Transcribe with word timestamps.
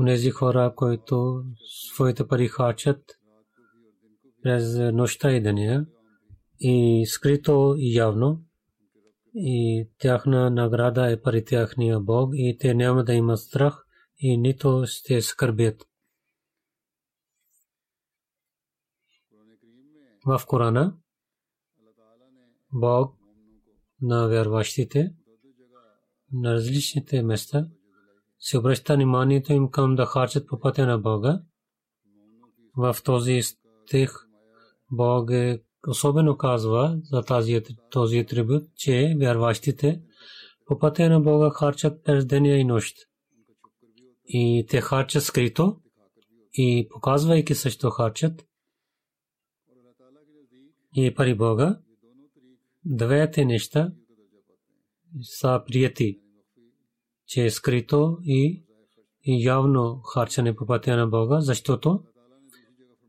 Унези 0.00 0.30
хора, 0.30 0.74
които 0.76 1.44
своите 1.94 2.28
пари 2.28 2.48
харчат 2.48 3.04
през 4.42 4.78
нощта 4.78 5.32
и 5.32 5.42
деня, 5.42 5.86
и 6.60 7.04
скрито 7.06 7.74
и 7.78 7.94
явно, 7.94 8.44
и 9.34 9.88
тяхна 9.98 10.50
награда 10.50 11.10
е 11.10 11.22
пари 11.22 11.44
тяхния 11.44 12.00
Бог, 12.00 12.30
и 12.34 12.56
те 12.60 12.74
няма 12.74 13.04
да 13.04 13.14
имат 13.14 13.38
страх, 13.38 13.86
и 14.18 14.36
нито 14.36 14.84
ще 14.86 15.22
скърбят. 15.22 15.84
В 20.26 20.42
Корана 20.46 20.96
Бог 22.72 23.14
на 24.02 24.28
вярващите 24.28 25.14
на 26.32 26.54
различните 26.54 27.22
места 27.22 27.68
се 28.38 28.58
обръща 28.58 28.94
вниманието 28.94 29.52
им 29.52 29.70
към 29.70 29.94
да 29.94 30.06
харчат 30.06 30.48
по 30.48 30.60
пътя 30.60 30.86
на 30.86 30.98
Бога. 30.98 31.42
В 32.76 32.96
този 33.04 33.42
стих 33.42 34.10
Бог 34.92 35.30
е 35.30 35.62
особено 35.88 36.36
казва 36.36 37.00
за 37.02 37.22
тази, 37.22 37.62
този 37.90 38.18
атрибут, 38.18 38.64
че 38.76 39.16
вярващите 39.20 40.02
по 40.66 40.78
пътя 40.78 41.08
на 41.08 41.20
Бога 41.20 41.50
харчат 41.50 42.04
през 42.04 42.26
деня 42.26 42.48
и 42.48 42.64
нощ. 42.64 42.96
И 44.24 44.66
те 44.68 44.80
харчат 44.80 45.22
скрито 45.22 45.80
и 46.52 46.88
показвайки 46.90 47.54
също 47.54 47.90
харчат. 47.90 48.46
И 50.94 51.14
пари 51.14 51.34
Бога, 51.34 51.80
двете 52.84 53.44
неща 53.44 53.92
са 55.22 55.62
прияти 55.66 56.20
че 57.26 57.44
е 57.44 57.50
скрито 57.50 58.18
и, 58.22 58.62
явно 59.26 60.00
харчане 60.00 60.56
по 60.56 60.66
пътя 60.66 60.96
на 60.96 61.06
Бога, 61.06 61.40
защото 61.40 62.00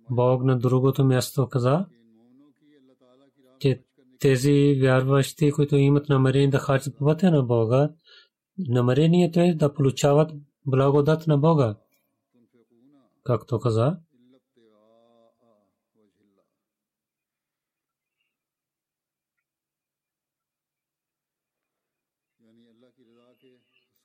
Бог 0.10 0.44
на 0.44 0.60
другото 0.60 1.06
място 1.06 1.50
каза, 1.50 1.86
че 3.60 3.84
тези 4.20 4.80
вярващи, 4.82 5.52
които 5.52 5.76
имат 5.76 6.10
намерение 6.10 6.50
да 6.50 6.60
харчат 6.60 6.98
по 6.98 7.06
пътя 7.06 7.32
на 7.32 7.44
Бога, 7.44 7.90
намерението 8.58 9.40
е 9.40 9.54
да 9.54 9.74
получават 9.74 10.32
благодат 10.66 11.28
на 11.28 11.38
Бога. 11.38 11.76
Както 13.24 13.60
каза, 13.60 13.98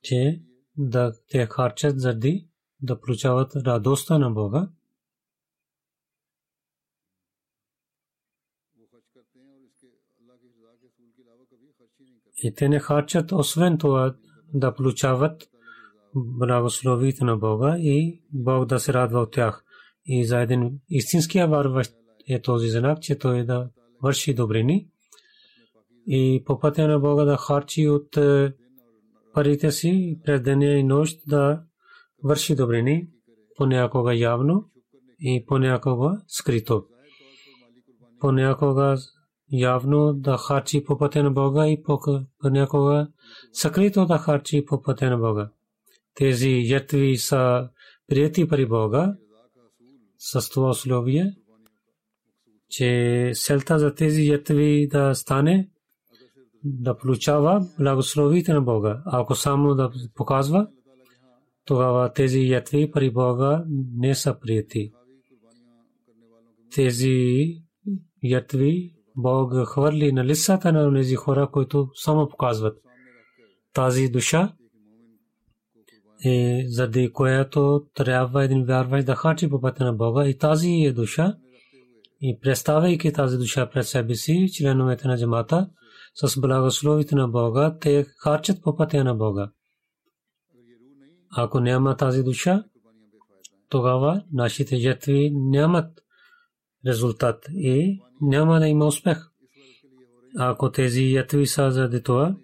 че 0.03 0.41
да 0.77 1.13
те 1.29 1.45
харчат 1.45 1.99
заради 1.99 2.47
да 2.81 2.99
получават 2.99 3.55
радостта 3.55 4.17
на 4.17 4.31
Бога. 4.31 4.69
И 12.43 12.53
те 12.55 12.69
не 12.69 12.79
харчат 12.79 13.31
освен 13.31 13.77
това 13.77 14.15
да 14.53 14.73
получават 14.73 15.49
благословите 16.15 17.23
на 17.23 17.37
Бога 17.37 17.75
и 17.77 18.21
Бог 18.31 18.65
да 18.65 18.79
се 18.79 18.93
радва 18.93 19.19
от 19.19 19.31
тях. 19.31 19.63
И 20.05 20.25
за 20.25 20.39
един 20.39 20.79
истинския 20.89 21.47
вярващ 21.47 21.93
е 22.29 22.41
този 22.41 22.69
знак, 22.69 23.01
че 23.01 23.17
той 23.17 23.45
да 23.45 23.69
върши 24.01 24.33
добрини 24.33 24.89
и 26.07 26.43
по 26.45 26.59
пътя 26.59 26.87
на 26.87 26.99
Бога 26.99 27.23
да 27.23 27.37
харчи 27.37 27.87
от 27.87 28.17
парите 29.33 29.71
си 29.71 30.19
през 30.25 30.41
деня 30.41 30.65
и 30.65 30.83
нощ 30.83 31.19
да 31.27 31.63
върши 32.23 32.55
добрини, 32.55 33.07
понякога 33.55 34.15
явно 34.15 34.69
и 35.19 35.45
понякога 35.47 36.21
скрито. 36.27 36.85
Понякога 38.19 38.97
явно 39.51 40.13
да 40.13 40.37
харчи 40.37 40.83
по 40.83 40.97
пътя 40.97 41.23
на 41.23 41.31
Бога 41.31 41.67
и 41.67 41.83
понякога 42.39 43.07
скрито 43.53 44.05
да 44.05 44.17
харчи 44.17 44.65
по 44.65 44.81
пътя 44.81 45.09
на 45.09 45.17
Бога. 45.17 45.49
Тези 46.15 46.61
ятви 46.65 47.17
са 47.17 47.69
прияти 48.07 48.47
при 48.47 48.65
Бога 48.67 49.15
с 50.17 50.49
това 50.49 50.69
условие, 50.69 51.35
че 52.69 53.31
селта 53.33 53.79
за 53.79 53.95
тези 53.95 54.27
ятви 54.27 54.87
да 54.91 55.15
стане 55.15 55.69
да 56.63 56.97
получава 56.97 57.67
благословите 57.79 58.53
на 58.53 58.61
Бога. 58.61 59.01
Ако 59.05 59.35
само 59.35 59.75
да 59.75 59.91
показва, 60.15 60.67
тогава 61.65 62.13
тези 62.13 62.39
ятви 62.39 62.91
при 62.91 63.11
Бога 63.11 63.63
не 63.97 64.15
са 64.15 64.39
прияти. 64.39 64.91
Тези 66.75 67.45
ятви 68.23 68.93
Бог 69.15 69.53
хвърли 69.65 70.11
на 70.11 70.25
лицата 70.25 70.73
на 70.73 70.93
тези 70.93 71.15
хора, 71.15 71.49
които 71.51 71.89
само 71.95 72.29
показват. 72.29 72.77
Тази 73.73 74.09
душа 74.09 74.53
е 76.25 76.63
заради 76.67 77.11
която 77.13 77.85
трябва 77.93 78.43
един 78.43 78.65
вярващ 78.65 79.05
да 79.05 79.15
харчи 79.15 79.49
по 79.49 79.61
пътя 79.61 79.85
на 79.85 79.93
Бога. 79.93 80.27
И 80.27 80.37
тази 80.37 80.69
е 80.69 80.91
душа. 80.91 81.35
И 82.21 82.39
представяйки 82.41 83.13
тази 83.13 83.37
душа 83.37 83.69
пред 83.69 83.87
себе 83.87 84.15
си, 84.15 84.49
членовете 84.53 85.07
на 85.07 85.17
джамата, 85.17 85.69
с 86.15 86.41
благословите 86.41 87.15
на 87.15 87.27
Бога, 87.27 87.77
те 87.81 88.05
харчат 88.17 88.63
по 88.63 88.75
пътя 88.75 89.03
на 89.03 89.15
Бога. 89.15 89.51
Ако 91.37 91.59
няма 91.59 91.97
тази 91.97 92.23
душа, 92.23 92.63
тогава 93.69 94.23
нашите 94.31 94.75
ятви 94.75 95.31
нямат 95.33 96.01
резултат 96.87 97.45
и 97.49 97.99
няма 98.21 98.59
да 98.59 98.67
има 98.67 98.85
успех. 98.85 99.17
Ако 100.37 100.71
тези 100.71 101.03
ятви 101.03 101.47
са 101.47 101.71
заради 101.71 102.03
това, 102.03 102.35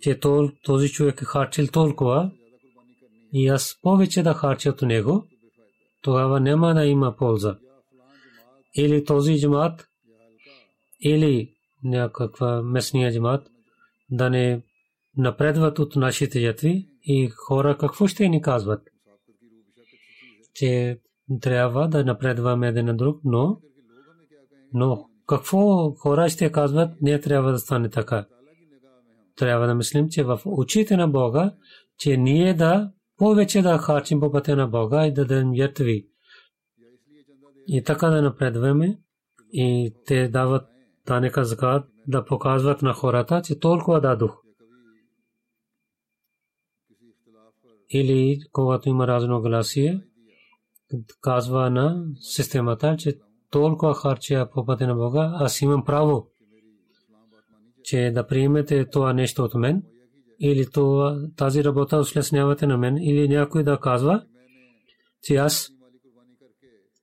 че 0.00 0.20
този 0.62 0.88
човек 0.88 1.22
е 1.22 1.24
харчил 1.24 1.66
толкова 1.66 2.30
и 3.32 3.48
аз 3.48 3.78
повече 3.82 4.22
да 4.22 4.34
харча 4.34 4.70
от 4.70 4.82
него, 4.82 5.26
тогава 6.02 6.40
няма 6.40 6.74
да 6.74 6.86
има 6.86 7.16
полза. 7.16 7.58
Или 8.74 9.04
този 9.04 9.40
джамат, 9.40 9.88
или 11.00 11.55
някаква 11.90 12.62
местния 12.62 13.12
джамат 13.12 13.50
да 14.10 14.30
не 14.30 14.62
напредват 15.16 15.78
от 15.78 15.96
нашите 15.96 16.40
ятви 16.40 16.88
и 17.02 17.28
хора 17.28 17.78
какво 17.78 18.06
ще 18.06 18.28
ни 18.28 18.42
казват? 18.42 18.82
Че 20.54 21.00
трябва 21.40 21.88
да 21.88 22.04
напредваме 22.04 22.68
един 22.68 22.86
на 22.86 22.96
друг, 22.96 23.20
но, 23.24 23.60
но 24.72 25.08
какво 25.26 25.90
хора 25.94 26.28
ще 26.28 26.52
казват, 26.52 26.90
не 27.02 27.20
трябва 27.20 27.52
да 27.52 27.58
стане 27.58 27.90
така. 27.90 28.26
Трябва 29.36 29.66
да 29.66 29.74
мислим, 29.74 30.08
че 30.08 30.24
в 30.24 30.40
очите 30.44 30.96
на 30.96 31.08
Бога, 31.08 31.54
че 31.98 32.16
ние 32.16 32.54
да 32.54 32.92
повече 33.16 33.62
да 33.62 33.78
харчим 33.78 34.20
по 34.20 34.32
пътя 34.32 34.56
на 34.56 34.66
Бога 34.66 35.06
и 35.06 35.12
да 35.12 35.24
дадем 35.24 35.54
ятви. 35.54 36.08
И 37.66 37.82
така 37.82 38.08
да 38.08 38.22
напредваме 38.22 38.98
и 39.52 39.94
те 40.06 40.28
дават 40.28 40.68
данека 41.06 41.44
закат 41.44 41.84
да 42.06 42.24
показват 42.24 42.82
на 42.82 42.92
хората, 42.92 43.42
че 43.44 43.58
толкова 43.58 44.00
дадох. 44.00 44.42
Или 47.90 48.40
когато 48.52 48.88
има 48.88 49.06
разногласие, 49.06 50.00
казва 51.20 51.70
на 51.70 52.04
системата, 52.20 52.96
че 52.98 53.18
толкова 53.50 53.94
харча 53.94 54.48
по 54.54 54.66
пътя 54.66 54.86
на 54.86 54.94
Бога, 54.94 55.32
аз 55.34 55.62
имам 55.62 55.84
право, 55.84 56.26
че 57.82 58.10
да 58.14 58.26
приемете 58.26 58.90
това 58.90 59.12
нещо 59.12 59.42
от 59.44 59.54
мен, 59.54 59.82
или 60.40 60.70
това, 60.70 61.20
тази 61.36 61.64
работа 61.64 61.98
услеснявате 61.98 62.66
на 62.66 62.78
мен, 62.78 62.96
или 62.96 63.28
някой 63.28 63.62
да 63.62 63.80
казва, 63.80 64.24
че 65.22 65.36
аз 65.36 65.70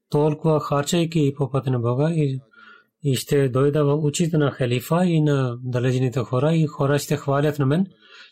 толкова 0.10 0.60
харчайки 0.60 1.34
по 1.38 1.50
пътя 1.50 1.72
на 1.72 1.80
Бога 1.80 2.12
и, 2.12 2.40
и 3.04 3.16
ще 3.16 3.50
дойда 3.50 3.86
в 3.86 3.96
очите 3.96 4.38
на 4.38 4.52
халифа 4.52 5.06
и 5.06 5.22
на 5.22 5.58
далечните 5.64 6.20
хора 6.20 6.56
и 6.56 6.68
хора 6.68 7.00
ще 7.00 7.18
хвалят 7.18 7.60
на 7.60 7.66
мен, 7.66 7.86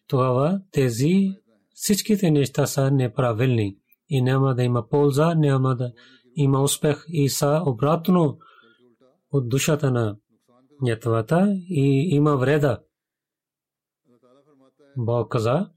тогава 0.07 0.61
тези 0.71 1.29
всичките 1.73 2.31
неща 2.31 2.67
са 2.67 2.91
неправилни 2.91 3.77
и 4.09 4.21
няма 4.21 4.55
да 4.55 4.63
има 4.63 4.87
полза, 4.87 5.33
няма 5.35 5.75
да 5.75 5.91
има 6.35 6.61
успех 6.61 7.05
и 7.07 7.29
са 7.29 7.63
обратно 7.65 8.37
от 9.31 9.49
душата 9.49 9.91
на 9.91 10.17
нятвата 10.81 11.55
и 11.69 12.07
има 12.15 12.37
вреда. 12.37 12.81
Бог 14.97 15.31
каза, 15.31 15.69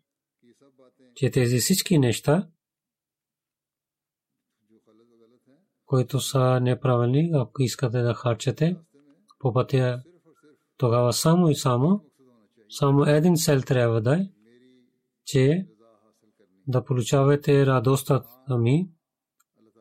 че 1.14 1.30
тези 1.30 1.58
всички 1.58 1.98
неща, 1.98 2.48
които 5.86 6.20
са 6.20 6.60
неправилни, 6.60 7.30
ако 7.34 7.62
искате 7.62 7.98
да 8.02 8.14
харчете 8.14 8.76
по 9.38 9.52
пътя, 9.52 10.02
тогава 10.76 11.12
само 11.12 11.48
и 11.48 11.54
само, 11.54 12.04
само 12.68 13.04
един 13.04 13.36
цел 13.36 13.60
трябва 13.60 14.00
да 14.00 14.16
е, 14.16 14.28
че 15.24 15.66
да 16.66 16.84
получавате 16.84 17.66
радостта 17.66 18.22
ми, 18.58 18.90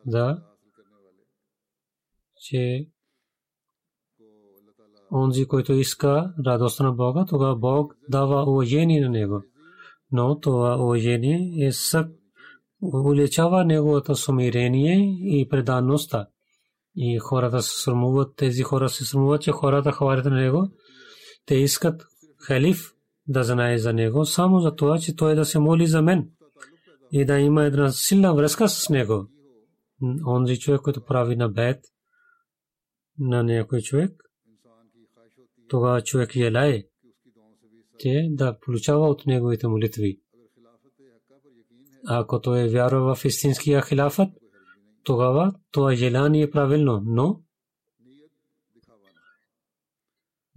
да, 0.06 0.44
че 2.36 2.88
онзи, 5.12 5.48
който 5.48 5.74
иска 5.74 6.34
радостта 6.46 6.84
на 6.84 6.92
Бога, 6.92 7.26
тогава 7.30 7.56
Бог 7.56 7.96
дава 8.10 8.52
уважение 8.52 9.02
на 9.02 9.10
него. 9.10 9.42
Но 10.12 10.40
това 10.40 10.84
уважение 10.84 11.66
е 11.66 11.72
сък 11.72 12.12
улечава 12.84 13.66
неговото 13.66 14.16
сумирение 14.16 15.18
и 15.22 15.48
предаността. 15.50 16.28
И 16.96 17.20
хората 17.20 17.62
се 17.62 17.82
срамуват, 17.82 18.36
тези 18.36 18.64
хора 18.64 18.90
се 18.90 19.06
срамуват, 19.06 19.42
че 19.42 19.52
хората 19.52 19.92
хвалят 19.92 20.26
на 20.26 20.36
него. 20.36 20.70
Те 21.46 21.56
искат 21.56 22.02
халиф 22.40 22.94
да 23.28 23.44
знае 23.44 23.78
за 23.78 23.94
него, 23.94 24.26
само 24.26 24.60
за 24.60 24.76
това, 24.76 25.00
че 25.00 25.16
той 25.16 25.36
да 25.36 25.46
се 25.46 25.60
моли 25.60 25.88
за 25.88 26.02
мен 26.02 26.30
и 27.12 27.26
да 27.26 27.40
има 27.40 27.64
една 27.64 27.92
силна 27.92 28.36
връзка 28.36 28.70
с 28.70 28.90
него. 28.90 29.28
Онзи 30.28 30.60
човек, 30.60 30.82
който 30.82 31.06
прави 31.06 31.36
на 31.36 31.50
бед 31.50 31.80
на 33.20 33.44
някой 33.44 33.82
човек, 33.82 34.12
тогава 35.70 36.02
човек 36.02 36.32
желае, 36.34 36.84
че 38.00 38.28
да 38.30 38.58
получава 38.60 39.08
от 39.08 39.26
неговите 39.26 39.68
молитви. 39.68 40.23
Ако 42.08 42.42
той 42.42 42.62
е 42.62 42.70
вярва 42.70 43.16
в 43.16 43.26
истинския 43.26 43.82
хилафът, 43.82 44.30
тогава 45.04 45.54
това 45.72 45.96
желание 45.96 46.42
е 46.42 46.50
правилно, 46.50 47.02
но 47.06 47.42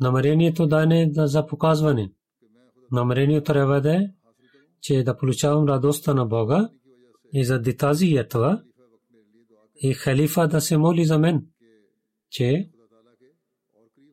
намерението 0.01 0.67
да 0.67 0.87
не 0.87 1.03
е 1.03 1.11
за 1.15 1.47
показване. 1.47 2.13
Намерението 2.93 3.45
трябва 3.45 3.81
да 3.81 3.97
е, 3.97 4.09
че 4.81 5.03
да 5.03 5.17
получавам 5.17 5.69
радостта 5.69 6.15
на 6.15 6.27
Бога 6.27 6.69
и 7.33 7.45
за 7.45 7.63
тази 7.79 8.07
ятва 8.07 8.63
и 9.83 9.95
халифа 9.95 10.49
да 10.49 10.61
се 10.61 10.77
моли 10.77 11.05
за 11.05 11.19
мен, 11.19 11.47
че 12.31 12.71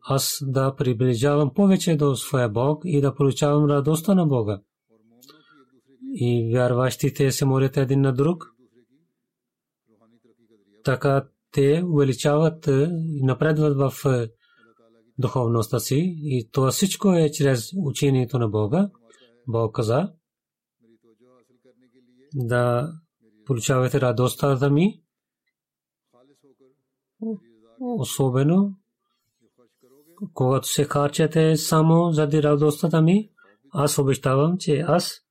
аз 0.02 0.38
да 0.42 0.76
приближавам 0.76 1.54
повече 1.54 1.96
до 1.96 2.16
своя 2.16 2.50
Бог 2.50 2.82
и 2.86 3.02
да 3.02 3.16
получавам 3.16 3.66
радостта 3.66 4.16
на 4.16 4.26
Бога. 4.26 4.62
И 6.16 6.52
вярващите 6.54 7.32
се 7.32 7.46
молят 7.46 7.78
един 7.78 8.02
на 8.02 8.14
друг. 8.14 8.46
Така 10.84 11.28
те 11.52 11.84
увеличават 11.86 12.68
и 12.68 13.24
напредват 13.24 13.78
в 13.78 14.06
духовността 15.18 15.80
си 15.80 16.16
и 16.18 16.50
това 16.52 16.72
всичко 16.72 17.14
е 17.14 17.32
чрез 17.32 17.70
учението 17.78 18.40
на 18.40 18.50
Бога. 18.50 18.90
Бог 19.48 19.76
каза 19.76 20.14
да 22.36 22.94
получавате 23.46 24.02
радостта 24.02 24.70
ми, 24.70 25.02
особено 27.80 28.78
когато 30.34 30.68
се 30.68 30.84
харчате 30.84 31.58
само 31.58 32.12
заради 32.12 32.44
радостта 32.44 33.02
ми, 33.02 33.30
аз 33.72 33.98
обещавам, 33.98 34.58
че 34.58 34.78
аз 34.88 35.23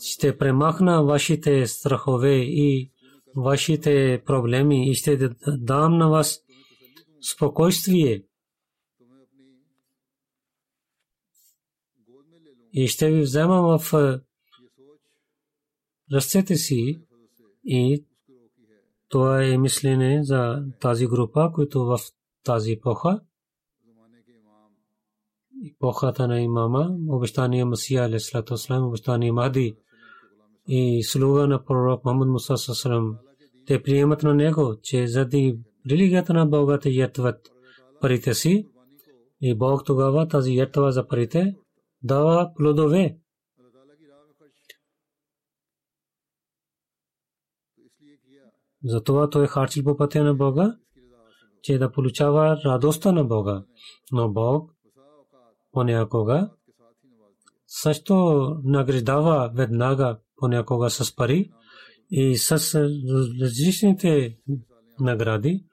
ще 0.00 0.38
премахна 0.38 1.04
вашите 1.04 1.66
страхове 1.66 2.36
и 2.36 2.90
вашите 3.36 4.22
проблеми 4.26 4.90
и 4.90 4.94
ще 4.94 5.30
дам 5.46 5.98
на 5.98 6.08
вас 6.08 6.40
спокойствие. 7.34 8.24
И 12.72 12.88
ще 12.88 13.10
ви 13.10 13.20
взема 13.20 13.78
в 13.78 13.92
ръцете 16.12 16.56
си 16.56 17.00
и 17.64 18.04
това 19.08 19.44
е 19.44 19.58
мислене 19.58 20.24
за 20.24 20.64
тази 20.80 21.06
група, 21.06 21.50
които 21.54 21.84
в 21.84 21.98
тази 22.44 22.72
епоха 22.72 23.20
епохата 25.66 26.28
на 26.28 26.40
имама, 26.40 26.96
обещания 27.08 27.66
Масия 27.66 28.10
обещания 28.70 29.32
Махди 29.32 29.76
и 30.72 31.02
слуга 31.02 31.46
на 31.46 31.64
пророк 31.64 32.04
Мухаммад 32.04 32.28
Муса 32.28 32.56
салам. 32.56 33.18
Те 33.66 33.82
приемат 33.82 34.22
на 34.22 34.34
него, 34.34 34.76
че 34.82 35.06
заради 35.06 35.58
религията 35.90 36.32
на 36.32 36.46
Бога 36.46 36.78
те 36.78 36.90
ятват 36.90 37.50
парите 38.00 38.34
си 38.34 38.68
и 39.40 39.54
Бог 39.54 39.84
тогава 39.86 40.28
тази 40.28 40.54
ятва 40.54 40.92
за 40.92 41.08
парите 41.08 41.56
дава 42.02 42.50
плодове. 42.56 43.18
Затова 48.84 49.30
той 49.30 49.46
харчил 49.46 49.84
по 49.84 49.96
пътя 49.96 50.24
на 50.24 50.34
Бога, 50.34 50.76
че 51.62 51.78
да 51.78 51.92
получава 51.92 52.60
радостта 52.64 53.12
на 53.12 53.24
Бога. 53.24 53.64
Но 54.12 54.32
Бог 54.32 54.70
понякога 55.72 56.50
също 57.66 58.14
награждава 58.64 59.50
веднага 59.54 60.18
понякога 60.40 60.90
с 60.90 61.16
пари 61.16 61.50
и 62.10 62.36
с 62.36 62.74
различните 63.40 64.36
награди. 65.00 65.64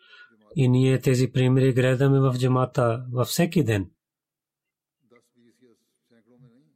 И 0.56 0.70
ние 0.70 1.00
тези 1.00 1.32
примери 1.32 1.74
гледаме 1.74 2.20
в 2.20 2.36
джамата 2.38 3.06
във 3.14 3.28
всеки 3.28 3.64
ден. 3.64 3.90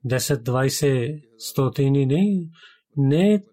10-20 0.05 1.21
стотини 1.37 2.05
не, 2.05 2.49
не 2.97 3.43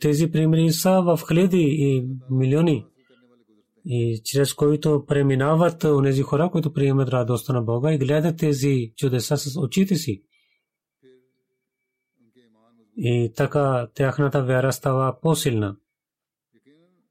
тези 0.00 0.30
примери 0.30 0.70
са 0.70 1.02
в 1.02 1.20
хиляди 1.28 1.66
и 1.70 2.08
милиони. 2.30 2.86
И 3.84 4.20
чрез 4.24 4.54
които 4.54 5.04
преминават 5.06 5.84
онези 5.84 6.22
хора, 6.22 6.50
които 6.52 6.72
приемат 6.72 7.08
радостта 7.08 7.52
на 7.52 7.62
Бога 7.62 7.92
и 7.92 7.98
гледат 7.98 8.38
тези 8.38 8.92
чудеса 8.96 9.36
с 9.36 9.60
очите 9.60 9.94
си. 9.96 10.22
И 12.96 13.32
така 13.36 13.88
тяхната 13.94 14.44
вяра 14.44 14.72
става 14.72 15.20
по-силна. 15.20 15.76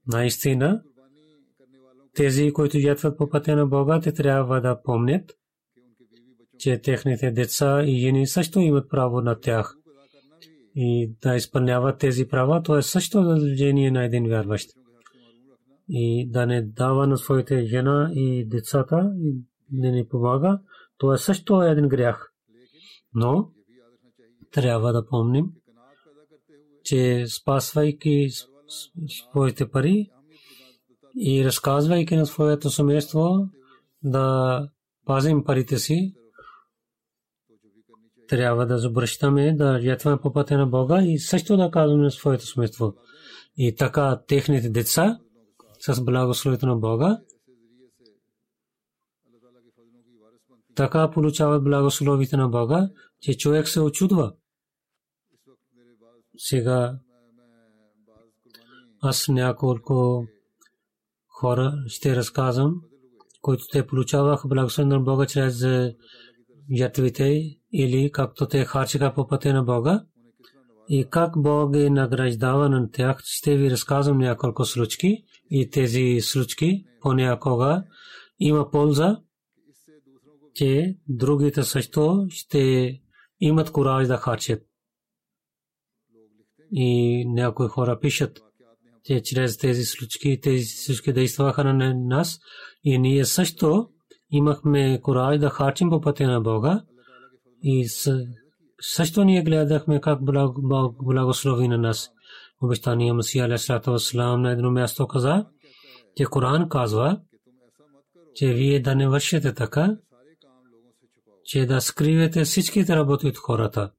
Наистина, 0.07 0.83
тези, 2.15 2.53
които 2.53 2.77
ятват 2.77 3.17
по 3.17 3.29
пътя 3.29 3.55
на 3.55 3.65
Бога, 3.65 3.99
те 3.99 4.13
трябва 4.13 4.61
да 4.61 4.81
помнят, 4.81 5.31
че 6.57 6.81
техните 6.81 7.31
деца 7.31 7.83
и 7.83 7.99
жени 7.99 8.27
също 8.27 8.59
имат 8.59 8.89
право 8.89 9.21
на 9.21 9.39
тях. 9.39 9.75
И 10.75 11.11
да 11.21 11.35
изпълняват 11.35 11.99
тези 11.99 12.27
права, 12.27 12.63
то 12.63 12.77
е 12.77 12.81
също 12.81 13.23
задължение 13.23 13.91
на 13.91 14.05
един 14.05 14.27
вярващ. 14.27 14.69
И 15.89 16.29
да 16.29 16.45
не 16.45 16.61
дава 16.61 17.07
на 17.07 17.17
своите 17.17 17.65
жена 17.65 18.11
и 18.13 18.45
децата 18.47 19.13
и 19.17 19.35
да 19.71 19.91
не 19.91 20.07
помага, 20.07 20.59
то 20.97 21.13
е 21.13 21.17
също 21.17 21.61
един 21.61 21.87
грях. 21.87 22.31
Но 23.13 23.51
трябва 24.51 24.93
да 24.93 25.07
помним, 25.07 25.45
че 26.85 27.25
спасвайки 27.27 28.29
своите 29.07 29.69
пари 29.69 30.09
и 31.19 31.45
разказвайки 31.45 32.15
на 32.15 32.25
своето 32.25 32.69
семейство 32.69 33.49
да 34.03 34.69
пазим 35.05 35.43
парите 35.43 35.77
си, 35.77 36.13
трябва 38.27 38.65
да 38.65 38.77
забръщаме 38.77 39.53
да 39.53 39.79
ятваме 39.81 40.17
по 40.21 40.33
пътя 40.33 40.57
на 40.57 40.67
Бога 40.67 41.01
и 41.01 41.19
също 41.19 41.57
да 41.57 41.71
казваме 41.71 42.03
на 42.03 42.11
своето 42.11 42.45
семейство. 42.45 42.93
И 43.57 43.75
така 43.75 44.21
техните 44.27 44.69
деца 44.69 45.19
с 45.79 46.03
благословието 46.03 46.65
на 46.65 46.75
Бога 46.75 47.19
така 50.75 51.11
получават 51.11 51.63
благословите 51.63 52.37
на 52.37 52.49
Бога, 52.49 52.89
че 53.21 53.37
човек 53.37 53.67
се 53.67 53.81
очудва. 53.81 54.33
Сега 56.37 56.99
аз 59.01 59.27
няколко 59.27 60.25
хора 61.27 61.73
ще 61.87 62.15
разказвам, 62.15 62.81
които 63.41 63.63
те 63.71 63.87
получаваха 63.87 64.47
благословение 64.47 64.97
на 64.97 65.03
Бога 65.03 65.25
чрез 65.25 65.65
ятвите 66.69 67.41
или 67.73 68.11
както 68.11 68.47
те 68.47 68.65
харчиха 68.65 69.13
по 69.13 69.27
пътя 69.27 69.53
на 69.53 69.63
Бога 69.63 70.05
и 70.89 71.05
как 71.09 71.31
Бог 71.37 71.75
е 71.75 71.89
награждава 71.89 72.69
на 72.69 72.91
тях. 72.91 73.17
Ще 73.23 73.57
ви 73.57 73.71
разказвам 73.71 74.17
няколко 74.17 74.65
случки 74.65 75.23
и 75.49 75.69
тези 75.69 76.17
случки 76.21 76.85
понякога 77.01 77.83
има 78.39 78.71
полза, 78.71 79.17
че 80.53 80.97
другите 81.07 81.63
също 81.63 82.25
ще 82.29 82.93
имат 83.39 83.71
кураж 83.71 84.07
да 84.07 84.17
харчат. 84.17 84.61
И 86.77 87.23
някои 87.27 87.67
хора 87.67 87.99
пишат, 87.99 88.39
че 89.03 89.21
чрез 89.21 89.57
тези 89.57 89.83
случки, 89.83 90.39
тези 90.41 90.65
случки 90.65 91.13
действаха 91.13 91.63
на 91.63 91.93
нас 91.93 92.39
и 92.83 92.99
ние 92.99 93.25
също 93.25 93.89
имахме 94.31 95.01
кураж 95.01 95.39
да 95.39 95.49
харчим 95.49 95.89
по 95.89 96.01
пътя 96.01 96.27
на 96.27 96.41
Бога 96.41 96.83
и 97.63 97.87
също 98.81 99.23
ние 99.23 99.43
гледахме 99.43 100.01
как 100.01 100.19
благослови 101.03 101.67
на 101.67 101.77
нас. 101.77 102.09
Обещания 102.61 103.13
Масия 103.13 103.45
Алейхиссалату 103.45 103.91
Вассалам 103.91 104.41
на 104.41 104.51
едно 104.51 104.71
място 104.71 105.07
каза, 105.07 105.45
че 106.17 106.25
Коран 106.25 106.69
казва, 106.69 107.21
че 108.35 108.53
вие 108.53 108.79
да 108.79 108.95
не 108.95 109.07
вършите 109.07 109.53
така, 109.53 109.97
че 111.43 111.65
да 111.65 111.81
скривате 111.81 112.43
всичките 112.43 112.95
работи 112.95 113.27
от 113.27 113.37
хората. 113.37 113.91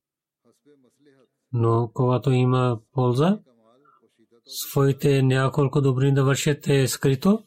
Но 1.59 1.91
когато 1.95 2.31
има 2.31 2.79
полза, 2.93 3.39
своите 4.47 5.23
няколко 5.23 5.81
добри 5.81 6.13
да 6.13 6.25
вършите 6.25 6.89
скрито, 6.89 7.43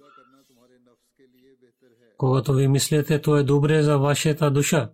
когато 2.18 2.54
ви 2.54 2.68
мислите, 2.68 3.22
то 3.22 3.38
е 3.38 3.44
добре 3.44 3.84
за 3.84 3.98
вашата 3.98 4.52
душа. 4.52 4.90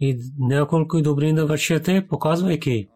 И 0.00 0.18
няколко 0.38 1.02
добри 1.02 1.32
да 1.32 1.46
вършите, 1.46 2.06
показвайки, 2.08 2.88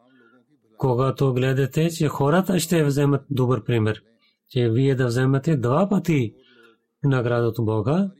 когато 0.79 1.33
гледате, 1.33 1.91
че 1.91 2.09
хората 2.09 2.61
ще 2.61 2.85
вземат 2.85 3.23
добър 3.31 3.65
пример, 3.65 4.03
че 4.49 4.71
вие 4.71 4.95
да 4.95 5.07
вземете 5.07 5.57
два 5.57 5.89
пъти 5.89 6.35
награда 7.05 7.47
от 7.47 7.57
Бога 7.65 8.11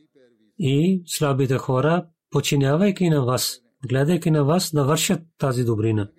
и 0.59 1.03
слабите 1.05 1.57
хора, 1.57 2.05
починявайки 2.31 3.09
на 3.09 3.25
вас, 3.25 3.59
гледайки 3.89 4.31
на 4.31 4.43
вас, 4.43 4.71
да 4.73 4.83
вършат 4.83 5.21
тази 5.37 5.63
добрина. 5.63 6.09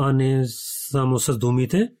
А 0.00 0.12
не 0.12 0.44
само 0.90 1.18
с 1.18 1.38
думите, 1.38 1.92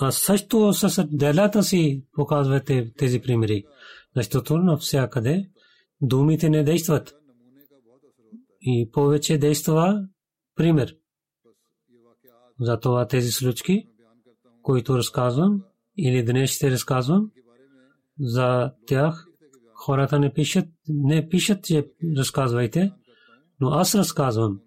а 0.00 0.10
също 0.10 0.72
с 0.72 1.04
делата 1.10 1.62
си 1.62 2.04
показвате 2.12 2.92
тези 2.98 3.20
примери. 3.20 3.64
Защото 4.16 4.56
навсякъде 4.56 5.50
думите 6.00 6.50
не 6.50 6.64
действат. 6.64 7.14
И 8.60 8.90
повече 8.92 9.38
действа 9.38 10.08
пример. 10.56 10.96
Затова 12.60 13.06
тези 13.06 13.30
случки, 13.30 13.88
които 14.62 14.96
разказвам, 14.96 15.62
или 15.98 16.24
днес 16.24 16.50
ще 16.50 16.70
разказвам, 16.70 17.30
за 18.20 18.72
тях 18.86 19.26
хората 19.74 20.18
не 20.18 20.32
пишат, 20.32 20.68
не 20.88 21.28
пишат, 21.28 21.64
че 21.64 21.86
разказвайте, 22.16 22.92
но 23.60 23.68
аз 23.68 23.94
разказвам, 23.94 24.60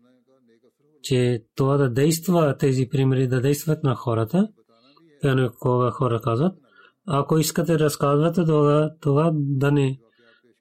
че 1.04 1.44
това 1.56 1.78
да 1.78 1.90
действа, 1.90 2.58
тези 2.60 2.88
примери 2.90 3.28
да 3.28 3.42
действат 3.42 3.84
на 3.84 3.96
хората, 3.96 4.48
кога 5.60 5.92
хора 5.92 6.22
казват, 6.22 6.56
ако 7.08 7.38
искате 7.38 7.80
разказвате 7.80 8.46
това, 8.46 8.92
това 9.02 9.32
да 9.34 9.72
не 9.72 10.00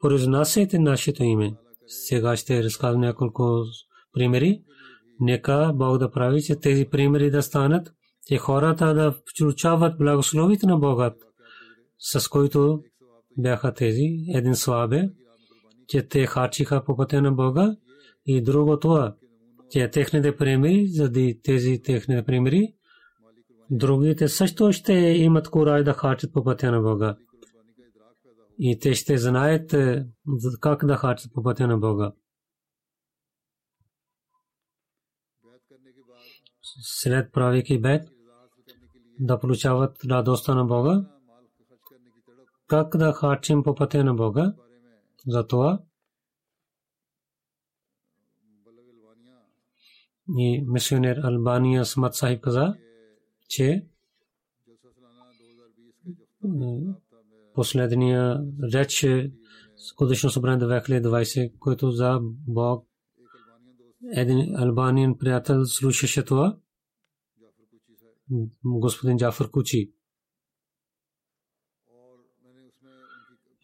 произнасяйте 0.01 0.79
нашето 0.79 1.23
име. 1.23 1.55
Сега 1.87 2.37
ще 2.37 2.63
разказвам 2.63 3.01
няколко 3.01 3.65
примери. 4.13 4.63
Нека 5.21 5.73
Бог 5.75 5.99
да 5.99 6.11
прави, 6.11 6.43
че 6.43 6.57
тези 6.57 6.85
примери 6.85 7.31
да 7.31 7.43
станат, 7.43 7.93
че 8.27 8.37
хората 8.37 8.95
да 8.95 9.15
получават 9.39 9.99
благословите 9.99 10.67
на 10.67 10.79
Бога, 10.79 11.15
с 11.99 12.29
които 12.29 12.83
бяха 13.39 13.75
тези. 13.75 14.09
Един 14.35 14.55
слабе, 14.55 15.11
че 15.89 16.09
те 16.09 16.27
харчиха 16.27 16.85
по 16.85 16.97
пътя 16.97 17.23
на 17.23 17.33
Бога 17.33 17.77
и 18.27 18.43
друго 18.43 18.79
това, 18.79 19.15
че 19.73 19.91
техните 19.91 20.37
примери, 20.37 20.87
заради 20.89 21.41
тези 21.45 21.83
техните 21.83 22.25
примери, 22.25 22.75
другите 23.71 24.29
също 24.29 24.73
ще 24.73 24.93
имат 24.93 25.51
кураж 25.51 25.85
да 25.85 25.93
харчат 25.93 26.33
по 26.33 26.45
пътя 26.45 26.73
на 26.73 26.81
Бога. 26.81 27.17
И 28.59 28.79
те 28.79 28.95
ще 28.95 29.19
знаят 29.19 29.75
как 30.61 30.87
да 30.87 30.97
харчат 30.97 31.33
по 31.33 31.43
пътя 31.43 31.67
на 31.67 31.79
Бога. 31.79 32.13
След 36.83 37.33
правейки 37.33 37.81
бед, 37.81 38.09
да 39.21 39.39
получават 39.39 40.05
радостта 40.05 40.55
на 40.55 40.65
Бога, 40.65 41.05
как 42.67 42.97
да 42.97 43.13
харчим 43.13 43.63
по 43.63 43.75
пътя 43.75 44.05
на 44.05 44.15
Бога, 44.15 44.55
затова 45.27 45.83
и 50.39 50.65
мисионер 50.67 51.17
Албания 51.17 51.85
Смат 51.85 52.15
Сахиб 52.15 52.41
каза, 52.41 52.75
че 53.49 53.87
последния 57.55 58.41
реч 58.75 59.07
годишно 59.97 60.31
събрание 60.31 60.67
2020, 60.67 61.59
който 61.59 61.91
за 61.91 62.19
Бог 62.49 62.87
един 64.13 64.57
албанин 64.57 65.19
приятел 65.19 65.67
слушаше 65.67 66.25
това, 66.25 66.57
господин 68.65 69.19
Джафар 69.19 69.51
Кучи. 69.51 69.93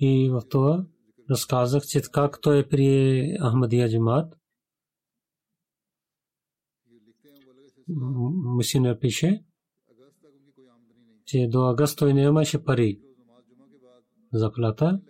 И 0.01 0.31
в 0.31 0.43
това 0.49 0.85
разказах, 1.31 1.87
че 1.87 2.03
как 2.13 2.41
той 2.41 2.69
при 2.69 3.23
Ахмадия 3.43 3.91
Джамат, 3.91 4.35
мисионер 8.57 8.99
пише, 8.99 9.45
че 11.25 11.49
до 11.51 11.65
агъст 11.65 11.99
той 11.99 12.15
нямаше 12.15 12.65
пари 12.65 13.01
заплата. 14.33 15.01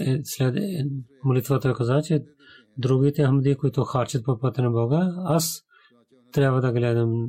Е, 0.00 0.20
след 0.24 0.54
молитвата 1.24 1.74
каза, 1.74 2.02
че 2.02 2.24
другите 2.78 3.26
Ахмади, 3.26 3.54
които 3.54 3.84
харчат 3.84 4.24
по 4.24 4.38
пътя 4.38 4.62
на 4.62 4.70
Бога, 4.70 5.14
аз 5.18 5.64
трябва 6.32 6.60
да 6.60 6.72
гледам 6.72 7.28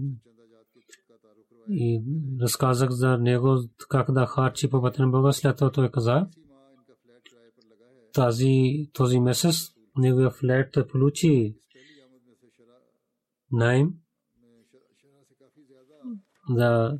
и 1.69 2.01
разказах 2.41 2.89
за 2.89 3.17
него 3.17 3.57
как 3.89 4.11
да 4.11 4.25
харчи 4.25 4.69
по 4.69 4.81
пътя 4.81 5.01
на 5.01 5.07
Бога. 5.07 5.31
След 5.31 5.57
това 5.57 5.71
той 5.71 5.91
каза, 5.91 6.27
тази, 8.13 8.89
този 8.93 9.19
месец 9.19 9.55
неговия 9.97 10.29
флет 10.29 10.77
получи 10.91 11.55
найм 13.51 13.93
да 16.49 16.99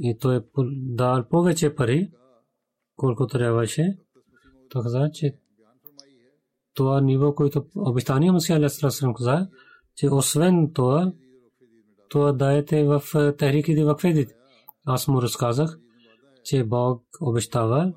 и 0.00 0.18
той 0.18 0.36
е 0.36 0.40
дал 0.72 1.24
повече 1.28 1.74
пари, 1.74 2.10
колкото 2.96 3.38
трябваше. 3.38 3.98
Той 4.70 4.82
каза, 4.82 5.10
че 5.12 5.38
това 6.74 7.00
ниво, 7.00 7.34
което 7.34 7.66
обещания 7.76 8.32
Масия 8.32 8.56
Алейхиссалам 8.56 9.14
каза, 9.14 9.48
че 9.96 10.08
освен 10.08 10.72
това, 10.74 11.12
това 12.08 12.32
даете 12.32 12.84
в 12.84 13.02
Тахриките 13.38 13.84
Вакфедите. 13.84 14.34
Аз 14.86 15.08
му 15.08 15.22
разказах, 15.22 15.78
че 16.44 16.64
Бог 16.64 17.02
обещава, 17.20 17.92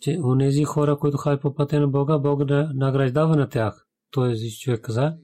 че 0.00 0.18
онези 0.24 0.64
хора, 0.64 0.96
които 0.96 1.16
хай 1.16 1.40
по 1.40 1.54
пътя 1.54 1.80
на 1.80 1.88
Бога, 1.88 2.18
Бог 2.18 2.44
да 2.44 2.70
награждава 2.74 3.36
на 3.36 3.48
тях. 3.48 3.86
Той 4.10 4.34
човек 4.60 4.80
каза, 4.80 5.16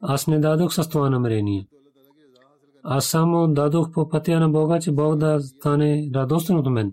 аз 0.00 0.26
не 0.26 0.38
дадох 0.38 0.74
с 0.74 0.88
това 0.88 1.10
намерение. 1.10 1.68
Аз 2.82 3.06
само 3.06 3.48
дадох 3.48 3.92
по 3.92 4.08
пътя 4.08 4.40
на 4.40 4.48
Бога, 4.48 4.80
че 4.80 4.92
Бог 4.92 5.16
да 5.16 5.40
стане 5.40 6.10
радостен 6.14 6.56
от 6.56 6.66
мен. 6.66 6.92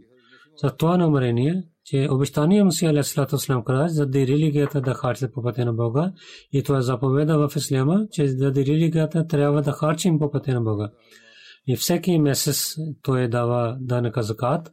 За 0.63 0.75
това 0.75 0.97
намерение, 0.97 1.63
че 1.85 2.07
обещания 2.11 2.65
Масия 2.65 2.89
Алейхиссалату 2.89 3.37
Слам 3.37 3.63
каза, 3.63 3.87
за 3.87 4.05
да 4.05 4.19
религията 4.19 4.81
да 4.81 4.93
харчи 4.93 5.31
по 5.33 5.43
пътя 5.43 5.65
на 5.65 5.73
Бога, 5.73 6.11
и 6.51 6.63
това 6.63 6.77
е 6.77 6.81
заповеда 6.81 7.47
в 7.47 7.55
Исляма, 7.55 8.07
че 8.11 8.27
за 8.27 8.51
да 8.51 8.65
религията 8.65 9.27
трябва 9.27 9.61
да 9.61 9.71
харчим 9.71 10.19
по 10.19 10.31
пътя 10.31 10.53
на 10.53 10.61
Бога. 10.61 10.89
И 11.67 11.75
всеки 11.75 12.19
месец 12.19 12.75
той 13.01 13.27
дава 13.27 13.77
данъка 13.81 14.23
закат. 14.23 14.71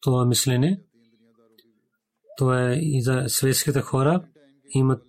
Това 0.00 0.24
мислене, 0.24 0.80
това 2.36 2.70
е 2.70 2.74
и 2.74 3.02
за 3.02 3.24
светските 3.26 3.80
хора 3.80 4.24
имат 4.74 5.02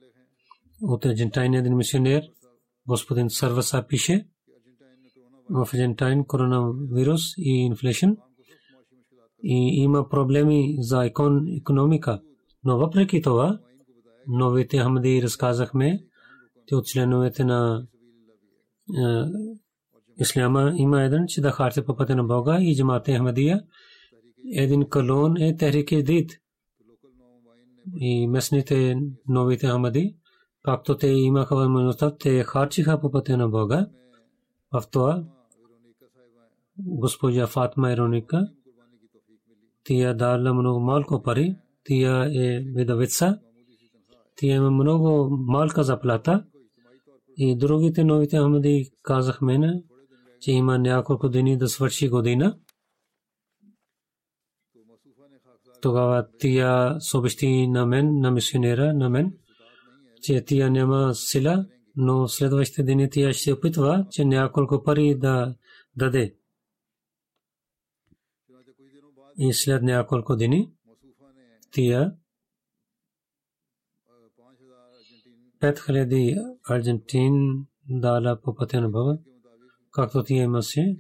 от 0.82 1.06
Аржентайн 1.06 1.54
един 1.54 1.76
мисионер, 1.76 2.22
господин 2.88 3.30
Сарваса 3.30 3.86
пише, 3.88 4.28
в 5.50 5.68
Аржентайн 5.74 6.26
коронавирус 6.26 7.22
и 7.38 7.50
инфлешен 7.50 8.18
и 9.44 9.84
има 9.84 10.10
проблеми 10.10 10.76
за 10.80 11.06
економика. 11.58 12.22
Но 12.64 12.78
въпреки 12.78 13.22
това, 13.22 13.60
новите 14.28 14.78
Хамади 14.78 15.22
разказахме, 15.24 16.04
че 16.68 16.76
от 16.76 16.86
членовете 16.86 17.44
на 17.44 17.88
е, 18.90 19.26
Исляма 20.20 20.74
има 20.78 21.04
един, 21.04 21.26
че 21.28 21.42
да 21.42 21.52
харче 21.52 21.86
по 21.86 21.96
пътя 21.96 22.16
на 22.16 22.24
Бога 22.24 22.58
и 22.62 22.76
джамате 22.76 23.18
Хамадия. 23.18 23.64
Един 24.54 24.90
колон 24.90 25.38
е 25.38 25.58
Техрики 25.58 26.04
Дит. 26.04 26.32
И 27.96 28.28
местните 28.28 28.96
новите 29.28 29.68
Хамади, 29.68 30.16
както 30.64 30.98
те 30.98 31.08
имаха 31.08 31.56
възможността, 31.56 32.18
те 32.18 32.44
харчиха 32.44 33.02
по 33.02 33.12
пътя 33.12 33.38
на 33.38 33.50
Бога. 33.50 33.88
В 34.74 34.84
това 34.92 35.24
госпожа 36.80 37.48
Фатма 37.48 37.92
Ироника, 37.92 38.48
тия 39.84 40.18
дала 40.18 40.54
много 40.54 40.80
малко 40.80 41.24
пари, 41.24 41.56
тия 41.84 42.30
е 42.36 42.60
видовица, 42.60 43.40
тия 44.36 44.56
има 44.56 44.72
много 44.72 45.30
малка 45.30 45.84
заплата 45.84 46.46
и 47.38 47.56
другите 47.58 48.04
новите 48.04 48.38
Ахмади 48.38 48.92
казахме, 49.02 49.84
че 50.40 50.52
има 50.52 50.78
няколко 50.78 51.30
дни 51.30 51.58
да 51.58 51.68
свърши 51.68 52.10
година. 52.10 52.58
Тогава 55.82 56.28
тия 56.40 56.96
съобщи 57.00 57.68
на 57.68 57.86
мен, 57.86 58.20
на 58.20 58.32
мисионера, 58.32 58.94
на 58.94 59.10
мен, 59.10 59.34
че 60.22 60.46
тия 60.46 60.72
няма 60.72 61.16
сила, 61.16 61.66
но 61.96 62.28
следващите 62.28 62.84
дни 62.84 63.10
тия 63.10 63.34
ще 63.34 63.54
опитва, 63.54 64.06
че 64.12 64.26
няколко 64.26 64.84
пари 64.84 65.16
да 65.20 65.56
даде. 65.96 66.36
И 69.38 69.54
след 69.54 69.84
няколко 69.84 70.36
дни 70.36 70.72
тия 71.72 72.14
5000 75.62 76.58
аржентин 76.70 77.66
дала 77.90 78.42
по 78.42 78.56
пътя 78.56 78.82
на 78.82 78.90
Бога, 78.90 79.18
както 79.92 80.24
тия 80.24 80.44
имаше. 80.44 80.98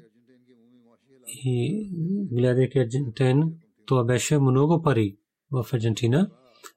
И 1.27 1.89
гледайки 2.31 2.79
Аржентин, 2.79 3.53
това 3.85 4.03
беше 4.03 4.39
много 4.39 4.81
пари 4.81 5.17
в 5.51 5.65
Аржентина. 5.73 6.29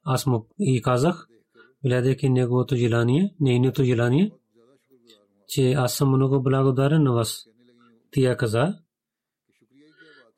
Аз 0.03 0.27
му 0.27 0.47
и 0.59 0.83
казах, 0.83 1.29
гледайки 1.85 2.29
неговото 2.29 2.77
желание, 2.77 3.35
нейното 3.41 3.85
желание, 3.85 4.33
че 5.49 5.73
аз 5.73 5.95
съм 5.95 6.09
много 6.09 6.43
благодарен 6.43 7.03
на 7.03 7.13
вас. 7.13 7.47
Тия 8.11 8.37
каза, 8.37 8.79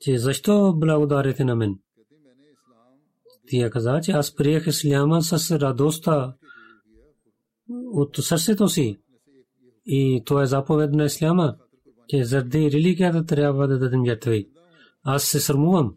че 0.03 0.19
защо 0.19 0.75
благодарите 0.77 1.45
на 1.45 1.57
мен? 1.57 1.79
Тия 3.47 3.71
каза, 3.71 4.01
че 4.03 4.13
аз 4.13 4.35
приех 4.35 4.67
исляма 4.67 5.23
с 5.23 5.59
радостта 5.59 6.35
от 7.93 8.17
сърцето 8.17 8.69
си. 8.69 8.99
И 9.87 10.23
това 10.27 10.43
е 10.43 10.47
заповед 10.47 10.93
на 10.93 11.05
исляма, 11.05 11.57
че 12.09 12.25
заради 12.25 12.71
религията 12.71 13.27
трябва 13.27 13.69
да 13.69 13.79
дадем 13.79 14.05
жертви. 14.07 14.49
Аз 15.03 15.25
се 15.25 15.41
срамувам. 15.41 15.95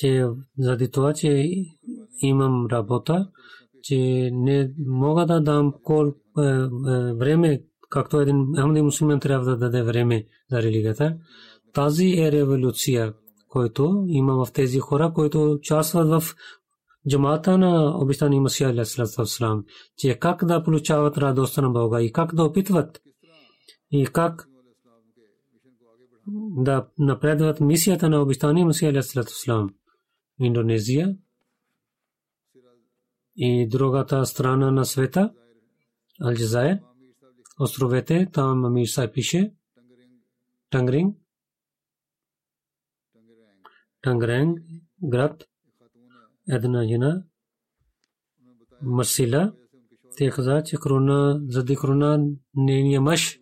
че 0.00 0.26
заради 0.58 0.90
това, 0.90 1.12
че 1.12 1.46
имам 2.22 2.66
работа, 2.66 3.30
че 3.82 4.30
не 4.32 4.70
мога 4.86 5.26
да 5.26 5.40
дам 5.40 5.72
кол 5.82 6.06
е, 6.06 6.42
е, 6.42 6.66
време 7.14 7.62
както 7.90 8.20
един 8.20 8.46
Ахмади 8.56 8.82
мусулман 8.82 9.20
трябва 9.20 9.44
да 9.44 9.56
даде 9.56 9.82
време 9.82 10.26
за 10.50 10.62
религията. 10.62 11.16
Тази 11.72 12.14
е 12.18 12.32
революция, 12.32 13.14
който 13.48 14.04
има 14.08 14.44
в 14.44 14.52
тези 14.52 14.78
хора, 14.78 15.12
които 15.14 15.52
участват 15.52 16.08
в 16.08 16.34
джамата 17.08 17.58
на 17.58 17.98
обещани 17.98 18.40
Масия 18.40 18.70
Алейхиссалам, 18.70 19.64
че 19.96 20.18
как 20.18 20.44
да 20.44 20.62
получават 20.62 21.18
радостта 21.18 21.62
на 21.62 21.70
Бога 21.70 22.02
и 22.02 22.12
как 22.12 22.34
да 22.34 22.44
опитват 22.44 23.02
и 23.90 24.06
как 24.06 24.48
да 26.56 26.86
напредват 26.98 27.60
мисията 27.60 28.08
на 28.08 28.22
обещани 28.22 28.64
Масия 28.64 28.90
Алейхиссалам. 28.90 29.70
Индонезия 30.40 31.16
и 33.36 33.68
другата 33.68 34.26
страна 34.26 34.70
на 34.70 34.84
света, 34.84 35.32
Алджазайр, 36.20 36.78
островете, 37.60 38.28
там 38.32 38.64
Амир 38.64 38.86
Сай 38.86 39.12
пише, 39.12 39.54
Тангринг, 40.70 41.16
Тангренг, 44.02 44.58
град, 45.02 45.44
една 46.48 46.84
жена, 46.84 47.24
Марсила, 48.82 49.52
те 50.16 50.30
каза, 50.30 50.62
че 50.66 50.76
корона, 50.76 51.40
заради 51.48 51.76
корона 51.76 52.26
нейния 52.54 53.00
мъж 53.00 53.40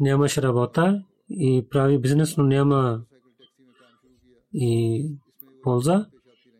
нямаше 0.00 0.42
работа 0.42 1.04
и 1.30 1.66
прави 1.70 1.98
бизнес, 1.98 2.36
но 2.36 2.44
няма 2.44 3.04
и 4.54 5.10
полза. 5.62 6.06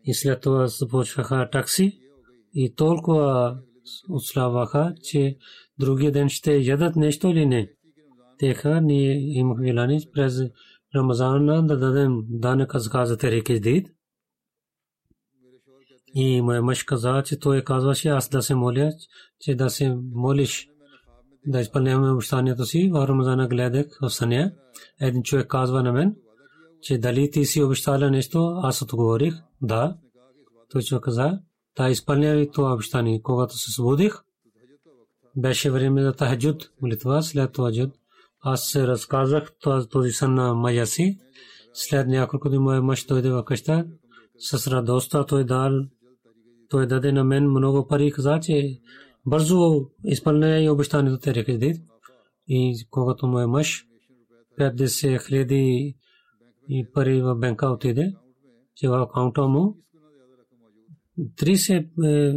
И 0.03 0.13
след 0.13 0.41
това 0.41 0.67
започнаха 0.67 1.49
такси 1.51 1.99
и 2.53 2.75
толкова 2.75 3.57
отславаха, 4.09 4.95
че 5.03 5.37
другия 5.79 6.11
ден 6.11 6.29
ще 6.29 6.57
ядат 6.57 6.95
нещо 6.95 7.27
или 7.27 7.45
не. 7.45 7.71
Теха, 8.39 8.81
ние 8.81 9.37
имахме 9.37 9.67
желание 9.67 9.99
през 10.13 10.41
Рамазана 10.95 11.67
да 11.67 11.77
дадем 11.77 12.23
данък 12.29 12.75
азка 12.75 13.05
за 13.05 13.17
тереки 13.17 13.59
дид. 13.59 13.87
И 16.13 16.41
моя 16.41 16.61
мъж 16.61 16.83
каза, 16.83 17.23
че 17.25 17.39
той 17.39 17.61
казваше 17.61 18.09
аз 18.09 18.29
да 18.29 18.41
се 18.41 18.55
моля, 18.55 18.91
че 19.39 19.55
да 19.55 19.69
се 19.69 19.97
молиш 20.13 20.69
да 21.47 21.59
изпълняваме 21.59 22.11
обещанието 22.11 22.65
си. 22.65 22.89
В 22.93 23.07
Рамазана 23.07 23.47
гледах 23.47 23.85
в 24.01 24.09
съня. 24.09 24.51
Един 25.01 25.23
човек 25.23 25.47
казва 25.47 25.83
на 25.83 25.93
мен, 25.93 26.15
че 26.81 26.97
дали 26.97 27.31
ти 27.31 27.45
си 27.45 27.63
обещала 27.63 28.11
нещо, 28.11 28.59
аз 28.63 28.81
отговорих, 28.81 29.33
да. 29.61 29.97
Той 30.69 30.81
човек 30.81 31.03
каза, 31.03 31.39
да 31.77 31.89
изпълнявай 31.89 32.51
това 32.51 32.73
обещание. 32.73 33.21
Когато 33.21 33.57
се 33.57 33.71
свободих, 33.71 34.13
беше 35.37 35.71
време 35.71 36.03
за 36.03 36.13
тахаджуд, 36.13 36.71
молитва, 36.81 37.23
след 37.23 37.53
таджуд. 37.53 37.89
Аз 38.41 38.69
се 38.69 38.87
разказах 38.87 39.51
този 39.89 40.11
сън 40.11 40.33
на 40.33 40.53
майя 40.53 40.87
си. 40.87 41.17
След 41.73 42.07
няколко 42.07 42.49
дни 42.49 42.57
моя 42.57 42.81
мъж 42.81 43.05
дойде 43.05 43.29
в 43.29 43.43
къща. 43.43 43.85
С 44.37 44.67
радостта 44.67 45.25
той 45.25 45.43
дал, 45.43 45.71
той 46.69 46.87
даде 46.87 47.11
на 47.11 47.23
мен 47.23 47.49
много 47.49 47.87
пари, 47.87 48.11
каза, 48.11 48.39
че 48.39 48.79
бързо 49.25 49.89
изпълнява 50.03 50.59
и 50.59 50.69
обещанието 50.69 51.19
те 51.19 51.33
рекредит. 51.33 51.77
И 52.47 52.87
когато 52.89 53.27
му 53.27 53.39
е 53.39 53.47
мъж, 53.47 53.85
50 54.59 55.27
хиляди 55.27 55.95
и 56.69 56.87
пари 56.93 57.21
в 57.21 57.35
банка 57.35 57.67
отиде, 57.67 58.13
че 58.75 58.89
в 58.89 59.01
акаунта 59.01 59.47
му 59.47 59.77
30 61.19 62.05
е, 62.05 62.33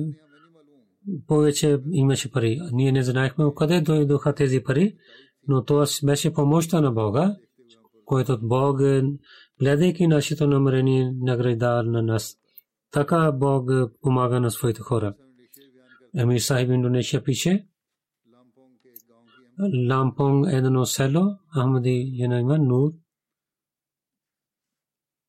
повече 1.27 1.79
имаше 1.93 2.31
пари. 2.31 2.61
Ние 2.73 2.93
не 2.93 3.03
знаехме 3.03 3.45
къде 3.57 3.81
дойдоха 3.81 4.35
тези 4.35 4.63
пари, 4.63 4.97
но 5.49 5.65
това 5.65 5.87
беше 6.05 6.33
помощта 6.33 6.81
на 6.81 6.93
Бога, 6.93 7.37
който 8.05 8.39
Бог, 8.43 8.81
гледайки 9.61 10.07
нашето 10.07 10.47
намерение, 10.47 11.13
награждава 11.17 11.83
на 11.83 12.03
нас. 12.03 12.37
Така 12.91 13.33
Бог 13.33 13.71
помага 14.01 14.41
на 14.41 14.51
своите 14.51 14.81
хора. 14.81 15.15
Емир 16.17 16.39
Сахиб 16.39 16.71
Индонезия 16.71 17.25
пише, 17.25 17.67
Лампонг 19.89 20.47
едно 20.53 20.87
село, 20.87 21.39
Ахмади 21.55 22.11
Янайма 22.15 22.59
Нур, 22.59 22.93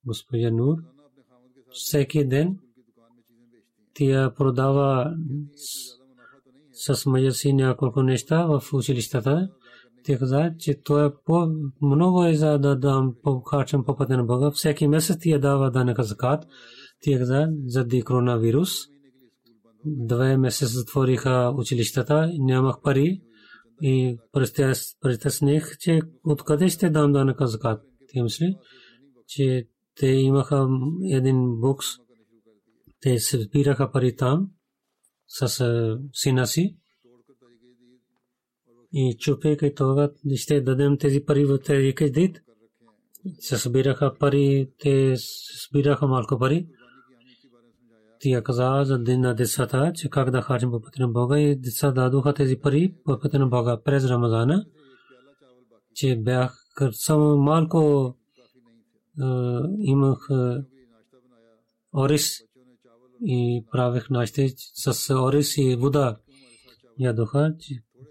госпожа 0.05 0.51
Нур, 0.51 0.77
всеки 1.71 2.27
ден 2.27 2.59
тя 3.93 4.33
продава 4.37 5.13
с 6.73 7.05
мъжа 7.05 7.31
си 7.31 7.53
няколко 7.53 8.03
неща 8.03 8.45
в 8.45 8.63
училищата. 8.73 9.49
Тя 10.03 10.17
каза, 10.17 10.51
че 10.59 10.81
то 10.83 11.05
е 11.05 11.13
по 11.25 11.47
много 11.81 12.25
е 12.25 12.33
за 12.33 12.57
да 12.57 12.75
дам 12.75 13.15
по 13.23 13.41
харчам 13.41 13.85
по 13.85 13.95
пътя 13.95 14.17
на 14.17 14.23
Бога. 14.23 14.51
Всеки 14.51 14.87
месец 14.87 15.17
тя 15.21 15.37
дава 15.39 15.71
данъка 15.71 16.03
закат. 16.03 16.45
Тя 17.01 17.17
каза, 17.17 17.47
заради 17.65 18.01
коронавирус. 18.01 18.69
Две 19.85 20.37
месеца 20.37 20.65
затвориха 20.65 21.53
училищата, 21.57 22.31
нямах 22.39 22.81
пари 22.83 23.21
и 23.81 24.17
притесних, 25.01 25.77
че 25.77 26.01
откъде 26.23 26.69
ще 26.69 26.89
дам 26.89 27.11
данъка 27.11 27.47
закат. 27.47 27.81
Тя 28.13 28.23
мисли, 28.23 28.55
че 29.27 29.67
те 29.99 30.07
имаха 30.07 30.67
един 31.11 31.59
букс, 31.59 31.85
те 33.01 33.19
се 33.19 33.41
събираха 33.41 33.91
пари 33.91 34.15
там 34.15 34.49
с 35.27 35.99
сина 36.13 36.47
си 36.47 36.77
и 38.93 39.15
чупейки 39.19 39.75
това, 39.75 40.09
ще 40.35 40.61
дадем 40.61 40.97
тези 40.97 41.25
пари 41.25 41.45
в 41.45 41.59
тези 41.59 41.95
кредит. 41.95 42.41
Се 43.39 43.57
събираха 43.57 44.15
пари, 44.19 44.71
те 44.79 45.15
събираха 45.17 46.07
малко 46.07 46.39
пари. 46.39 46.67
Тя 48.19 48.43
каза 48.43 48.81
за 48.85 48.99
ден 48.99 49.21
на 49.21 49.35
децата, 49.35 49.91
че 49.95 50.09
как 50.09 50.31
да 50.31 50.41
харчим 50.41 50.71
по 50.71 50.81
пътя 50.81 51.01
на 51.01 51.07
Бога 51.07 51.39
и 51.39 51.55
деца 51.55 51.91
дадоха 51.91 52.33
тези 52.33 52.59
пари 52.59 52.95
по 53.05 53.19
пътя 53.19 53.39
на 53.39 53.47
Бога 53.47 53.81
през 53.85 54.05
Рамазана, 54.05 54.65
че 55.95 56.15
бях 56.15 56.57
само 56.91 57.37
малко 57.37 58.13
имах 59.79 60.27
орис 61.93 62.50
и 63.25 63.65
правех 63.71 64.09
нашите 64.09 64.53
с 64.57 65.15
орис 65.15 65.57
и 65.57 65.75
вода. 65.75 66.17
Ядоха, 66.99 67.55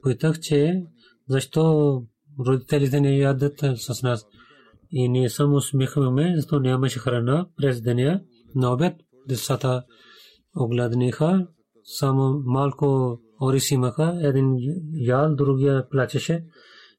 питах, 0.03 0.41
че 0.41 0.85
защо 1.29 2.03
родителите 2.47 3.01
не 3.01 3.19
ядат 3.19 3.65
с 3.75 4.03
нас. 4.03 4.27
И 4.91 5.09
ние 5.09 5.29
само 5.29 5.57
усмихваме, 5.57 6.33
защото 6.37 6.63
нямаше 6.63 6.99
храна 6.99 7.49
през 7.57 7.83
деня. 7.83 8.21
На 8.55 8.73
обед 8.73 8.95
децата 9.29 9.85
огледниха, 10.57 11.47
само 11.85 12.43
малко 12.45 13.19
орис 13.43 13.71
имаха, 13.71 14.19
един 14.23 14.57
ял, 14.93 15.35
другия 15.35 15.89
плачеше. 15.89 16.45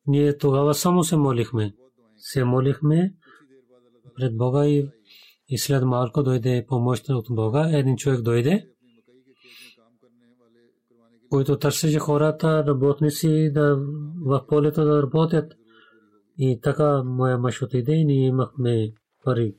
Ние 0.08 0.38
тогава 0.38 0.74
само 0.74 1.04
се 1.04 1.18
молихме. 1.18 1.74
Се 2.18 2.44
молихме 2.44 3.14
пред 4.16 4.38
Бога 4.38 4.68
и 4.68 4.90
и 5.52 5.58
след 5.58 5.84
малко 5.84 6.24
дойде 6.24 6.66
помощ 6.68 7.10
от 7.10 7.26
Бога. 7.30 7.70
Един 7.78 7.98
човек 7.98 8.22
дойде, 8.22 8.68
който 11.30 11.60
търсеше 11.60 12.00
хората, 12.00 12.66
работници 12.68 13.52
да 13.54 13.76
в 14.26 14.46
полето 14.48 14.84
да 14.84 15.04
работят. 15.04 15.54
И 16.38 16.60
така 16.64 17.04
моя 17.04 17.38
мъж 17.38 17.62
отиде 17.62 17.94
и 17.94 18.06
ние 18.06 18.28
имахме 18.28 18.94
пари 19.24 19.56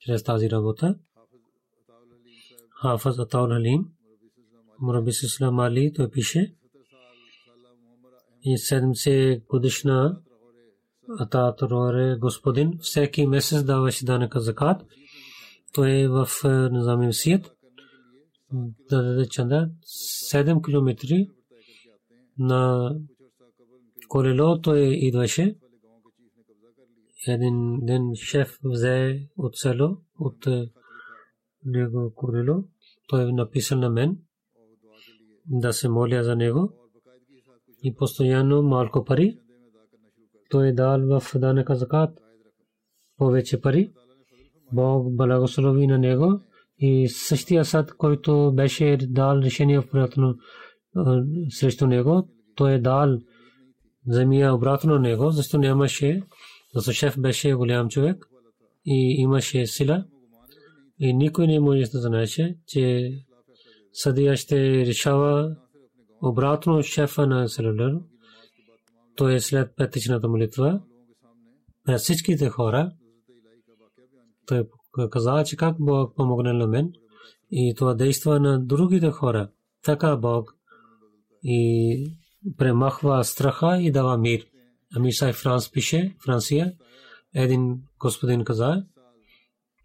чрез 0.00 0.22
тази 0.22 0.50
работа. 0.50 0.98
Хафаз 2.82 3.18
Атаул 3.18 3.48
Халим, 3.48 3.84
Мурабис 4.80 5.22
Ислам 5.22 5.58
Али, 5.58 5.92
той 5.92 6.10
пише, 6.10 6.54
и 8.42 8.58
70 8.58 9.46
годишна 9.46 10.20
Ататроре 11.08 12.16
господин 12.18 12.78
всеки 12.78 13.26
месец 13.26 13.64
даваше 13.64 14.04
данъка 14.04 14.40
закат. 14.40 14.86
Той 15.72 15.90
е 15.90 16.08
в 16.08 16.28
Низами 16.72 17.12
Сият 17.12 17.52
да 18.90 19.02
даде 19.02 19.28
чанда 19.28 19.70
7 20.32 20.64
км 20.64 21.26
на 22.38 22.90
колело 24.08 24.60
той 24.60 24.80
идваше. 24.80 25.56
Един 27.28 27.78
ден 27.82 28.02
шеф 28.14 28.58
взе 28.64 29.28
от 29.36 29.56
село, 29.56 29.96
от 30.18 30.46
него 31.64 32.12
колело. 32.14 32.64
Той 33.08 33.22
е 33.22 33.32
написал 33.32 33.78
на 33.78 33.90
мен 33.90 34.18
да 35.46 35.72
се 35.72 35.88
моля 35.88 36.24
за 36.24 36.36
него 36.36 36.72
и 37.82 37.94
постоянно 37.94 38.62
малко 38.62 39.04
пари 39.04 39.38
той 40.52 40.68
е 40.68 40.72
дал 40.72 41.20
в 41.20 41.38
данъка 41.38 41.76
закат 41.76 42.10
повече 43.18 43.60
пари. 43.60 43.92
Бог 44.72 45.16
благослови 45.16 45.86
на 45.86 45.98
него. 45.98 46.40
И 46.78 47.08
същия 47.08 47.64
съд, 47.64 47.92
който 47.96 48.52
беше 48.54 48.98
дал 49.00 49.38
решение 49.38 49.78
обратно 49.78 50.34
срещу 51.50 51.86
него, 51.86 52.28
той 52.56 52.72
е 52.72 52.78
дал 52.78 53.18
земя 54.06 54.54
обратно 54.54 54.98
него, 54.98 55.30
защото 55.30 55.58
нямаше, 55.58 56.22
защото 56.74 56.96
шеф 56.96 57.20
беше 57.20 57.52
голям 57.52 57.88
човек 57.88 58.26
и 58.84 59.14
имаше 59.18 59.66
сила. 59.66 60.04
И 60.98 61.14
никой 61.14 61.46
не 61.46 61.60
може 61.60 61.90
да 61.90 62.00
знаеше, 62.00 62.56
че 62.66 63.10
съдия 63.92 64.36
ще 64.36 64.86
решава 64.86 65.56
обратно 66.22 66.82
шефа 66.82 67.26
на 67.26 67.48
селулер 67.48 68.11
то 69.16 69.28
е 69.28 69.40
след 69.40 69.76
петичната 69.76 70.28
молитва. 70.28 70.82
На 71.88 71.98
всичките 71.98 72.48
хора, 72.48 72.92
той 74.46 74.68
каза, 75.10 75.44
че 75.46 75.56
как 75.56 75.76
Бог 75.80 76.16
помогне 76.16 76.52
на 76.52 76.66
мен 76.66 76.92
и 77.50 77.74
това 77.74 77.94
действа 77.94 78.40
на 78.40 78.64
другите 78.64 79.10
хора. 79.10 79.50
Така 79.82 80.16
Бог 80.16 80.56
и 81.42 82.16
премахва 82.56 83.24
страха 83.24 83.78
и 83.80 83.92
дава 83.92 84.18
мир. 84.18 84.46
Ами 84.96 85.12
Сай 85.12 85.32
Франс 85.32 85.70
пише, 85.70 86.16
Франция, 86.24 86.72
един 87.34 87.82
господин 88.00 88.44
каза, 88.44 88.86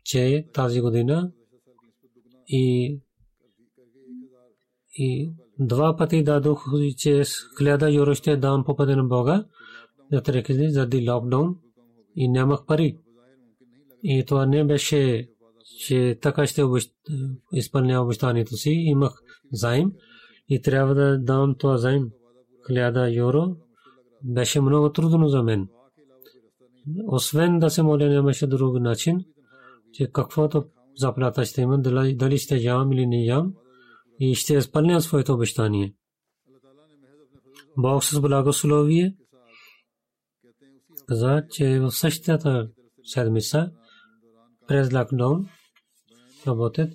че 0.03 0.47
тази 0.53 0.81
година 0.81 1.31
и 2.47 2.97
и 4.97 5.31
два 5.60 5.96
пъти 5.96 6.24
дадох, 6.24 6.65
че 6.98 7.24
хиляда 7.58 7.91
юро 7.91 8.15
ще 8.15 8.38
дам 8.38 8.63
по 8.63 8.76
пътя 8.76 8.96
на 8.96 9.04
Бога, 9.04 9.46
за 10.13 10.22
трекли 10.22 10.70
заради 10.70 11.10
локдаун 11.10 11.56
и 12.15 12.30
нямах 12.30 12.65
пари. 12.65 12.98
И 14.04 14.24
това 14.28 14.46
не 14.46 14.63
беше, 14.65 15.30
че 15.80 16.17
така 16.22 16.48
ще 16.48 16.63
изпълня 17.54 18.02
обещанието 18.02 18.58
си. 18.58 18.70
Имах 18.70 19.22
заем 19.52 19.91
и 20.50 20.62
трябва 20.62 20.96
да 20.96 21.17
дам 21.20 21.56
това 21.58 21.78
заем. 21.78 22.10
Хиляда 22.67 23.12
юро 23.12 23.56
беше 24.24 24.62
много 24.62 24.91
трудно 24.91 25.28
за 25.28 25.43
мен. 25.43 25.67
Освен 27.08 27.60
да 27.60 27.70
се 27.70 27.84
моля, 27.84 28.10
нямаше 28.10 28.48
друг 28.48 28.80
начин, 28.80 29.26
че 29.93 30.12
каквото 30.12 30.65
заплата 30.96 31.46
ще 31.46 31.62
има, 31.62 31.80
дали 32.13 32.38
ще 32.38 32.58
ям 32.58 32.91
или 32.91 33.08
не 33.08 33.26
ям 33.26 33.54
и 34.19 34.36
ще 34.36 34.53
изпълня 34.53 35.01
своето 35.01 35.34
обещание. 35.34 35.95
Бог 37.77 38.03
с 38.03 38.21
благословие 38.21 39.15
каза, 41.08 41.43
че 41.51 41.80
в 41.80 41.91
същата 41.91 42.69
седмица 43.03 43.71
през 44.67 44.93
локдаун 44.93 45.47
работят 46.47 46.89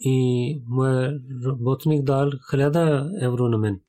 и 0.00 0.62
моят 0.66 1.22
работник 1.44 2.04
дал 2.04 2.30
хиляда 2.50 3.10
евро 3.20 3.48
на 3.48 3.58
мен, 3.58 3.80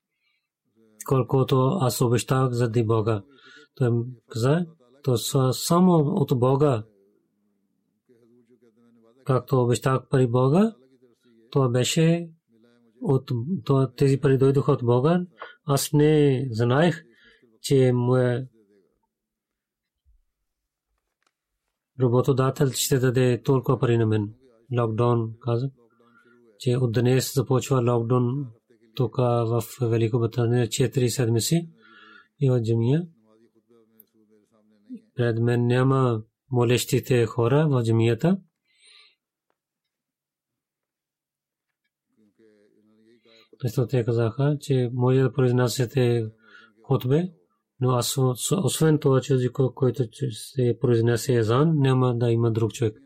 колкото 1.06 1.78
аз 1.82 2.02
обещах 2.02 2.52
заради 2.52 2.84
Бога. 2.84 3.24
Той 3.76 3.90
каза, 4.30 4.66
то 5.04 5.18
само 5.54 5.94
от 5.94 6.40
Бога, 6.40 6.84
както 9.26 9.62
обещах 9.62 10.10
пари 10.10 10.28
Бога, 10.28 10.76
това 11.52 11.70
беше 11.70 12.30
от 13.02 13.32
тези 13.98 14.20
пари 14.20 14.38
дойдоха 14.38 14.72
от 14.72 14.86
Бога. 14.86 15.26
Аз 15.66 15.94
не 15.94 16.48
знаех, 16.52 17.04
че 17.62 17.92
моя 17.94 18.48
работодател 22.02 22.72
ще 22.72 23.00
даде 23.00 23.42
толкова 23.42 23.80
пари 23.80 23.98
на 23.98 24.06
мен. 24.06 24.34
Локдаун 24.80 25.34
каза, 25.40 25.70
че 26.60 26.78
от 26.78 26.92
днес 26.94 27.34
започва 27.34 27.94
локдаун 27.94 28.48
тук 28.96 29.18
в 29.18 29.64
Великобритания 29.82 30.68
4 30.68 31.08
седмици 31.08 31.70
и 32.40 32.50
в 32.50 32.62
джамия. 32.62 33.08
Пред 35.16 35.40
мен 35.40 35.66
няма 35.66 36.24
молещите 36.52 37.26
хора 37.26 37.68
в 37.70 37.84
джамията. 37.84 38.38
Защото 43.64 43.88
те 43.88 44.06
казаха, 44.06 44.58
че 44.60 44.90
може 44.94 45.20
да 45.20 45.34
произнасяте 45.34 46.28
хотбе, 46.84 47.32
но 47.80 47.90
аз 47.92 48.18
освен 48.64 49.00
това, 49.00 49.22
че 49.22 49.50
който 49.52 50.04
се 50.32 50.78
произнесе 50.82 51.36
езан, 51.36 51.74
няма 51.76 52.18
да 52.18 52.32
има 52.32 52.52
друг 52.52 52.74
човек. 52.74 52.98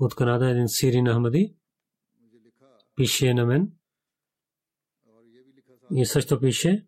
От 0.00 0.14
Канада 0.14 0.50
един 0.50 0.68
Сирин 0.68 1.06
Ахмади 1.06 1.54
пише 2.96 3.34
на 3.34 3.46
мен 3.46 3.72
и 5.94 6.06
също 6.06 6.40
пише, 6.40 6.86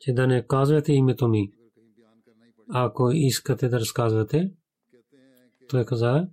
че 0.00 0.12
да 0.12 0.26
не 0.26 0.46
казвате 0.46 0.92
името 0.92 1.28
ми. 1.28 1.52
Ако 2.68 3.10
искате 3.10 3.68
да 3.68 3.80
разказвате, 3.80 4.52
той 5.68 5.84
каза, 5.84 6.28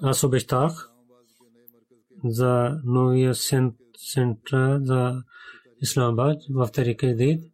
аз 0.00 0.24
обещах 0.24 0.90
за 2.24 2.80
новия 2.84 3.34
център 4.14 4.80
за 4.82 5.22
Исламабад 5.82 6.42
в 6.50 6.68
Тарика 6.72 7.14
Дид 7.14 7.44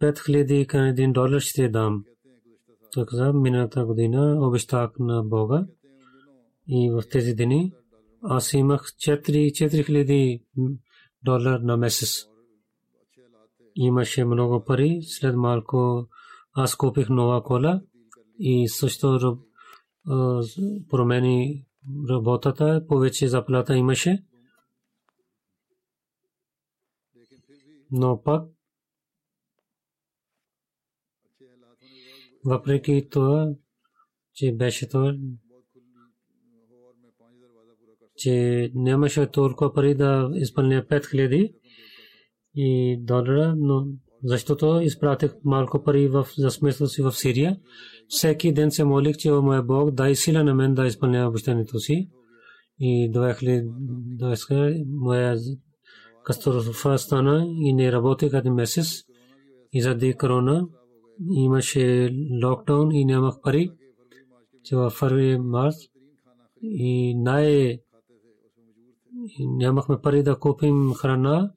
5000 0.00 0.66
канадин 0.66 1.12
долар 1.12 1.40
ще 1.40 1.68
дам. 1.68 2.04
Той 2.92 3.06
каза, 3.06 3.32
миналата 3.32 3.84
година 3.84 4.38
обещах 4.40 4.90
на 4.98 5.22
Бога 5.22 5.66
и 6.68 6.90
в 6.90 7.02
тези 7.10 7.34
дни 7.34 7.72
аз 8.22 8.52
имах 8.52 8.82
4000 8.82 10.42
долар 11.22 11.60
на 11.60 11.76
месец. 11.76 12.26
Имаше 13.74 14.24
много 14.24 14.64
пари, 14.64 15.00
след 15.02 15.36
малко 15.36 16.06
аз 16.52 16.76
купих 16.76 17.08
нова 17.08 17.42
кола 17.42 17.80
и 18.38 18.68
също 18.68 19.38
промени 20.90 21.66
работата, 22.08 22.86
повече 22.88 23.28
заплата 23.28 23.76
имаше. 23.76 24.24
Но 27.90 28.22
пак 28.22 28.48
въпреки 32.44 33.08
това, 33.10 33.54
че 34.34 34.52
беше 34.52 34.88
това, 34.88 35.14
че 38.16 38.70
нямаше 38.74 39.30
толкова 39.30 39.74
пари 39.74 39.94
да 39.94 40.30
изпълня 40.34 40.82
5000 40.82 41.54
и 42.54 42.96
долара, 43.00 43.54
но 43.56 43.86
защото 44.24 44.80
изпратих 44.82 45.34
малко 45.44 45.82
пари 45.82 46.08
в 46.08 46.26
за 46.38 46.50
смисъл 46.50 46.86
си 46.86 47.02
в 47.02 47.12
Сирия. 47.12 47.56
Всеки 48.08 48.52
ден 48.52 48.70
се 48.70 48.84
молих, 48.84 49.16
че 49.16 49.30
моя 49.30 49.62
Бог 49.62 49.90
дай 49.90 50.14
сила 50.14 50.44
на 50.44 50.54
мен 50.54 50.74
да 50.74 50.86
изпълня 50.86 51.28
обещанието 51.28 51.78
си. 51.78 52.08
И 52.80 53.10
довеска 54.18 54.74
моя 54.86 55.36
катастрофа 56.24 56.98
стана 56.98 57.46
и 57.60 57.72
не 57.72 57.92
работех 57.92 58.32
един 58.32 58.54
месец. 58.54 59.02
И 59.72 59.82
заради 59.82 60.14
корона 60.14 60.68
имаше 61.30 62.16
локдаун 62.44 62.92
и 62.92 63.04
нямах 63.04 63.34
пари. 63.42 63.70
Че 64.64 64.76
в 64.76 64.90
февруари 64.90 65.38
март 65.38 65.76
и 66.62 67.14
най 67.14 67.78
нямахме 69.40 70.00
пари 70.02 70.22
да 70.22 70.38
купим 70.38 70.92
храна 70.94 71.52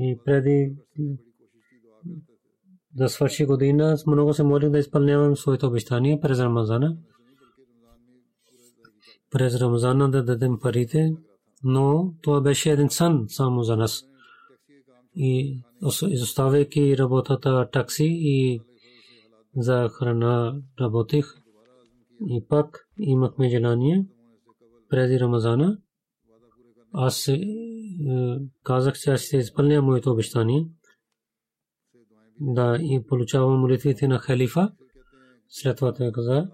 и 0.00 0.18
преди 0.24 0.74
да 2.94 3.08
свърши 3.08 3.44
година, 3.44 3.96
много 4.06 4.34
се 4.34 4.42
молих 4.42 4.70
да 4.70 4.78
изпълнявам 4.78 5.36
своите 5.36 5.66
обещания 5.66 6.20
през 6.20 6.40
Рамазана. 6.40 6.96
През 9.30 9.60
Рамазана 9.60 10.10
да 10.10 10.24
дадем 10.24 10.58
парите, 10.58 11.12
но 11.64 12.14
това 12.22 12.40
беше 12.40 12.70
един 12.70 12.90
сън 12.90 13.24
само 13.28 13.62
за 13.62 13.76
нас. 13.76 14.04
И 15.16 15.60
изоставяйки 16.08 16.98
работата 16.98 17.68
такси 17.72 18.08
и 18.08 18.60
за 19.56 19.88
храна 19.88 20.62
работих. 20.80 21.24
И 22.26 22.44
пак 22.48 22.88
имахме 22.98 23.48
желание 23.48 24.06
през 24.88 25.20
Рамазана. 25.20 25.78
Аз 26.92 27.28
е, 27.28 27.40
казах, 28.64 28.94
че 28.94 29.10
аз 29.10 29.20
ще 29.20 29.36
изпълня 29.36 29.82
моето 29.82 30.10
обещание 30.10 30.66
да 32.40 32.78
и 32.80 33.02
получавам 33.08 33.60
молитвите 33.60 34.08
на 34.08 34.18
халифа. 34.18 34.72
След 35.48 35.76
това 35.76 35.94
той 35.94 36.12
каза, 36.12 36.48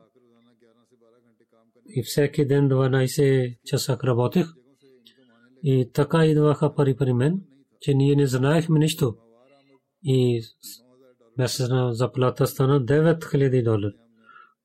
и 1.88 2.02
всеки 2.02 2.46
ден 2.46 2.68
12 2.68 3.58
часа 3.64 3.98
работех. 4.04 4.46
И 5.62 5.90
така 5.92 6.26
идваха 6.26 6.74
пари 6.74 6.96
при 6.96 7.12
мен, 7.12 7.40
че 7.80 7.94
ние 7.94 8.16
не 8.16 8.26
знаехме 8.26 8.78
нищо. 8.78 9.14
И 10.02 10.42
месечна 11.38 11.94
заплата 11.94 12.46
стана 12.46 12.80
9000 12.80 13.64
долара. 13.64 13.92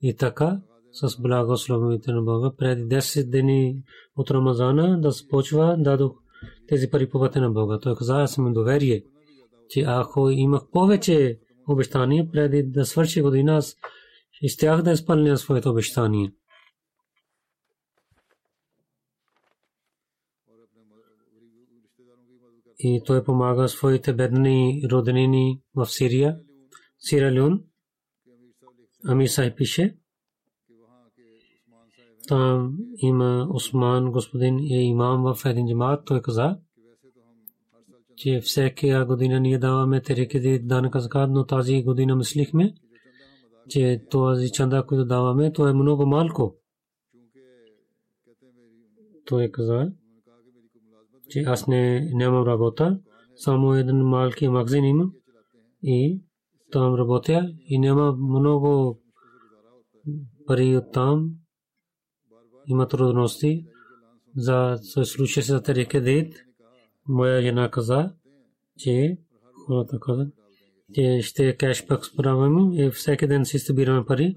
И 0.01 0.15
така, 0.15 0.61
с 0.91 1.21
благословите 1.21 2.11
на 2.11 2.21
Бога, 2.21 2.51
преди 2.57 2.83
10 2.83 3.41
дни 3.41 3.83
от 4.17 4.31
Рамазана 4.31 5.01
да 5.01 5.11
започва, 5.11 5.75
дадох 5.79 6.11
тези 6.67 6.89
пари 6.89 7.09
по 7.09 7.29
на 7.35 7.49
Бога. 7.49 7.79
Той 7.79 7.95
каза, 7.95 8.21
аз 8.21 8.33
съм 8.33 8.53
доверие 8.53 9.03
че 9.73 9.83
ако 9.87 10.29
имах 10.29 10.61
повече 10.71 11.39
обещания 11.67 12.31
преди 12.31 12.63
да 12.63 12.85
свърши 12.85 13.21
година, 13.21 13.61
щях 14.47 14.81
да 14.81 14.91
изпълня 14.91 15.37
своето 15.37 15.69
обещание. 15.69 16.33
И 22.79 23.01
той 23.05 23.23
помага 23.23 23.67
своите 23.67 24.13
бедни 24.13 24.81
роднини 24.91 25.61
в 25.75 25.85
Сирия, 25.85 26.39
Сира 26.99 27.31
Люн. 27.31 27.63
Ами 29.05 29.27
Сай 29.27 29.55
пише. 29.55 29.97
Там 32.27 32.77
има 32.97 33.47
Осман, 33.49 34.11
господин 34.11 34.59
е 34.59 34.83
имам 34.83 35.35
в 35.35 35.45
един 35.45 35.67
джамат. 35.67 36.05
Той 36.05 36.21
каза, 36.21 36.57
че 38.15 38.41
всяка 38.41 39.05
година 39.05 39.39
ние 39.39 39.57
даваме 39.57 40.01
терекеди 40.01 40.59
данъка 40.59 40.99
закат, 40.99 41.29
но 41.31 41.45
тази 41.45 41.83
година 41.83 42.15
мислихме, 42.15 42.73
че 43.69 44.01
този 44.09 44.51
чанда, 44.51 44.85
който 44.87 45.05
даваме, 45.05 45.53
то 45.53 45.67
е 45.67 45.73
много 45.73 46.05
малко. 46.05 46.55
Той 49.25 49.51
каза, 49.51 49.91
че 51.29 51.39
аз 51.39 51.67
не 51.67 52.11
нямам 52.13 52.47
работа, 52.47 52.99
само 53.35 53.73
един 53.73 53.97
малки 53.97 54.47
магазин 54.47 54.85
имам 54.85 55.13
и 55.83 56.21
там 56.71 56.95
работя 56.95 57.53
и 57.65 57.79
няма 57.79 58.15
много 58.15 58.99
пари 60.47 60.77
от 60.77 60.91
там. 60.93 61.31
Има 62.67 62.87
трудности 62.87 63.65
за 64.37 64.79
случай 65.03 65.43
за 65.43 65.61
терекедит 65.61 66.33
моя 67.07 67.41
жена 67.41 67.71
каза, 67.71 68.13
че 68.77 69.17
хората 69.67 69.99
каза, 69.99 70.27
че 70.93 71.19
ще 71.21 71.57
кешбак 71.57 72.05
справяме 72.05 72.85
и 72.85 72.91
всеки 72.91 73.27
ден 73.27 73.45
си 73.45 73.59
събираме 73.59 74.05
пари 74.05 74.35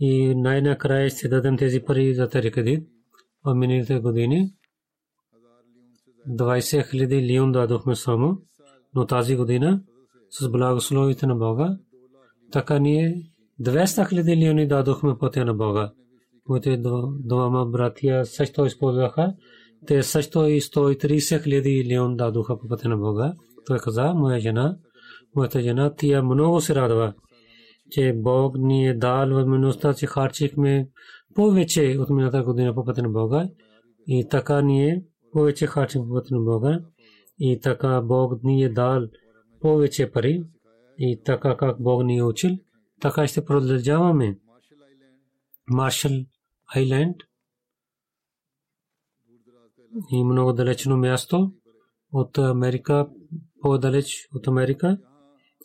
и 0.00 0.34
най-накрая 0.34 1.10
ще 1.10 1.28
дадем 1.28 1.56
тези 1.56 1.80
пари 1.80 2.14
за 2.14 2.28
тарикадит. 2.28 2.88
В 3.44 3.54
миналите 3.54 3.98
години 3.98 4.52
20 6.28 6.90
хиляди 6.90 7.22
лион 7.22 7.52
дадохме 7.52 7.96
само, 7.96 8.42
но 8.94 9.06
тази 9.06 9.36
година 9.36 9.82
с 10.30 10.48
благословите 10.48 11.26
на 11.26 11.34
Бога, 11.34 11.78
така 12.52 12.78
ние 12.78 13.22
200 13.60 14.08
хиляди 14.08 14.36
лиони 14.36 14.68
дадохме 14.68 15.18
пътя 15.18 15.44
на 15.44 15.54
Бога. 15.54 15.92
Моите 16.48 16.82
двама 17.24 17.66
братия 17.66 18.26
също 18.26 18.64
използваха 18.66 19.34
те 19.86 20.02
също 20.02 20.46
и 20.46 20.60
130 20.60 21.42
хиляди 21.42 21.84
лион 21.84 22.16
дадоха 22.16 22.58
по 22.58 22.68
пътя 22.68 22.88
на 22.88 22.96
Бога. 22.96 23.34
Той 23.66 23.78
каза, 23.78 24.14
моя 24.14 24.40
жена, 24.40 24.76
моята 25.36 25.60
жена, 25.60 25.94
тя 25.96 26.22
много 26.22 26.60
се 26.60 26.74
радва, 26.74 27.14
че 27.90 28.12
Бог 28.16 28.58
ни 28.58 28.88
е 28.88 28.94
дал 28.94 29.28
възможността, 29.28 29.94
че 29.94 30.06
харчихме 30.06 30.88
повече 31.34 31.96
от 32.00 32.10
миналата 32.10 32.42
година 32.42 32.74
по 32.74 32.84
пътя 32.84 33.02
на 33.02 33.08
Бога 33.08 33.48
и 34.06 34.28
така 34.28 34.62
ние 34.62 35.04
повече 35.32 35.66
харчим 35.66 36.02
по 36.02 36.14
пътя 36.14 36.34
на 36.34 36.40
Бога 36.40 36.80
и 37.38 37.60
така 37.60 38.00
Бог 38.00 38.42
ни 38.44 38.64
е 38.64 38.68
дал 38.68 39.02
повече 39.60 40.10
пари 40.10 40.44
и 40.98 41.20
така 41.24 41.56
как 41.56 41.82
Бог 41.82 42.04
ни 42.04 42.16
е 42.16 42.22
учил, 42.22 42.50
така 43.00 43.26
ще 43.26 43.44
продължаваме. 43.44 44.38
Маршал 45.68 46.12
Айленд 46.74 47.16
и 50.10 50.24
много 50.24 50.52
далечно 50.52 50.96
място 50.96 51.52
от 52.12 52.38
Америка, 52.38 53.08
по-далеч 53.60 54.28
от 54.34 54.48
Америка. 54.48 54.98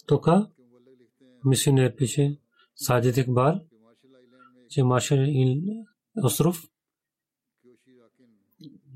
Тук 0.08 0.28
мисионер 1.46 1.96
пише 1.96 2.38
Саджид 2.76 3.18
Икбал, 3.18 3.60
че 4.70 4.84
Маршал 4.84 5.18
остров 6.24 6.64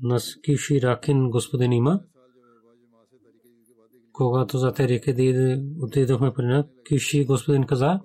на 0.02 0.18
Киши 0.44 0.82
Ракин 0.82 1.30
господин 1.30 1.72
има. 1.72 2.00
Когато 4.12 4.58
за 4.58 4.72
те 4.72 4.88
реки 4.88 5.60
отидохме 5.82 6.32
при 6.34 6.46
нас, 6.46 6.66
Киши 6.88 7.24
господин 7.24 7.64
каза, 7.64 8.00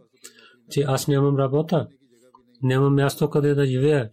че 0.69 0.81
аз 0.81 1.07
нямам 1.07 1.37
работа, 1.37 1.87
нямам 2.63 2.95
място 2.95 3.29
къде 3.29 3.53
да 3.53 3.65
живея. 3.65 4.11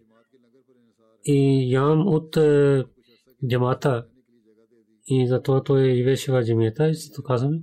И 1.24 1.70
ям 1.72 2.09
от 2.09 2.37
джамата 3.46 4.07
и 5.07 5.27
затова 5.27 5.62
той 5.62 5.94
живееше 5.94 6.33
в 6.33 6.44
джамията 6.44 6.88
и 6.88 6.94
зато 6.94 7.22
казваме 7.22 7.61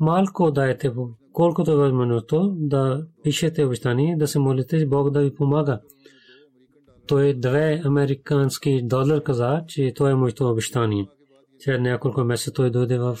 малко 0.00 0.50
дайте 0.50 0.92
колкото 1.32 1.70
е 1.70 1.76
възможно 1.76 2.22
да 2.56 3.06
пишете 3.22 3.64
обещание 3.64 4.16
да 4.16 4.28
се 4.28 4.38
молите 4.38 4.86
Бог 4.86 5.10
да 5.10 5.20
ви 5.20 5.34
помага 5.34 5.80
той 7.08 7.34
две 7.34 7.82
американски 7.84 8.80
долар 8.82 9.22
каза, 9.22 9.64
че 9.66 9.92
това 9.94 10.10
е 10.10 10.14
моето 10.14 10.50
обещание. 10.50 11.08
След 11.58 11.80
няколко 11.80 12.24
месеца 12.24 12.52
той 12.52 12.70
дойде 12.70 12.98
в 12.98 13.18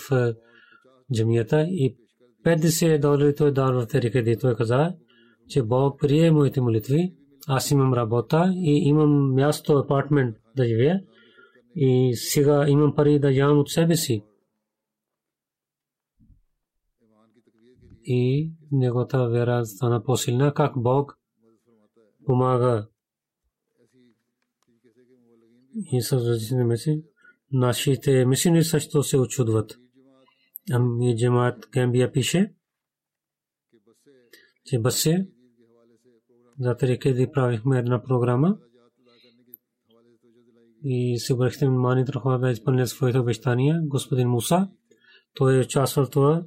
джамията 1.14 1.66
и 1.68 1.96
50 2.46 3.00
долари 3.00 3.34
той 3.34 3.52
дал 3.52 3.72
в 3.72 3.86
Терикади. 3.86 4.36
Той 4.36 4.54
каза, 4.54 4.92
че 5.48 5.62
Бог 5.62 6.00
прие 6.00 6.30
моите 6.30 6.60
молитви. 6.60 7.12
Аз 7.48 7.70
имам 7.70 7.94
работа 7.94 8.52
и 8.54 8.88
имам 8.88 9.34
място, 9.34 9.72
апартмент 9.72 10.36
да 10.56 10.64
живея. 10.64 11.00
И 11.80 12.16
сега 12.16 12.68
имам 12.68 12.94
пари 12.94 13.18
да 13.18 13.32
ям 13.32 13.58
от 13.58 13.70
себе 13.70 13.96
си. 13.96 14.24
И 18.04 18.52
неговата 18.72 19.28
вера 19.28 19.66
стана 19.66 20.04
по-силна, 20.04 20.54
как 20.54 20.72
Бог 20.76 21.18
помага 22.26 22.88
и 25.92 26.02
с 26.02 26.12
различни 26.12 26.64
мисли. 26.64 27.04
Нашите 27.52 28.26
мисини 28.26 28.64
също 28.64 29.02
се 29.02 29.18
очудват. 29.18 29.78
Ами 30.70 31.16
джамат 31.16 31.68
Гамбия 31.72 32.12
пише, 32.12 32.54
че 34.64 34.78
басе 34.78 35.28
за 36.60 36.76
да 37.14 37.32
правихме 37.32 37.78
една 37.78 38.02
програма 38.02 38.58
и 40.90 41.18
се 41.18 41.34
обръщаме 41.34 41.70
внимание 41.70 42.04
на 42.14 42.20
хора 42.20 42.38
да 42.38 42.50
изпълнят 42.50 42.88
своите 42.88 43.18
обещания. 43.18 43.80
Господин 43.84 44.28
Муса, 44.28 44.68
той 45.34 45.56
е 45.56 45.60
участвал 45.60 46.06
в 46.06 46.10
това. 46.10 46.42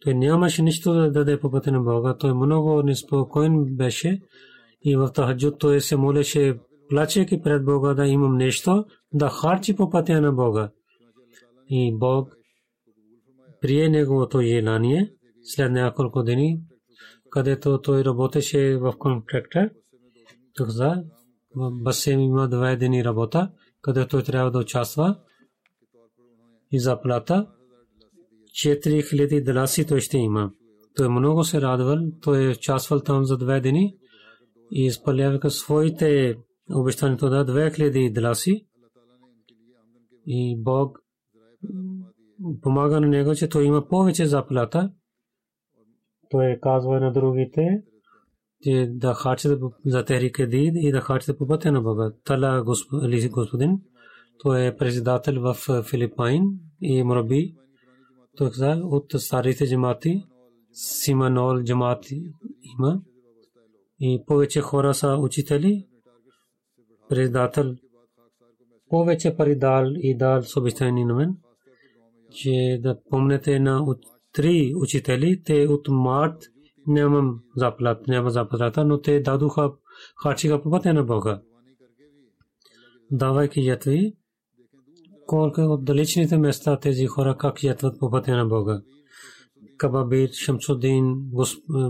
Той 0.00 0.14
нямаше 0.14 0.62
нищо 0.62 0.92
да 0.92 1.12
даде 1.12 1.40
по 1.40 1.50
пътя 1.50 1.72
на 1.72 1.80
Бога. 1.80 2.16
Той 2.16 2.34
много 2.34 2.82
неспокоен 2.82 3.76
беше 3.76 4.20
и 4.82 4.96
в 4.96 5.12
Тахаджуд 5.14 5.58
той 5.58 5.80
се 5.80 5.96
молеше 5.96 6.58
плачейки 6.88 7.40
пред 7.42 7.64
Бога 7.64 7.94
да 7.94 8.06
имам 8.06 8.36
нещо, 8.36 8.84
да 9.12 9.28
харчи 9.28 9.76
по 9.76 9.90
пътя 9.90 10.20
на 10.20 10.32
Бога. 10.32 10.70
И 11.68 11.96
Бог 11.98 12.36
прие 13.60 13.88
неговото 13.88 14.42
желание 14.42 15.12
след 15.42 15.72
няколко 15.72 16.22
дни, 16.22 16.60
където 17.30 17.80
той 17.80 18.04
работеше 18.04 18.76
в 18.76 18.94
контрактор. 18.98 19.70
Тук 20.54 20.68
за 20.68 21.02
Басем 21.56 22.20
има 22.20 22.48
две 22.48 22.76
дни 22.76 23.04
работа, 23.04 23.50
където 23.84 24.22
трябва 24.22 24.50
да 24.50 24.58
участва 24.58 25.16
и 26.72 26.80
заплата 26.80 27.46
4000 28.50 29.44
даласи 29.44 29.86
той 29.86 30.00
ще 30.00 30.18
има. 30.18 30.52
Той 30.96 31.08
много 31.08 31.44
се 31.44 31.60
радвал, 31.60 31.98
той 32.22 32.44
е 32.44 32.50
участвал 32.50 33.00
там 33.00 33.24
за 33.24 33.36
две 33.36 33.60
дни 33.60 33.96
и 34.72 34.86
изпълняваха 34.86 35.50
своите 35.50 36.36
обещанието 36.74 37.30
да 37.30 37.46
2000 37.46 38.12
дласи 38.12 38.66
и 40.26 40.62
Бог 40.62 40.98
помага 42.62 43.00
на 43.00 43.06
него, 43.06 43.34
че 43.34 43.48
той 43.48 43.64
има 43.64 43.88
повече 43.88 44.26
заплата. 44.26 44.92
Той 46.30 46.58
казва 46.62 47.00
на 47.00 47.12
другите, 47.12 47.82
че 48.64 48.86
да 48.90 49.14
харчат 49.14 49.60
за 49.86 50.04
Техрик 50.04 50.46
Дид 50.46 50.74
и 50.76 50.92
да 50.92 51.00
харчат 51.00 51.38
по 51.38 51.46
пътя 51.46 51.72
на 51.72 51.82
Бога. 51.82 52.12
Тала 52.24 52.64
господин, 52.64 53.80
той 54.38 54.66
е 54.66 54.76
председател 54.76 55.40
в 55.40 55.82
Филипайн 55.90 56.42
и 56.80 57.02
Мраби. 57.02 57.54
Той 58.36 58.50
каза 58.50 58.80
от 58.84 59.12
старите 59.16 59.66
джамати, 59.66 60.24
Симанол 60.72 61.62
джамати 61.62 62.32
има. 62.62 63.00
И 64.00 64.22
повече 64.26 64.60
хора 64.60 64.94
са 64.94 65.16
учители. 65.20 65.86
Председател. 67.08 67.74
Повече 68.88 69.36
пари 69.36 69.56
дал 69.58 69.86
и 69.96 70.16
дал 70.16 70.42
с 70.42 70.56
обещание 70.56 71.04
на 71.04 71.14
мен, 71.14 71.36
че 72.30 72.78
да 72.82 72.98
помнете 73.10 73.58
на 73.58 73.96
три 74.32 74.72
учители, 74.76 75.42
те 75.44 75.66
от 75.66 75.88
март 75.88 76.42
нямам 76.86 77.40
заплат, 77.56 78.08
няма 78.08 78.30
заплата, 78.30 78.84
но 78.84 79.00
те 79.00 79.20
дадоха 79.20 79.72
харчига 80.22 80.62
по 80.62 80.70
пътя 80.70 80.94
на 80.94 81.04
Бога. 81.04 81.40
Давайки 83.10 83.60
ятви, 83.60 84.14
колко 85.26 85.60
от 85.60 85.84
далечните 85.84 86.38
места 86.38 86.78
тези 86.80 87.06
хора 87.06 87.36
как 87.38 87.62
ятват 87.62 87.98
по 88.00 88.10
пътя 88.10 88.36
на 88.36 88.46
Бога. 88.46 88.82
Кабабир 89.76 90.28
Шамсудин 90.32 91.16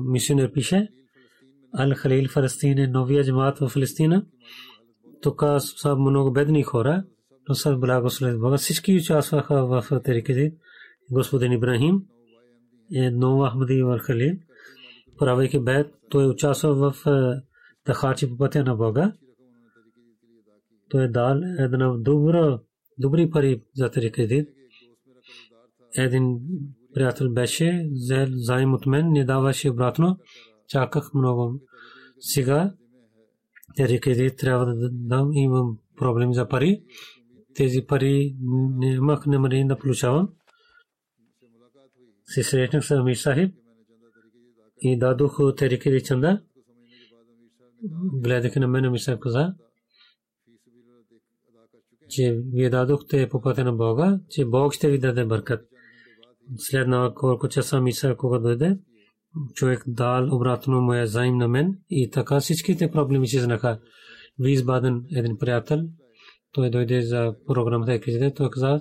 мисионер 0.02 0.52
пише, 0.52 0.88
Ал 1.78 1.94
Халил 1.94 2.28
Фалестин 2.28 2.78
е 2.78 2.87
новия 2.87 3.24
джамаат 3.24 3.59
в 3.59 3.68
Фалестина 3.68 4.26
тук 5.24 5.42
са 5.59 5.96
много 5.96 6.33
бедни 6.33 6.62
хора, 6.62 7.04
но 7.48 7.54
са 7.54 7.76
благословени 7.76 8.38
Бога. 8.38 8.57
Всички 8.57 8.96
участваха 8.96 9.66
в 9.66 10.00
тариките. 10.04 10.54
Господин 11.11 11.52
Ибрахим, 11.52 12.02
едно 12.92 13.50
Ахмади 13.50 13.83
Вархали, 13.83 14.38
правейки 15.18 15.61
бед, 15.61 15.94
той 16.11 16.27
участва 16.27 16.74
в 16.74 17.07
тахачи 17.85 18.31
по 18.31 18.37
пътя 18.37 18.64
на 18.64 18.77
Бога. 18.77 19.12
Той 20.88 21.05
е 21.05 21.09
дал 21.09 21.40
една 21.59 21.96
добра, 21.98 22.59
добри 22.98 23.31
пари 23.31 23.62
за 23.77 23.90
тариките. 23.90 24.46
Един 25.96 26.40
приятел 26.94 27.31
беше, 27.31 27.88
взел 27.92 28.27
заем 28.31 28.74
от 28.74 28.87
мен, 28.87 29.12
не 29.12 29.24
даваше 29.24 29.70
обратно. 29.70 30.18
Чаках 30.68 31.14
много. 31.14 31.61
Сега 32.18 32.74
рекеди 33.81 34.37
трябва 34.37 34.66
да 34.66 34.90
дам, 34.92 35.33
имам 35.33 35.79
проблем 35.96 36.35
за 36.35 36.48
пари. 36.48 36.83
Тези 37.55 37.87
пари 37.88 38.37
нямах 38.79 39.27
намерение 39.27 39.66
да 39.66 39.79
получавам. 39.79 40.29
Се 42.24 42.42
срещнах 42.42 42.85
с 42.85 42.90
Амир 42.90 43.14
Сахиб 43.14 43.55
и 44.81 44.99
дадох 44.99 45.57
терикеди 45.57 46.03
чанда. 46.03 46.43
Гледах 48.12 48.57
на 48.57 48.68
мен 48.68 48.99
Сахиб 48.99 49.20
каза, 49.20 49.55
че 52.09 52.41
вие 52.53 52.70
дадохте 52.70 53.29
по 53.29 53.41
пътя 53.41 53.64
на 53.64 53.72
Бога, 53.72 54.20
че 54.31 54.45
Бог 54.45 54.75
ще 54.75 54.91
ви 54.91 54.99
даде 54.99 55.25
бъркат. 55.25 55.68
След 56.57 56.89
колко 57.14 57.49
часа 57.49 57.81
Миса, 57.81 58.14
когато 58.18 58.43
дойде, 58.43 58.79
човек 59.55 59.85
дал 59.87 60.37
обратно 60.37 60.81
моя 60.81 61.07
заим 61.07 61.37
на 61.37 61.49
мен 61.49 61.79
и 61.91 62.11
така 62.11 62.41
всичките 62.41 62.91
проблеми 62.91 63.29
се 63.29 63.41
знаха. 63.41 63.81
Визбаден 64.39 65.05
един 65.16 65.39
приятел, 65.39 65.79
той 66.53 66.70
дойде 66.70 67.03
за 67.03 67.35
програмата 67.47 67.95
и 67.95 68.33
той 68.37 68.51
каза, 68.51 68.81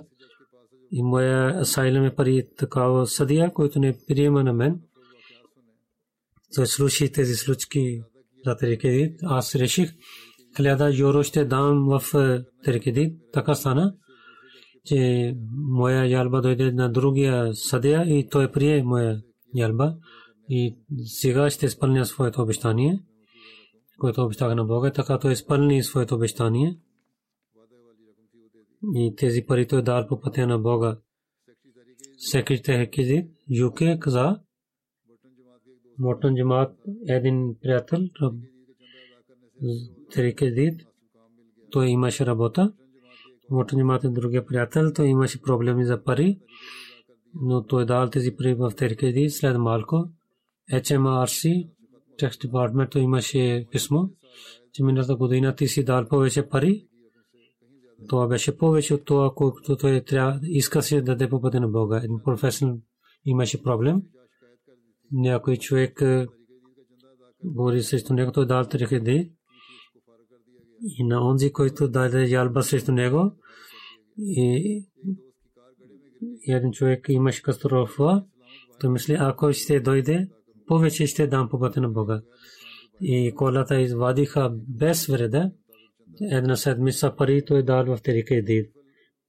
и 0.90 1.02
моя 1.02 1.60
асайлам 1.60 2.04
е 2.04 2.14
пари 2.14 2.48
такава 2.56 3.06
съдия, 3.06 3.52
който 3.52 3.78
не 3.78 3.98
приема 4.08 4.44
на 4.44 4.52
мен. 4.52 4.80
Той 6.54 6.66
слушай 6.66 7.12
тези 7.12 7.34
случки 7.34 8.00
за 8.46 8.56
Терекедит. 8.56 9.20
Аз 9.22 9.54
реших 9.54 9.90
хиляда 10.56 10.96
юро 10.98 11.22
ще 11.22 11.44
дам 11.44 11.88
в 11.88 12.02
Терекедит. 12.64 13.18
Така 13.32 13.54
стана, 13.54 13.94
че 14.84 15.34
моя 15.52 16.06
ялба 16.06 16.40
дойде 16.40 16.72
на 16.72 16.92
другия 16.92 17.54
съдия 17.54 18.18
и 18.18 18.28
той 18.28 18.50
прие 18.50 18.82
моя 18.82 19.22
ялба 19.54 19.94
и 20.48 20.76
сега 21.04 21.50
ще 21.50 21.66
изпълня 21.66 22.06
своето 22.06 22.42
обещание, 22.42 23.00
което 23.98 24.22
обещах 24.22 24.54
на 24.54 24.64
Бога, 24.64 24.92
така 24.92 25.18
той 25.18 25.32
изпълни 25.32 25.82
своето 25.82 26.14
обещание. 26.14 26.78
И 28.94 29.14
тези 29.16 29.44
пари 29.46 29.66
той 29.66 29.82
дал 29.82 30.06
по 30.06 30.20
пътя 30.20 30.46
на 30.46 30.58
Бога. 30.58 30.98
Секретар 32.16 32.78
Хекизит, 32.78 33.30
ЮК 33.48 33.82
каза, 34.00 34.40
Мортон 35.98 36.34
Джамат, 36.36 36.72
един 37.08 37.54
приятел, 37.62 37.98
Терикедит, 40.10 40.80
той 41.70 41.86
имаше 41.86 42.26
работа. 42.26 42.72
Мортон 43.50 43.78
Джамат 43.78 44.04
е 44.04 44.08
другия 44.08 44.46
приятел, 44.46 44.92
той 44.92 45.06
имаше 45.06 45.42
проблеми 45.42 45.84
за 45.84 46.02
пари, 46.02 46.38
но 47.34 47.62
той 47.62 47.86
дал 47.86 48.10
тези 48.10 48.36
пари 48.36 48.54
в 48.54 48.72
Терикедит 48.76 49.32
след 49.32 49.58
малко. 49.58 50.08
HMRC, 50.72 51.68
Tax 52.20 52.48
Department, 52.48 52.90
той 52.90 53.02
имаше 53.02 53.66
писмо, 53.70 54.08
че 54.72 54.84
миналата 54.84 55.16
година 55.16 55.54
ти 55.54 55.68
си 55.68 55.84
дал 55.84 56.08
повече 56.08 56.48
пари. 56.48 56.86
Това 58.08 58.26
беше 58.26 58.58
повече 58.58 58.94
от 58.94 59.04
това, 59.04 59.32
колкото 59.34 59.76
той 59.76 60.00
трябва, 60.00 60.40
иска 60.42 60.82
си 60.82 60.96
да 60.96 61.02
даде 61.02 61.28
по 61.28 61.40
пътя 61.40 61.60
на 61.60 61.68
Бога. 61.68 62.00
Един 62.04 62.20
професор 62.24 62.76
имаше 63.24 63.62
проблем 63.62 64.02
някой 65.14 65.56
човек 65.56 66.02
говори 67.44 67.82
срещу 67.82 68.14
него, 68.14 68.32
той 68.32 68.46
дал 68.46 68.64
три 68.64 68.86
хиляди. 68.86 69.32
И 70.98 71.04
на 71.04 71.30
онзи, 71.30 71.52
който 71.52 71.88
даде 71.88 72.24
ялба 72.24 72.62
срещу 72.62 72.92
него, 72.92 73.32
и 74.18 74.84
един 76.48 76.72
човек 76.72 77.06
имаше 77.08 77.42
катастрофа, 77.42 78.24
той 78.80 78.90
мисли, 78.90 79.16
ако 79.20 79.52
ще 79.52 79.80
дойде, 79.80 80.28
повече 80.66 81.06
ще 81.06 81.26
дам 81.26 81.48
по 81.48 81.60
пътя 81.60 81.80
на 81.80 81.88
Бога. 81.88 82.22
И 83.00 83.32
колата 83.36 83.80
извадиха 83.80 84.50
без 84.68 85.06
вреда. 85.06 85.50
Една 86.20 86.56
седмица 86.56 87.14
пари 87.16 87.44
той 87.44 87.62
дал 87.62 87.96
в 87.96 88.02
Терика 88.02 88.34
Идид. 88.34 88.72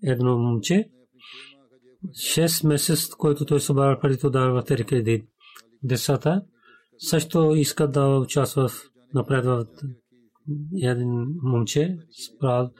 Едно 0.03 0.37
момче, 0.37 0.89
6 2.05 2.67
месец, 2.67 3.09
който 3.09 3.45
той 3.45 3.59
събрал 3.59 3.99
пари, 3.99 4.17
той 4.17 4.31
дал 4.31 4.53
в 4.53 4.63
Терика 4.65 4.95
Идид 4.95 5.29
децата 5.87 6.45
също 6.97 7.55
искат 7.55 7.91
да 7.91 8.19
участват 8.19 8.71
напред 9.13 9.45
в 9.45 9.65
един 10.83 11.27
момче 11.43 11.97
справ 12.11 12.71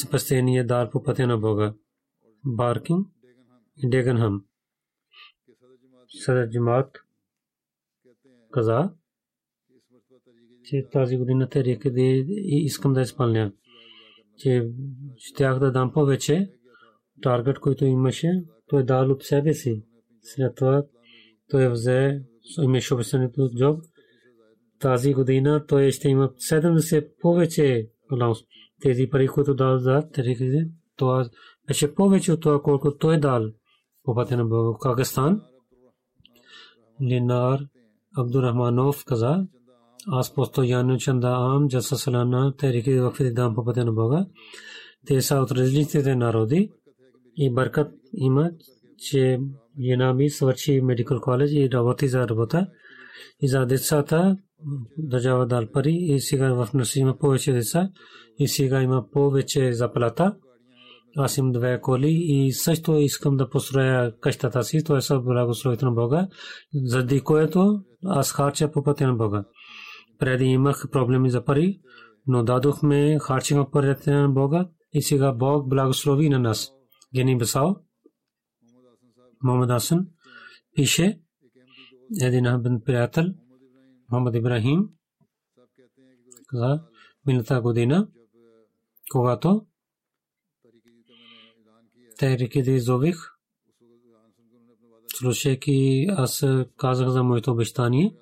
спасение 0.00 0.64
дар 0.64 0.90
по 0.90 1.02
пътя 1.02 1.26
на 1.26 1.38
Бога. 1.38 1.74
Баркин 2.44 3.06
и 3.76 3.88
Деганхам. 3.88 4.44
Съдър 6.24 6.50
Джимат 6.50 6.98
каза, 8.52 8.92
че 10.64 10.88
тази 10.92 11.16
година 11.16 11.48
те 11.48 11.64
река 11.64 11.90
да 11.90 12.02
искам 12.38 12.92
да 12.92 13.00
изпълня. 13.00 13.52
Че 14.38 14.70
щях 15.16 15.58
да 15.58 15.72
дам 15.72 15.92
повече 15.92 16.50
таргет, 17.22 17.58
който 17.58 17.84
имаше, 17.84 18.44
той 18.68 18.84
дал 18.84 19.10
от 19.10 19.22
себе 19.22 19.54
си. 19.54 19.84
След 20.22 20.54
това 20.54 20.84
той 21.50 21.72
взе 21.72 22.22
имаше 22.62 22.94
обещанието 22.94 23.50
Джоб. 23.56 23.80
Тази 24.80 25.14
година 25.14 25.64
той 25.66 25.90
ще 25.90 26.08
има 26.08 26.28
70 26.28 27.08
повече 27.20 27.88
алаунс. 28.12 28.38
Тези 28.82 29.08
пари, 29.10 29.28
които 29.28 29.54
дал 29.54 29.78
за 29.78 30.02
тариките, 30.12 30.68
това 30.96 31.28
беше 31.66 31.94
повече 31.94 32.32
от 32.32 32.40
това, 32.40 32.62
колко 32.62 32.96
той 32.96 33.20
дал 33.20 33.42
по 34.04 34.14
пътя 34.14 34.36
на 34.36 34.44
Бога. 34.44 34.78
Кагастан, 34.80 35.40
Линар 37.02 37.60
Абдурахманов 38.16 39.04
каза, 39.04 39.46
аз 40.06 40.34
постоянно 40.34 40.98
чанда 40.98 41.28
ам, 41.28 41.68
джаса 41.68 41.96
салана, 41.96 42.54
тарики 42.56 43.00
вакфи 43.00 43.32
дам 43.32 43.54
по 43.54 43.64
пътя 43.64 43.84
на 43.84 43.92
Бога. 43.92 44.26
Те 45.06 45.20
са 45.20 45.36
от 45.36 45.50
различните 45.50 46.16
народи 46.16 46.70
и 47.36 47.52
бъркат 47.52 47.92
имат, 48.12 48.54
че 48.98 49.40
жена 49.80 50.14
ми 50.14 50.30
свърши 50.30 50.80
медикал 50.80 51.20
коледж 51.20 51.52
и 51.52 51.70
работи 51.72 52.08
за 52.08 52.28
работа. 52.28 52.66
И 53.40 53.48
за 53.48 53.66
децата 53.66 54.36
държава 54.98 55.46
дал 55.46 55.66
пари 55.72 55.96
и 56.00 56.20
сега 56.20 56.54
в 56.54 56.68
нас 56.74 56.96
има 56.96 57.18
повече 57.18 57.52
деца 57.52 57.90
и 58.38 58.48
сега 58.48 58.82
има 58.82 59.10
повече 59.12 59.72
заплата. 59.72 60.36
Аз 61.16 61.38
имам 61.38 61.52
две 61.52 61.80
коли 61.80 62.10
и 62.10 62.52
също 62.52 62.96
искам 62.96 63.36
да 63.36 63.48
построя 63.48 64.12
къщата 64.20 64.64
си. 64.64 64.84
Това 64.84 64.98
е 64.98 65.00
सब 65.00 65.22
благословите 65.22 65.84
на 65.84 65.92
Бога, 65.92 66.28
заради 66.74 67.20
което 67.20 67.80
аз 68.04 68.32
харча 68.32 68.72
по 68.72 68.82
пътя 68.82 69.06
на 69.06 69.14
Бога. 69.14 69.44
Преди 70.18 70.44
имах 70.44 70.86
проблеми 70.92 71.30
за 71.30 71.44
пари, 71.44 71.80
но 72.26 72.42
дадохме 72.42 73.18
харчим 73.20 73.64
по 73.64 73.70
пътя 73.70 74.12
на 74.12 74.28
Бога 74.28 74.68
и 74.92 75.02
сега 75.02 75.32
Бог 75.32 75.68
благослови 75.68 76.28
на 76.28 76.38
нас. 76.38 76.70
Гени 77.14 77.38
Бесао. 77.38 77.83
Мохамед 79.44 79.70
Хасан 79.70 80.06
пише 80.74 81.20
един 82.22 82.46
абен 82.46 82.80
приятел 82.84 83.24
Мохамед 84.10 84.34
Ибрахим 84.34 84.88
каза 86.46 86.82
миналата 87.26 87.60
година 87.60 88.08
когато 89.12 89.66
те 92.18 92.38
реки 92.38 92.62
да 92.62 92.70
изових 92.70 93.16
слушайки 95.14 96.06
аз 96.10 96.46
казах 96.76 97.08
за 97.08 97.22
моето 97.22 97.50
обещание 97.50 98.16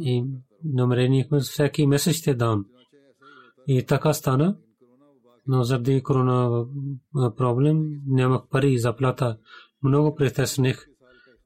и 0.00 0.24
намерението 0.64 1.40
всеки 1.40 1.86
месец 1.86 2.16
ще 2.16 2.34
дам. 2.34 2.66
И 3.66 3.86
така 3.86 4.12
стана. 4.12 4.56
Но 5.46 5.62
заради 5.62 6.02
корона 6.02 6.66
проблем 7.36 8.00
нямах 8.06 8.42
пари 8.50 8.78
за 8.78 8.96
плата 8.96 9.38
много 9.86 10.14
притесних 10.14 10.86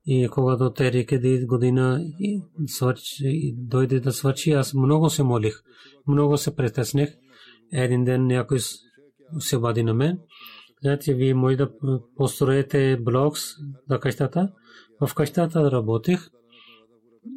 и 0.06 0.28
когато 0.28 0.72
те 0.72 0.92
реке 0.92 1.44
година 1.46 2.04
дойде 3.56 4.00
да 4.00 4.12
свърши, 4.12 4.50
аз 4.50 4.74
много 4.74 5.10
се 5.10 5.22
молих, 5.22 5.54
много 6.08 6.36
се 6.36 6.56
притесних. 6.56 7.08
Един 7.72 8.04
ден 8.04 8.26
някой 8.26 8.58
се 9.38 9.56
обади 9.56 9.82
на 9.82 9.94
мен. 9.94 10.18
Знаете, 10.82 11.14
вие 11.14 11.34
може 11.34 11.56
да 11.56 11.70
построите 12.16 12.98
блокс 13.00 13.42
за 13.90 14.00
къщата. 14.00 14.52
В 15.00 15.14
къщата 15.14 15.70
работех 15.70 16.28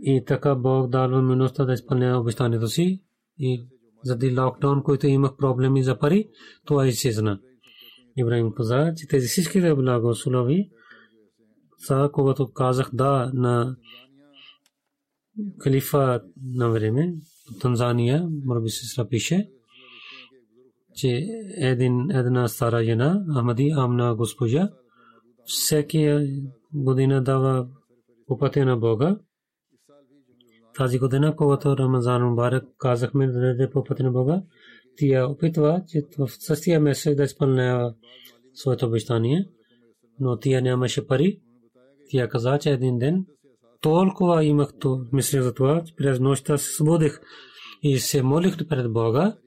и 0.02 0.24
така 0.28 0.56
Бог 0.56 0.90
дал 0.90 1.22
минуста 1.22 1.66
да 1.66 1.74
изпълня 1.74 2.20
обещанието 2.20 2.68
си 2.68 3.02
и 3.40 3.66
заради 4.04 4.40
локдаун, 4.40 4.84
който 4.84 5.08
имах 5.08 5.36
проблеми 5.38 5.84
за 5.84 6.00
пари, 6.00 6.30
това 6.66 6.88
изчезна. 6.88 7.40
Ибрахим 8.18 8.52
каза, 8.58 8.94
че 8.98 9.08
тези 9.08 9.28
всичките 9.28 9.76
благослови 9.76 10.70
са, 11.86 12.10
когато 12.14 12.52
казах 12.52 12.90
да 12.94 13.32
на 13.34 13.76
калифа 15.60 16.22
на 16.54 16.70
време, 16.70 17.14
Танзания, 17.62 18.28
може 18.46 18.62
би 18.62 18.70
се 18.70 19.10
пише, 19.10 19.50
че 20.96 21.28
един, 21.58 22.12
една 22.12 22.48
стара 22.48 22.84
жена, 22.84 23.26
Ахмади 23.38 23.74
Амна 23.76 24.16
госпожа, 24.16 24.70
всеки 25.46 26.10
година 26.74 27.24
дава 27.24 27.68
по 28.28 28.38
пътя 28.38 28.66
на 28.66 28.78
Бога. 28.78 29.18
Тази 30.76 31.00
година, 31.00 31.36
когато 31.36 31.78
Рамазан 31.78 32.24
Мубарак 32.24 32.64
казахме 32.78 33.28
да 33.28 33.40
даде 33.40 33.70
по 33.70 33.84
пътя 33.84 34.04
на 34.04 34.12
Бога, 34.12 34.42
тя 34.98 35.28
опитва, 35.28 35.84
че 35.88 36.02
в 36.18 36.30
същия 36.30 36.80
месец 36.80 37.18
да 37.18 37.24
изпълнява 37.24 37.96
своето 38.54 38.86
обещание, 38.86 39.50
но 40.20 40.38
тя 40.40 40.62
нямаше 40.62 41.08
пари 41.08 41.42
тя 42.10 42.28
каза, 42.30 42.60
че 42.60 42.70
един 42.70 42.98
ден 42.98 43.26
толкова 43.82 44.44
имах 44.44 44.74
то 44.80 45.06
мисля 45.12 45.44
за 45.44 45.54
това, 45.54 45.84
че 45.84 45.96
през 45.96 46.20
нощта 46.20 46.58
се 46.58 46.74
събудих 46.74 47.20
и 47.82 48.00
се 48.00 48.24
молих 48.24 48.68
пред 48.68 48.94
Бога, 48.94 49.38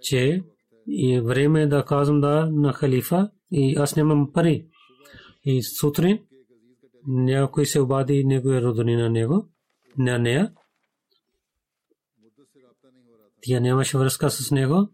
че 0.00 0.42
и 0.88 1.20
време 1.20 1.62
е 1.62 1.66
да 1.66 1.84
казвам 1.84 2.20
да 2.20 2.48
на 2.52 2.72
халифа 2.72 3.30
и 3.50 3.76
аз 3.76 3.96
нямам 3.96 4.32
пари. 4.32 4.66
И 5.44 5.62
сутрин 5.62 6.18
някой 7.06 7.66
се 7.66 7.80
обади 7.80 8.24
неговия 8.24 8.62
родни 8.62 8.96
на 8.96 9.10
него, 9.10 9.48
на 9.98 10.18
нея. 10.18 10.52
Тя 13.42 13.60
нямаше 13.60 13.98
връзка 13.98 14.30
с 14.30 14.50
него. 14.50 14.88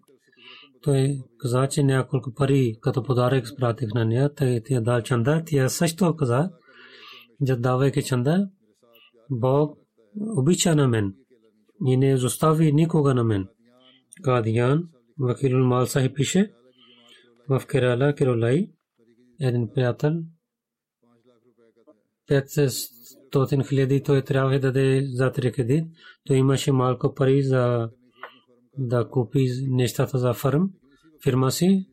Той 0.82 1.18
каза, 1.38 1.68
че 1.68 1.82
няколко 1.82 2.34
пари 2.34 2.74
като 2.80 3.02
подарък 3.02 3.48
спратих 3.48 3.88
на 3.94 4.04
нея, 4.04 4.30
тя 4.34 4.80
дал 4.80 5.02
чанда. 5.02 5.42
Тя 5.46 5.68
също 5.68 6.16
каза, 6.16 6.50
давайки 7.42 8.02
чанда, 8.02 8.50
Бог 9.30 9.78
обича 10.36 10.74
на 10.74 10.88
мен 10.88 11.14
и 11.86 11.96
не 11.96 12.12
изостави 12.12 12.72
никога 12.72 13.14
на 13.14 13.24
мен. 13.24 13.48
Кадиян, 14.22 14.88
Вакилул 15.18 15.64
Мал 15.64 15.86
Сахи 15.86 16.14
пише, 16.14 16.52
в 17.48 17.66
Керала, 17.66 18.14
Керолай, 18.14 18.70
един 19.40 19.68
приятел, 19.74 20.12
500 22.30 23.68
хиляди 23.68 24.02
той 24.02 24.22
трябва 24.22 24.50
да 24.50 24.60
даде 24.60 25.06
за 25.06 25.32
кредит. 25.32 25.84
Той 26.26 26.36
имаше 26.36 26.72
малко 26.72 27.14
пари 27.14 27.42
за 27.42 27.90
да 28.78 29.08
купи 29.08 29.46
нещата 29.68 30.18
за 30.18 30.32
фарм, 30.32 30.70
фирма 31.24 31.50
си, 31.50 31.86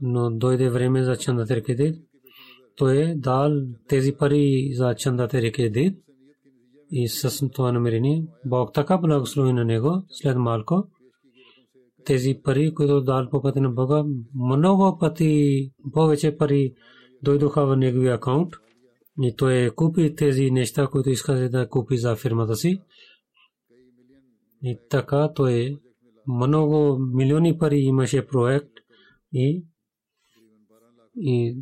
но 0.00 0.30
дойде 0.30 0.70
време 0.70 1.04
за 1.04 1.16
чандата 1.16 1.62
кредит. 1.62 1.96
Той 2.76 2.96
е 2.96 3.14
дал 3.14 3.52
тези 3.88 4.12
пари 4.12 4.70
за 4.74 4.94
чандата 4.94 5.52
кредит 5.52 5.98
и 6.90 7.08
с 7.08 7.48
това 7.48 7.72
намерение 7.72 8.26
Бог 8.46 8.74
така 8.74 8.98
благослови 8.98 9.52
на 9.52 9.64
него 9.64 10.02
след 10.08 10.36
малко 10.36 10.88
тези 12.04 12.40
пари, 12.44 12.74
които 12.74 13.00
дал 13.00 13.30
по 13.30 13.42
пътя 13.42 13.60
на 13.60 13.70
Бога, 13.70 14.04
много 14.34 14.98
пъти 14.98 15.70
повече 15.92 16.36
пари 16.36 16.74
дойдоха 17.22 17.66
в 17.66 17.76
неговия 17.76 18.14
акаунт 18.14 18.52
и 19.22 19.36
той 19.36 19.70
купи 19.70 20.14
тези 20.14 20.50
неща, 20.50 20.86
които 20.86 21.10
иска 21.10 21.48
да 21.48 21.68
купи 21.68 21.96
за 21.96 22.16
фирмата 22.16 22.56
си. 22.56 22.82
И 24.62 24.78
така 24.90 25.32
той 25.34 25.76
много 26.26 26.98
милиони 27.14 27.58
пари 27.58 27.78
имаше 27.78 28.26
проект 28.26 28.70
и 29.32 29.64
и 31.16 31.56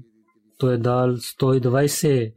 той 0.60 0.78
дал 0.78 1.16
120 1.16 2.34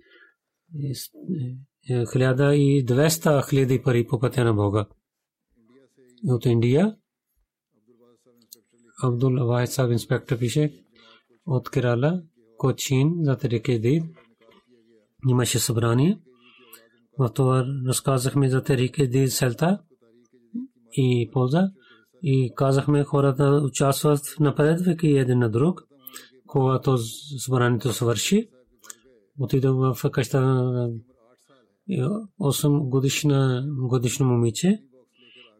хиляда 2.14 2.56
и 2.56 2.86
200 2.86 3.50
хиляди 3.50 3.82
пари 3.82 4.08
по 4.08 4.20
пътя 4.20 4.44
на 4.44 4.54
Бога. 4.54 4.86
От 6.28 6.46
Индия 6.46 6.96
Абдул 9.04 9.46
Вахид 9.46 9.72
Саб 9.72 9.92
инспектор 9.92 10.38
пише 10.38 10.74
от 11.46 11.70
Керала, 11.70 12.22
Кочин 12.58 13.14
за 13.22 13.38
Тереке 13.38 13.80
Дид. 13.80 14.04
Имаше 15.30 15.60
събрание. 15.60 16.20
В 17.20 17.30
това 17.30 17.66
разказахме 17.88 18.50
за 18.50 18.64
Тереке 18.64 19.08
Дид 19.08 19.32
селта 19.32 19.80
и 20.92 21.30
полза. 21.34 21.72
И 22.24 22.54
казахме 22.56 23.04
хората 23.04 23.62
участват 23.64 24.22
напред 24.40 24.82
веки 24.82 25.08
един 25.08 25.40
на 25.40 25.50
друг. 25.50 25.82
Когато 26.54 26.98
събранието 27.38 27.94
свърши, 27.94 28.50
отидох 29.40 29.96
в 29.96 30.12
къща 30.12 30.42
на 30.42 30.90
8 31.90 32.90
годишна 32.90 33.66
годишно 33.68 34.26
момиче. 34.26 34.80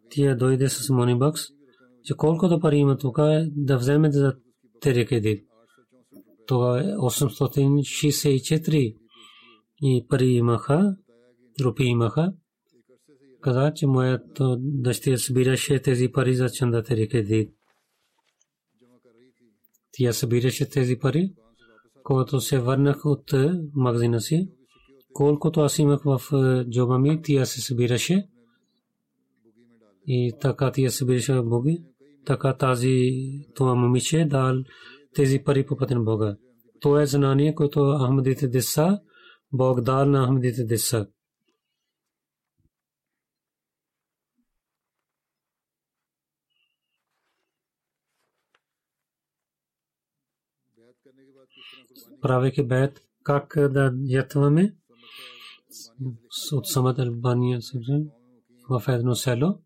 Тя 0.10 0.36
дойде 0.36 0.70
с 0.70 0.90
монибакс 0.90 1.42
че 2.04 2.14
колкото 2.18 2.60
пари 2.60 2.78
има 2.78 2.98
тук 2.98 3.18
да 3.52 3.78
вземе 3.78 4.12
за 4.12 4.36
тере 4.82 5.06
кредит. 5.06 5.48
Това 6.48 6.80
е 6.80 6.84
864 6.84 8.96
и 9.82 10.06
пари 10.10 10.28
имаха, 10.28 10.96
рупи 11.62 11.84
имаха. 11.84 12.34
Каза, 13.42 13.72
че 13.76 13.88
моят 13.88 14.42
дъщеря 14.58 15.18
събираше 15.18 15.82
тези 15.82 16.12
пари 16.12 16.36
за 16.36 16.50
чанда 16.50 16.84
тере 16.84 17.08
кредит. 17.08 17.54
Тя 19.98 20.14
събираше 20.14 20.70
тези 20.70 20.96
пари, 20.96 21.34
когато 22.04 22.42
се 22.42 22.60
върнах 22.60 23.06
от 23.06 23.34
магазина 23.76 24.22
си. 24.22 24.50
Колкото 25.14 25.62
аз 25.62 25.80
имах 25.80 26.04
в 26.04 26.22
джоба 26.70 27.00
ми, 27.00 27.22
тя 27.24 27.46
се 27.46 27.62
събираше. 27.62 28.28
И 30.08 30.34
така 30.42 30.72
тя 30.72 30.90
събираше 30.90 31.34
в 31.34 31.44
боги 31.44 31.84
така 32.26 32.54
тази 32.54 33.12
това 33.56 33.76
момиче 33.76 34.26
дал 34.26 34.56
тези 35.16 35.40
пари 35.40 35.66
по 35.66 35.78
пътя 35.78 35.96
на 35.96 36.02
Бога. 36.02 36.36
То 36.80 37.00
е 37.00 37.06
знание, 37.06 37.56
което 37.56 37.98
Ахмадите 38.06 38.48
деса, 38.48 39.00
Бог 39.52 39.82
дал 39.82 40.06
на 40.06 40.26
Ахмадите 40.26 40.64
деса. 40.64 41.08
Правейки 52.24 52.64
бед, 52.64 53.00
как 53.24 53.54
да 53.58 53.94
ятваме 54.04 54.76
от 56.54 56.68
самата 56.68 56.96
Албания 56.98 57.60
в 58.70 58.84
едно 58.88 59.16
село. 59.16 59.60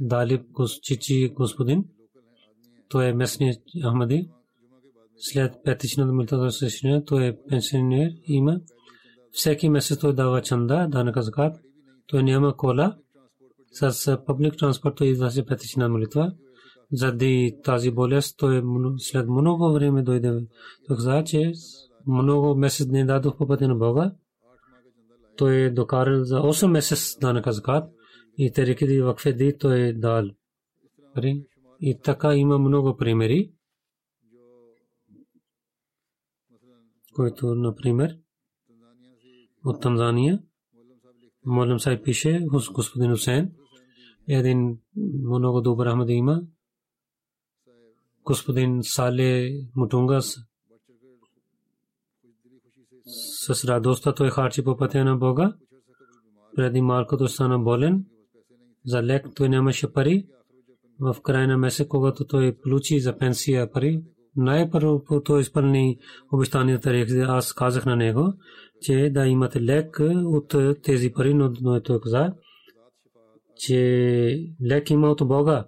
Далиб 0.00 0.42
Чичи 0.82 1.32
господин. 1.34 1.84
Той 2.88 3.06
е 3.06 3.14
местният 3.14 3.62
Ахмади. 3.84 4.28
След 5.16 5.54
петичната 5.64 6.12
милта 6.12 6.50
срещане, 6.50 7.04
той 7.04 7.26
е 7.26 7.38
пенсионер, 7.48 8.10
има. 8.24 8.60
Всеки 9.32 9.68
месец 9.68 9.98
той 9.98 10.14
дава 10.14 10.42
чанда, 10.42 10.88
данъка 10.90 11.22
закат. 11.22 11.60
Той 12.06 12.22
няма 12.22 12.56
кола. 12.56 12.96
С 13.72 14.18
публик 14.26 14.56
транспорт 14.58 14.96
той 14.96 15.06
излезе 15.06 15.46
петична 15.46 15.88
молитва. 15.88 16.32
Заради 16.92 17.58
тази 17.64 17.90
болест, 17.90 18.38
той 18.38 18.62
след 18.98 19.28
много 19.28 19.72
време 19.72 20.02
дойде. 20.02 20.46
Той 20.86 20.96
каза, 20.96 21.24
че 21.24 21.52
много 22.06 22.54
месец 22.54 22.88
не 22.88 23.04
дадох 23.04 23.36
по 23.36 23.46
пътя 23.46 23.68
на 23.68 23.74
Бога. 23.74 24.14
Той 25.36 25.54
е 25.54 25.70
докарал 25.70 26.24
за 26.24 26.40
8 26.40 26.66
месец 26.66 27.18
данъка 27.20 27.52
закат 27.52 27.90
и 28.38 28.52
тариките 28.52 29.02
вакфе 29.02 29.32
ди 29.32 29.58
то 29.58 29.72
е 29.72 29.92
дал. 29.92 30.24
И 31.80 31.98
така 32.02 32.34
има 32.34 32.58
много 32.58 32.96
примери, 32.96 33.52
които, 37.14 37.54
например, 37.54 38.18
от 39.64 39.80
Танзания, 39.80 40.42
Молем 41.46 41.78
Сай 41.78 42.02
пише, 42.02 42.46
господин 42.72 43.10
Хусейн, 43.10 43.52
един 44.28 44.78
много 45.24 45.60
добър 45.60 45.90
Ахмад 45.90 46.10
има, 46.10 46.42
господин 48.24 48.78
Сале 48.82 49.50
Мутунгас, 49.76 50.36
с 53.46 53.64
радостта 53.64 54.14
той 54.14 54.30
харчи 54.30 54.64
по 54.64 54.76
пътя 54.76 55.04
на 55.04 55.16
Бога, 55.16 55.52
преди 56.56 56.80
малко 56.80 57.16
той 57.16 57.28
стана 57.28 57.58
болен, 57.58 58.04
за 58.86 59.02
лек 59.02 59.26
той 59.34 59.48
нямаше 59.48 59.92
пари. 59.92 60.26
В 61.00 61.16
края 61.22 61.48
на 61.48 61.58
месец, 61.58 61.88
когато 61.88 62.26
той 62.26 62.56
получи 62.62 63.00
за 63.00 63.18
пенсия 63.18 63.72
пари, 63.72 64.02
най-първо 64.36 65.02
той 65.24 65.40
изпълни 65.40 65.98
обещанията 66.32 66.92
рех. 66.92 67.08
Аз 67.28 67.52
казах 67.52 67.86
на 67.86 67.96
него, 67.96 68.34
че 68.80 69.10
да 69.14 69.26
имате 69.26 69.62
лек 69.62 70.00
от 70.24 70.54
тези 70.82 71.12
пари, 71.12 71.34
но 71.34 71.80
той 71.82 72.00
каза, 72.00 72.32
че 73.56 74.50
лек 74.64 74.90
има 74.90 75.10
от 75.10 75.28
Бога 75.28 75.66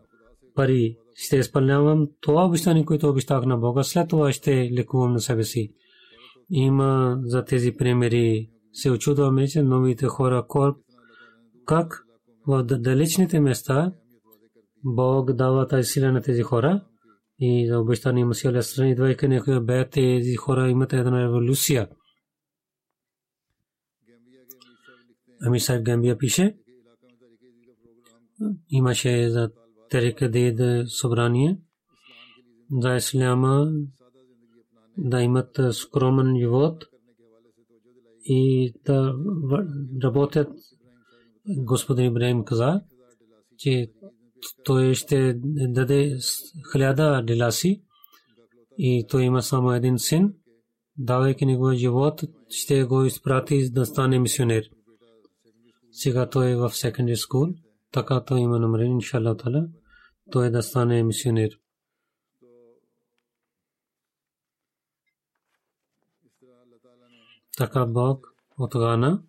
пари. 0.55 0.97
Ще 1.15 1.37
изпълнявам 1.37 2.09
това 2.21 2.45
обещание, 2.45 2.85
което 2.85 3.09
обещах 3.09 3.47
на 3.47 3.57
Бога. 3.57 3.83
След 3.83 4.09
това 4.09 4.33
ще 4.33 4.71
лекувам 4.73 5.13
на 5.13 5.21
себе 5.21 5.45
си. 5.45 5.73
Има 6.51 7.19
за 7.23 7.45
тези 7.45 7.73
примери. 7.73 8.51
Се 8.73 8.91
очудваме, 8.91 9.49
че 9.49 9.63
новите 9.63 10.07
хора 10.07 10.47
как 11.67 12.05
в 12.47 12.63
далечните 12.63 13.41
места 13.41 13.93
Бог 14.85 15.33
дава 15.33 15.69
тази 15.69 15.89
сила 15.89 16.13
на 16.13 16.21
тези 16.21 16.43
хора 16.43 16.85
и 17.39 17.67
за 17.69 17.81
обещание 17.81 18.25
Масия 18.25 18.51
Алейхиссалам 18.51 18.91
идвайки 18.91 19.29
някоя 19.29 19.61
бе 19.61 19.89
тези 19.89 20.37
хора 20.37 20.71
имат 20.71 20.93
една 20.93 21.23
революция. 21.23 21.89
Ами 25.41 25.61
Сайб 25.61 25.85
Гамбия 25.85 26.19
пише, 26.19 26.57
имаше 28.69 29.31
за 29.31 29.51
Терека 29.91 30.31
Дед 30.31 30.89
събрание 30.89 31.59
за 32.71 32.97
Исляма 32.97 33.73
да 34.99 35.23
имат 35.23 35.61
скромен 35.71 36.37
живот 36.39 36.85
и 38.25 38.73
да 38.85 39.15
работят 40.03 40.49
господин 41.49 42.07
Ибраим 42.07 42.45
каза, 42.45 42.81
че 43.59 43.93
той 44.65 44.95
ще 44.95 45.35
даде 45.69 46.19
хиляда 46.73 47.23
диласи 47.27 47.83
и 48.79 49.07
той 49.09 49.23
има 49.23 49.43
само 49.43 49.73
един 49.73 49.99
син, 49.99 50.35
давайки 50.99 51.47
неговия 51.47 51.79
живот, 51.79 52.23
ще 52.49 52.85
го 52.85 53.05
изпрати 53.05 53.71
да 53.71 53.87
стане 53.87 54.19
мисионер. 54.19 54.65
Сега 55.93 56.31
той 56.31 56.51
е 56.51 56.57
в 56.57 56.71
секондари 56.71 57.17
скул, 57.17 57.47
така 57.95 58.25
той 58.25 58.41
има 58.41 58.59
намерен, 58.59 58.93
иншалла 58.93 59.37
тала, 59.37 59.69
той 60.31 60.51
да 60.51 60.63
стане 60.63 61.03
мисионер. 61.03 61.51
Така 67.57 67.87
Бог 67.87 68.35
от 68.59 68.73
Гана 68.73 69.23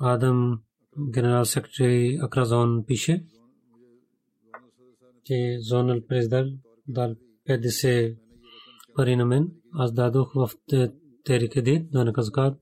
Адам, 0.00 0.60
генерал 1.10 1.44
секретари 1.44 2.18
Акразон 2.22 2.84
пише, 2.86 3.24
че 5.24 5.58
зонал 5.60 6.00
президент 6.08 6.60
дал 6.88 7.14
50 7.48 8.16
пари 8.94 9.16
на 9.16 9.24
мен. 9.24 9.52
Аз 9.72 9.92
дадох 9.92 10.32
в 10.34 10.50
Терикедит, 11.24 11.90
Данък 11.90 12.18
Азгад. 12.18 12.58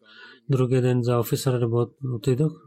Другия 0.49 0.83
ден 0.83 1.03
за 1.03 1.19
офисър 1.19 1.61
работ 1.61 1.97
отидох. 2.15 2.64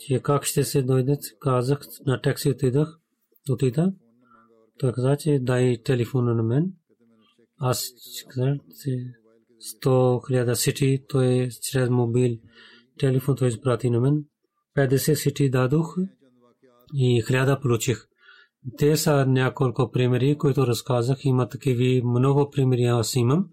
Че 0.00 0.20
как 0.22 0.44
ще 0.44 0.64
се 0.64 0.82
дойдат, 0.82 1.20
казах, 1.40 1.80
на 2.06 2.20
такси 2.22 2.50
отидох. 2.50 2.88
Отида. 3.50 3.92
Той 4.78 4.92
каза, 4.92 5.16
че 5.16 5.38
дай 5.42 5.82
телефона 5.84 6.34
на 6.34 6.42
мен. 6.42 6.72
Аз 7.58 7.90
казах, 8.28 8.54
че 8.82 9.12
100 9.82 10.28
хиляда 10.28 10.56
сити, 10.56 11.04
той 11.08 11.48
чрез 11.62 11.90
мобил 11.90 12.38
телефон 12.98 13.36
той 13.36 13.48
изпрати 13.48 13.90
на 13.90 14.00
мен. 14.00 14.24
50 14.76 15.14
сити 15.14 15.50
дадох 15.50 15.96
и 16.94 17.22
хиляда 17.26 17.60
получих. 17.60 18.06
Те 18.78 18.96
са 18.96 19.26
няколко 19.26 19.90
примери, 19.90 20.38
които 20.38 20.66
разказах. 20.66 21.24
Има 21.24 21.48
такива 21.48 22.08
много 22.08 22.50
примери, 22.50 22.82
аз 22.82 23.16
имам. 23.16 23.48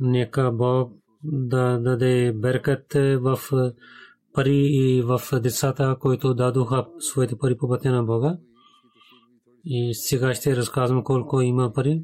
Нека 0.00 0.52
Бог 0.52 1.01
да 1.22 1.78
даде 1.78 2.32
беркат 2.32 2.92
в 2.94 3.38
пари 4.32 4.68
и 4.72 5.02
в 5.02 5.20
децата, 5.40 5.96
които 6.00 6.34
дадоха 6.34 6.86
своите 6.98 7.38
пари 7.38 7.56
по 7.56 7.68
пътя 7.68 7.92
на 7.92 8.02
Бога. 8.02 8.38
И 9.64 9.94
сега 9.94 10.34
ще 10.34 10.56
разказвам 10.56 11.04
колко 11.04 11.40
има 11.40 11.72
пари. 11.72 12.02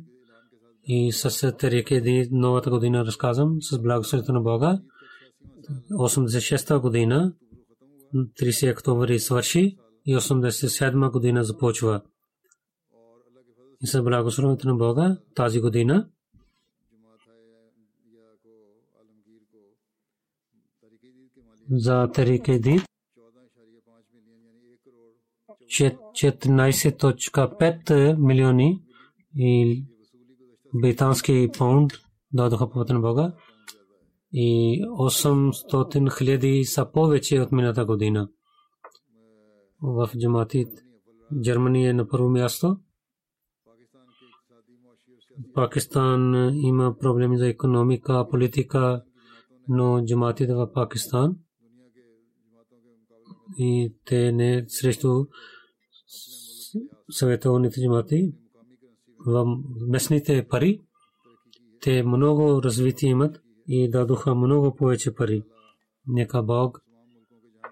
И 0.85 1.13
с 1.13 1.53
Тереке 1.53 2.29
новата 2.31 2.71
година 2.71 3.05
разказвам 3.05 3.63
с 3.63 3.83
благословението 3.83 4.33
на 4.33 4.41
Бога. 4.41 4.81
86-та 5.93 6.79
година, 6.79 7.33
30 8.15 8.73
октомври 8.73 9.19
свърши 9.19 9.77
и 10.07 10.17
87 10.17 11.11
година 11.11 11.45
започва. 11.45 12.03
И 13.83 13.87
с 13.87 14.03
благословението 14.03 14.69
на 14.69 14.75
Бога 14.75 15.19
тази 15.35 15.61
година 15.61 16.09
за 21.71 22.11
Тарике 22.13 22.59
Дид 22.59 22.83
14.5 25.71 28.17
милиони 28.17 28.83
и 29.37 29.85
британски 30.75 31.49
паунд 31.59 31.93
дадоха 32.33 32.71
по 32.71 32.85
на 32.85 33.01
Бога 33.01 33.33
и 34.33 34.83
800 34.85 36.19
хиляди 36.19 36.65
са 36.65 36.93
повече 36.93 37.41
от 37.41 37.53
миналата 37.53 37.85
година 37.85 38.29
в 39.83 40.11
джамати. 40.19 40.67
Германия 41.45 41.91
е 41.91 41.93
на 41.93 42.09
първо 42.09 42.29
място. 42.29 42.77
Пакистан 45.55 46.51
има 46.55 46.97
проблеми 47.01 47.39
за 47.39 47.49
економика, 47.49 48.27
политика, 48.31 49.03
но 49.69 50.05
джаматите 50.05 50.55
в 50.55 50.73
Пакистан 50.73 51.37
и 53.59 53.95
те 54.05 54.33
не 54.33 54.65
срещу 54.69 55.25
съветовните 57.11 57.81
джамати 57.81 58.33
в 59.27 59.47
местните 59.89 60.47
пари. 60.49 60.81
Те 61.81 62.03
много 62.03 62.63
развитие 62.63 63.11
имат 63.11 63.41
и 63.69 63.91
дадоха 63.91 64.35
много 64.35 64.75
повече 64.75 65.15
пари. 65.15 65.43
Нека 66.07 66.43
Бог 66.43 66.81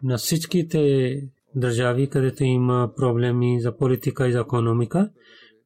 на 0.02 0.16
всичките 0.16 1.20
държави, 1.54 2.08
където 2.10 2.44
има 2.44 2.92
проблеми 2.96 3.60
за 3.60 3.76
политика 3.76 4.28
и 4.28 4.32
за 4.32 4.40
економика, 4.40 5.10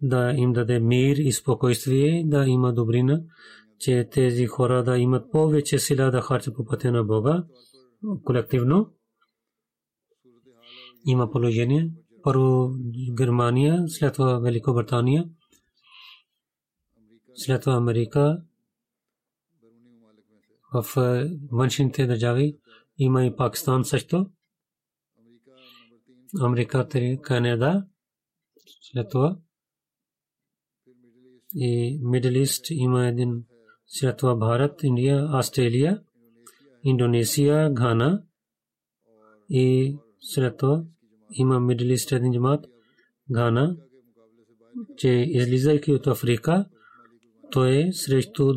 да 0.02 0.32
им 0.36 0.52
даде 0.52 0.80
мир 0.80 1.16
и 1.16 1.32
спокойствие, 1.32 2.24
да 2.26 2.44
има 2.46 2.72
добрина, 2.72 3.20
че 3.78 4.08
тези 4.12 4.46
хора 4.46 4.84
да 4.84 4.98
имат 4.98 5.30
повече 5.32 5.78
сила 5.78 6.10
да 6.10 6.20
харчат 6.20 6.56
по 6.56 6.64
пътя 6.64 6.92
на 6.92 7.04
Бога 7.04 7.44
колективно. 8.24 8.90
Има 11.06 11.30
положение. 11.30 11.90
Първо 12.22 12.74
Германия, 13.16 13.88
след 13.88 14.14
това 14.14 14.38
Великобритания, 14.38 15.28
след 17.34 17.62
това 17.62 17.76
Америка, 17.76 18.42
в 20.74 20.84
външните 21.52 22.06
държави 22.06 22.58
има 22.98 23.24
и 23.24 23.36
Пакистан 23.36 23.84
също. 23.84 24.30
Америка, 26.40 26.88
Канада, 27.22 27.86
след 28.82 29.10
това. 29.10 29.38
И 31.54 32.00
Мидл 32.02 32.28
Ист 32.28 32.66
има 32.70 33.06
един 33.06 33.44
след 33.86 34.16
това 34.16 34.34
Бхарат, 34.34 34.82
Индия, 34.82 35.28
Австралия, 35.30 36.02
Индонезия, 36.84 37.70
Гана 37.72 38.22
и 39.48 39.96
след 40.20 40.56
това 40.56 40.84
има 41.32 41.60
Мидл 41.60 41.84
Ист 41.84 42.12
един 42.12 42.32
джамат, 42.32 42.66
Гана, 43.30 43.76
че 44.96 45.08
излизайки 45.08 45.92
от 45.92 46.06
Африка, 46.06 46.66
той 47.50 47.92
срещу 47.92 48.54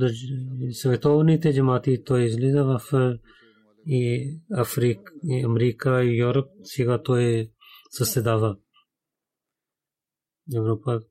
световните 0.71 1.53
джамати, 1.53 2.03
той 2.03 2.23
излиза 2.23 2.63
в 2.63 2.81
и 3.87 4.33
Африка, 4.51 5.13
и 5.23 5.45
Америка, 5.45 6.03
и 6.03 6.19
Европ, 6.19 6.47
сега 6.63 7.03
той 7.03 7.51
съседава. 7.89 8.57
Европа. 10.55 11.01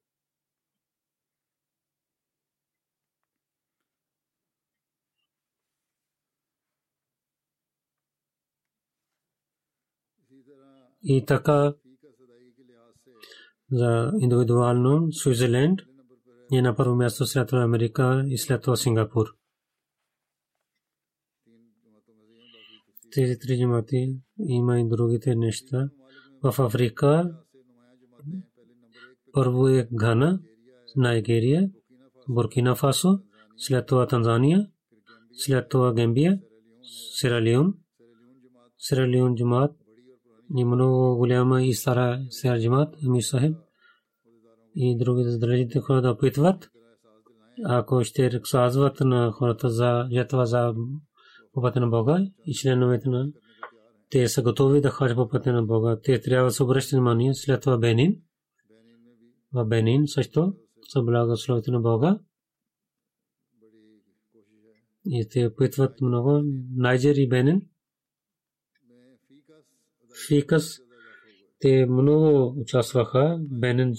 И 11.05 11.25
така 11.27 11.75
за 13.73 14.13
индивидуално 14.21 15.13
Свизерленд 15.13 15.81
е 16.53 16.63
на 16.63 16.77
първо 16.77 16.97
място 16.97 17.27
след 17.27 17.49
това 17.49 17.63
Америка 17.63 18.25
и 18.27 18.39
след 18.39 18.63
това 18.63 18.77
Сингапур. 18.77 19.27
Тези 23.13 23.39
три 23.39 23.59
джамати 23.59 24.21
има 24.39 24.81
и 24.81 24.89
другите 24.89 25.35
неща 25.35 25.89
в 26.43 26.55
Африка. 26.59 27.39
Първо 29.33 29.69
е 29.69 29.89
Гана, 29.93 30.41
Найгерия, 30.97 31.71
Буркина 32.29 32.77
Фасо, 32.77 33.19
след 33.57 33.87
това 33.87 34.07
Танзания, 34.07 34.71
след 35.33 35.69
това 35.69 35.95
Гамбия, 35.95 36.41
Сиралион, 37.15 37.75
Сиралион 38.79 39.35
джамат 39.35 39.73
и 39.81 39.82
много 40.55 41.17
голяма 41.17 41.65
и 41.65 41.75
стара 41.75 42.21
сера 42.31 42.61
джамат, 42.61 42.97
Ами 43.07 43.23
Сахиб 43.23 43.57
и 44.75 44.99
другите 44.99 45.31
здравите 45.31 45.81
хора 45.81 46.03
да 46.03 46.11
опитват. 46.11 46.71
Ако 47.65 48.05
ще 48.05 48.31
разказват 48.31 49.01
на 49.01 49.33
хората 49.33 49.71
за 49.71 50.09
жетва 50.13 50.47
за 50.47 50.75
пътя 51.53 51.81
на 51.81 51.89
Бога 51.89 52.27
и 52.47 52.55
членовете 52.55 53.09
на 53.09 53.33
те 54.11 54.29
са 54.29 54.43
готови 54.43 54.81
да 54.81 54.91
ходят 54.91 55.17
по 55.17 55.29
пътя 55.29 55.53
на 55.53 55.63
Бога. 55.63 55.99
Те 56.03 56.21
трябва 56.21 56.45
да 56.45 56.51
се 56.51 56.63
обръщат 56.63 56.91
внимание 56.91 57.35
след 57.35 57.63
това 57.63 57.79
Бенин. 57.79 58.17
В 59.53 59.65
Бенин 59.65 60.03
също 60.07 60.55
са 60.89 61.03
благословите 61.03 61.71
на 61.71 61.81
Бога. 61.81 62.19
И 65.07 65.29
те 65.31 65.47
опитват 65.47 66.01
много. 66.01 66.43
Найджер 66.77 67.15
и 67.15 67.29
Бенин. 67.29 67.63
Фикас. 70.29 70.79
Те 71.61 71.87
много 71.87 72.55
участваха. 72.61 73.39
Бенин 73.41 73.93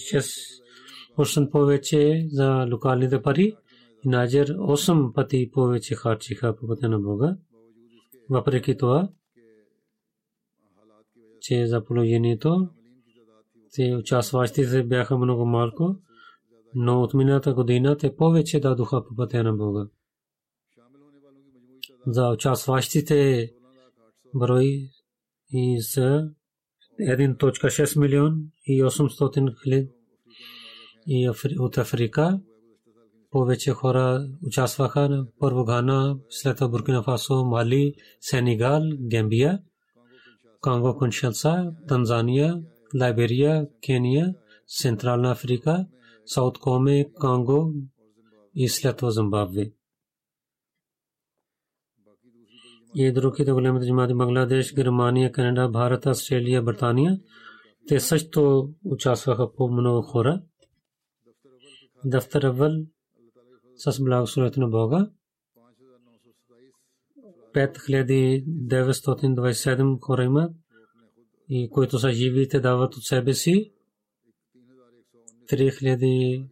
6% 1.18 1.51
повече 1.51 2.26
за 2.32 2.68
локалните 2.72 3.22
пари. 3.22 3.55
И 4.05 4.09
Найджер 4.09 4.47
8 4.47 5.14
пъти 5.14 5.51
повече 5.51 5.95
харчиха 5.95 6.55
по 6.55 6.68
пътя 6.68 6.89
на 6.89 6.99
Бога. 6.99 7.38
Въпреки 8.30 8.78
това, 8.78 9.09
че 11.41 11.68
за 11.68 11.84
положението 11.84 12.70
те 13.74 13.95
участващите 13.95 14.84
бяха 14.84 15.18
много 15.18 15.45
малко, 15.45 15.95
но 16.76 17.01
от 17.01 17.14
миналата 17.14 17.53
година 17.53 17.97
те 17.97 18.16
повече 18.16 18.59
дадоха 18.59 19.05
по 19.05 19.16
пътя 19.16 19.43
на 19.43 19.53
Бога. 19.53 19.88
За 22.07 22.30
участващите 22.30 23.49
брой 24.36 24.89
и 25.53 25.81
са 25.81 26.29
1.6 27.01 27.99
милион 27.99 28.35
и 28.65 28.83
800 28.83 29.63
хиляди 29.63 29.89
и 31.07 31.29
от 31.59 31.77
Африка 31.77 32.39
повече 33.31 33.71
хора 33.71 34.27
участваха 34.45 35.09
на 35.09 35.25
първо 35.39 35.65
Гана, 35.65 36.17
след 36.29 36.57
това 36.57 36.67
Буркина 36.67 37.03
Фасо, 37.03 37.45
Мали, 37.45 37.93
Сенегал, 38.21 38.81
Гамбия. 38.99 39.59
Конго 40.61 40.97
Киншаса, 40.99 41.73
Танзания, 41.87 42.61
Лайберия, 42.99 43.67
Кения, 43.81 44.33
Централна 44.67 45.31
Африка, 45.31 45.85
Саут 46.25 46.57
Коме, 46.57 47.11
Конго, 47.19 47.73
и 48.55 48.69
след 48.69 48.97
това 48.97 49.11
Зимбабве. 49.11 49.71
И 52.95 53.11
другите 53.11 53.51
големите 53.51 53.87
джамати 53.87 54.13
Бангладеш, 54.13 54.73
Германия, 54.73 55.31
Канада, 55.31 55.69
Бхарат, 55.69 56.05
Австралия, 56.05 56.61
Британия. 56.61 57.19
Те 57.87 57.99
също 57.99 58.69
участваха 58.85 59.53
по 59.53 59.67
много 59.67 60.01
хора. 60.01 60.41
Дафтар 62.05 62.43
Авал 62.43 62.71
с 63.75 64.03
благословението 64.03 64.59
на 64.59 64.67
Бога. 64.67 65.09
5927 67.53 70.01
хора 70.01 70.23
имат 70.23 70.51
и 71.49 71.69
които 71.69 71.99
са 71.99 72.11
живи, 72.11 72.47
те 72.47 72.59
дават 72.59 72.95
от 72.95 73.03
себе 73.03 73.33
си. 73.33 73.73
3000 75.51 76.47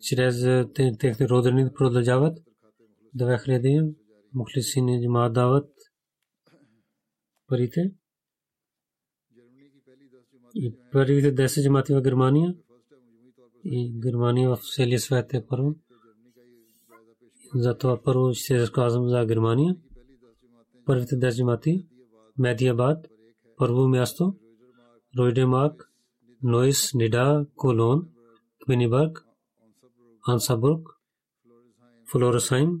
чрез 0.00 0.42
техните 0.74 1.28
родини 1.28 1.68
продължават. 1.74 2.38
2000 3.16 3.94
мухлисини 4.36 5.02
джамаат 5.02 5.32
дават 5.32 5.70
парите. 7.46 7.92
И 10.54 10.74
първите 10.92 11.34
10 11.34 11.62
джамати 11.62 11.94
в 11.94 12.02
Германия 12.02 12.54
и 13.64 14.00
Германия 14.00 14.50
в 14.50 14.58
целия 14.74 15.00
свят 15.00 15.34
е 15.34 15.46
първо. 15.46 15.74
Затова 17.54 18.02
първо 18.02 18.34
ще 18.34 18.60
разказвам 18.60 19.08
за 19.08 19.26
Германия. 19.26 19.76
Първите 20.84 21.14
10 21.14 21.36
джамати 21.36 21.86
Медиабад, 22.38 23.06
първо 23.56 23.88
място, 23.88 24.34
Ройдемарк, 25.18 25.90
Нойс, 26.42 26.94
Нида, 26.94 27.46
Колон, 27.54 28.08
Квинибърг, 28.64 29.24
Ансабург, 30.28 30.88
Флоресхайм, 32.10 32.80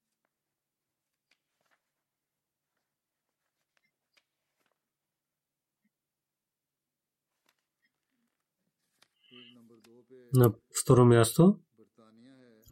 на 10.34 10.54
второ 10.82 11.04
място 11.04 11.58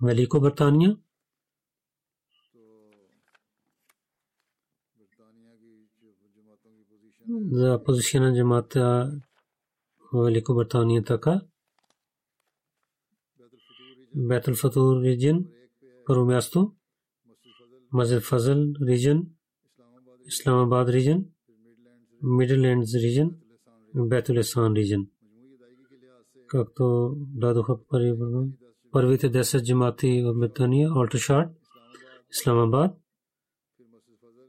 Велико 0.03 0.41
Британия 0.41 0.97
за 7.53 7.83
позиция 7.85 8.23
на 8.23 8.37
джамата 8.37 9.13
в 10.13 10.25
Велико 10.25 10.55
Британия 10.55 11.05
така. 11.05 11.41
Бетъл 14.15 14.55
Фатур 14.55 15.03
регион 15.03 15.47
първо 16.07 16.25
място. 16.25 16.75
Мазид 17.93 18.23
Фазл 18.23 18.75
регион, 18.89 19.27
Исламабад 20.27 20.89
регион, 20.89 21.25
Мидлендс 22.23 22.95
регион, 22.95 23.31
Бетул 23.95 24.39
Исан 24.39 24.75
регион. 24.77 25.07
Както 26.49 27.15
дадоха 27.17 27.79
първите 28.93 29.33
10 29.33 29.65
джамати 29.65 30.23
в 30.27 30.35
Британия, 30.35 30.93
Олташарт, 30.93 31.51
Исламабад, 32.31 32.97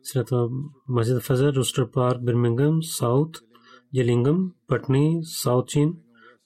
след 0.03 0.27
това 0.27 0.47
Масjid 0.89 1.19
Фазър, 1.19 1.53
Рустер 1.53 1.91
Парк, 1.91 2.23
Бирмингъм, 2.23 2.83
Саут, 2.83 3.37
Гелингъм, 3.95 4.53
Пътни, 4.67 5.19
Саут 5.23 5.67
Чин, 5.67 5.93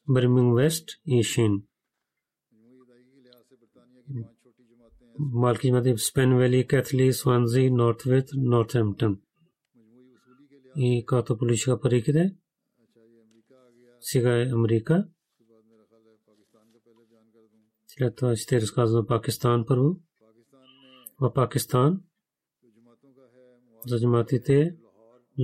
Бирминг 0.09 0.55
Вест 0.55 0.89
и 1.05 1.23
Шин. 1.23 1.63
Малки 5.19 5.71
Мадиб, 5.71 5.99
Спен 5.99 6.37
Вели, 6.37 6.67
Катли, 6.67 7.13
Сванзи, 7.13 7.69
Нортвит, 7.71 8.29
Нортемптън. 8.33 9.19
И 10.75 11.03
като 11.07 11.37
получиха 11.37 11.79
париките, 11.79 12.35
сега 13.99 14.41
е 14.41 14.49
Америка. 14.51 15.07
След 17.98 18.16
това 18.16 18.36
ще 18.36 18.60
разказвам 18.60 19.06
Пакистан 19.06 19.64
първо. 19.66 19.96
В 21.20 21.32
Пакистан 21.32 22.00
за 23.86 24.00
джаматите 24.00 24.76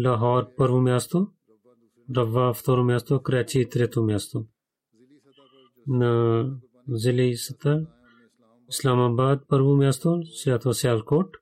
Лахор 0.05 0.55
първо 0.57 0.81
място, 0.81 1.33
Рава 2.17 2.55
второ 2.55 2.85
място, 2.85 3.23
Крачи 3.23 3.69
трето 3.69 4.03
място. 4.03 4.47
На 5.87 6.45
Зили 6.89 7.37
Сата, 7.37 7.87
Исламабад 8.69 9.43
първо 9.49 9.77
място, 9.77 10.21
след 10.35 10.61
това 10.61 10.75
Сиалкот, 10.75 11.37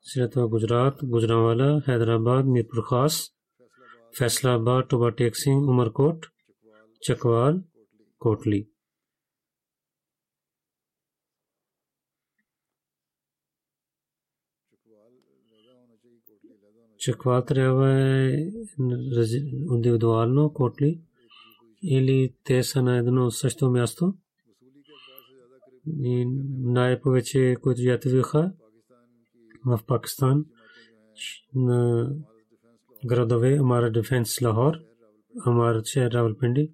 след 0.00 0.32
това 0.32 0.48
Гуджрат, 0.48 1.00
Гуджранвала, 1.04 1.80
Хайдерабад, 1.80 2.46
Мирпур 2.46 2.82
Хас, 2.88 3.30
Феслабад, 4.18 4.88
Туба 4.88 5.14
Тексинг, 5.14 5.68
Умаркот, 5.68 6.26
Чаквал, 7.00 7.54
Котли. 8.18 8.68
че 17.05 17.11
каква 17.11 17.45
трябва 17.45 17.89
е 17.91 18.47
индивидуално 19.71 20.53
котли 20.53 21.01
или 21.83 22.33
те 22.43 22.63
са 22.63 22.81
на 22.81 22.97
едно 22.97 23.31
също 23.31 23.69
място. 23.69 24.13
И 26.03 26.25
най-повече, 26.59 27.55
които 27.61 27.81
ятвиха 27.81 28.51
в 29.65 29.79
Пакистан 29.87 30.45
на 31.55 32.09
градове 33.05 33.57
Амара 33.57 33.91
Дефенс 33.91 34.41
Лахор, 34.41 34.73
Амара 35.45 35.81
Че 35.83 36.11
Равалпинди, 36.11 36.71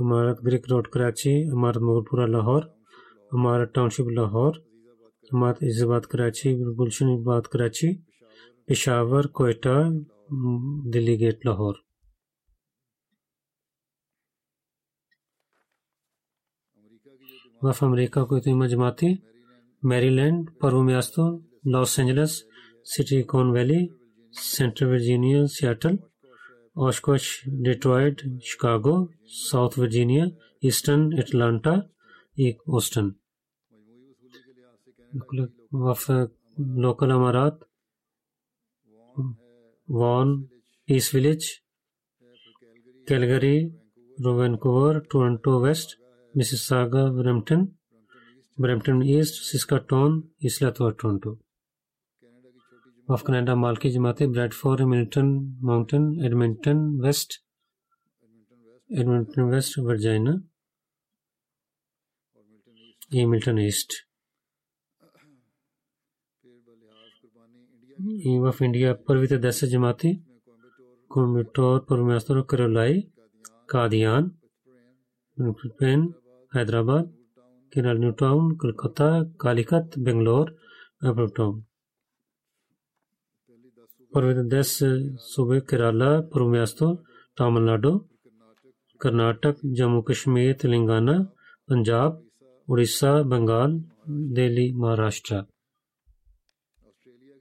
Амара 0.00 0.36
Грик 0.44 0.68
Род 0.70 0.88
Карачи, 0.88 1.48
Амара 1.52 1.80
Мугулпура 1.80 2.28
Лахор, 2.28 2.62
Амара 3.32 3.70
Тауншип 3.72 4.06
Лахор, 4.16 4.54
Амара 5.32 5.58
Изабад 5.62 6.06
Карачи, 6.06 6.56
Gulshan 6.56 7.08
Ibad 7.18 7.44
Karachi, 7.48 8.00
پشاور، 8.69 9.23
کوئٹہ 9.23 9.77
دلی 10.93 11.19
گیٹ 11.19 11.45
لاہور۔ 11.45 11.75
وف 17.61 17.83
امریکہ 17.83 18.25
کویتیمہ 18.25 18.65
جماعتی 18.65 19.07
میری 19.83 20.09
لینڈ 20.09 20.49
پرو 20.59 20.83
میاستو، 20.83 21.25
لاس 21.71 21.99
اینجلس، 21.99 22.33
سٹی 22.85 23.23
کون 23.23 23.51
ویلی 23.51 23.81
سینٹر 24.41 24.85
ورجینیا 24.85 25.47
سیاٹل 25.47 25.95
اوشکوش 26.75 27.23
ڈیٹرائٹ، 27.65 28.21
شکاگو، 28.43 28.97
ساؤتھ 29.49 29.79
ورجینیا 29.79 30.25
ایسٹرن 30.61 31.01
اٹلانٹا 31.17 31.73
اوسٹن۔ 32.73 33.05
وف 35.71 36.11
لوکل 36.83 37.11
امارات 37.11 37.68
وان 39.97 40.27
ایس 40.91 41.05
ولیج، 41.13 41.43
کیلگری 43.07 43.57
وینکوور 44.17 44.99
ٹورنٹو 45.11 45.51
ویسٹ 45.61 45.89
مسز 46.35 46.59
ساگا 46.67 47.03
برمپٹن 47.15 47.61
برمپٹن 48.57 49.01
ایسٹ 49.11 49.35
سسکا 49.49 49.77
ٹون 49.89 50.11
اسلاتور 50.47 50.91
ٹورنٹو۔ 50.99 51.31
آف 53.13 53.23
کینیڈا 53.25 53.53
مالکی 53.63 53.89
جماعتیں 53.91 54.27
بریڈ 54.27 54.53
فور 54.53 54.79
ایمنٹن 54.79 55.27
ماؤنٹن، 55.67 56.03
ایڈمنٹن 56.23 56.77
ویسٹ 57.03 57.33
ایڈمنٹن 58.89 59.41
ویسٹ، 59.53 59.79
ورجائنا 59.85 60.33
یہ 63.15 63.25
ملٹن 63.25 63.57
ایسٹ۔ 63.57 64.08
и 68.18 68.38
в 68.40 68.54
Индия 68.60 69.04
първите 69.04 69.40
10 69.40 69.70
джамати, 69.70 70.22
Комитор, 71.08 71.86
първо 71.86 72.04
място 72.04 72.44
Каролай, 72.46 73.08
Кадиян, 73.66 74.32
Пен, 75.78 76.14
Хайдрабад, 76.48 77.08
Кинал 77.72 77.98
Ньютаун, 77.98 78.56
Калката, 78.58 79.26
Каликат, 79.38 79.94
Бенгалор, 79.98 80.46
Апертаун. 81.02 81.62
Първите 84.12 84.40
10 84.40 85.16
субе 85.34 85.64
Керала, 85.64 86.28
първо 86.30 86.48
място 86.48 86.98
Тамилнаду, 87.36 88.00
Карнатак, 88.98 89.56
Джаму 89.74 90.04
Кашмир, 90.04 90.54
Телангана, 90.54 91.30
Панджаб, 91.66 92.14
Уриса, 92.68 93.24
Бенгал, 93.26 93.72
Дели, 94.08 94.72
Махараштра. 94.76 95.46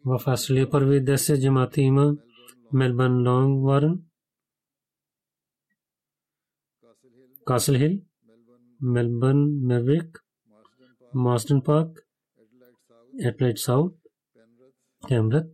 В 0.08 0.24
Австралия 0.28 0.70
първи 0.70 1.06
10 1.06 1.42
джамати 1.42 1.82
има 1.82 2.16
Мелбърн 2.74 3.28
Лонг 3.28 3.66
Варен, 3.66 4.04
Касл 7.46 7.76
Хил, 7.78 8.00
Мелбърн 8.82 9.60
Меврик, 9.62 10.24
Marsden 11.16 11.62
Park, 11.62 11.92
Adelaide 13.28 13.62
South, 13.68 13.96
Cambreth, 15.10 15.54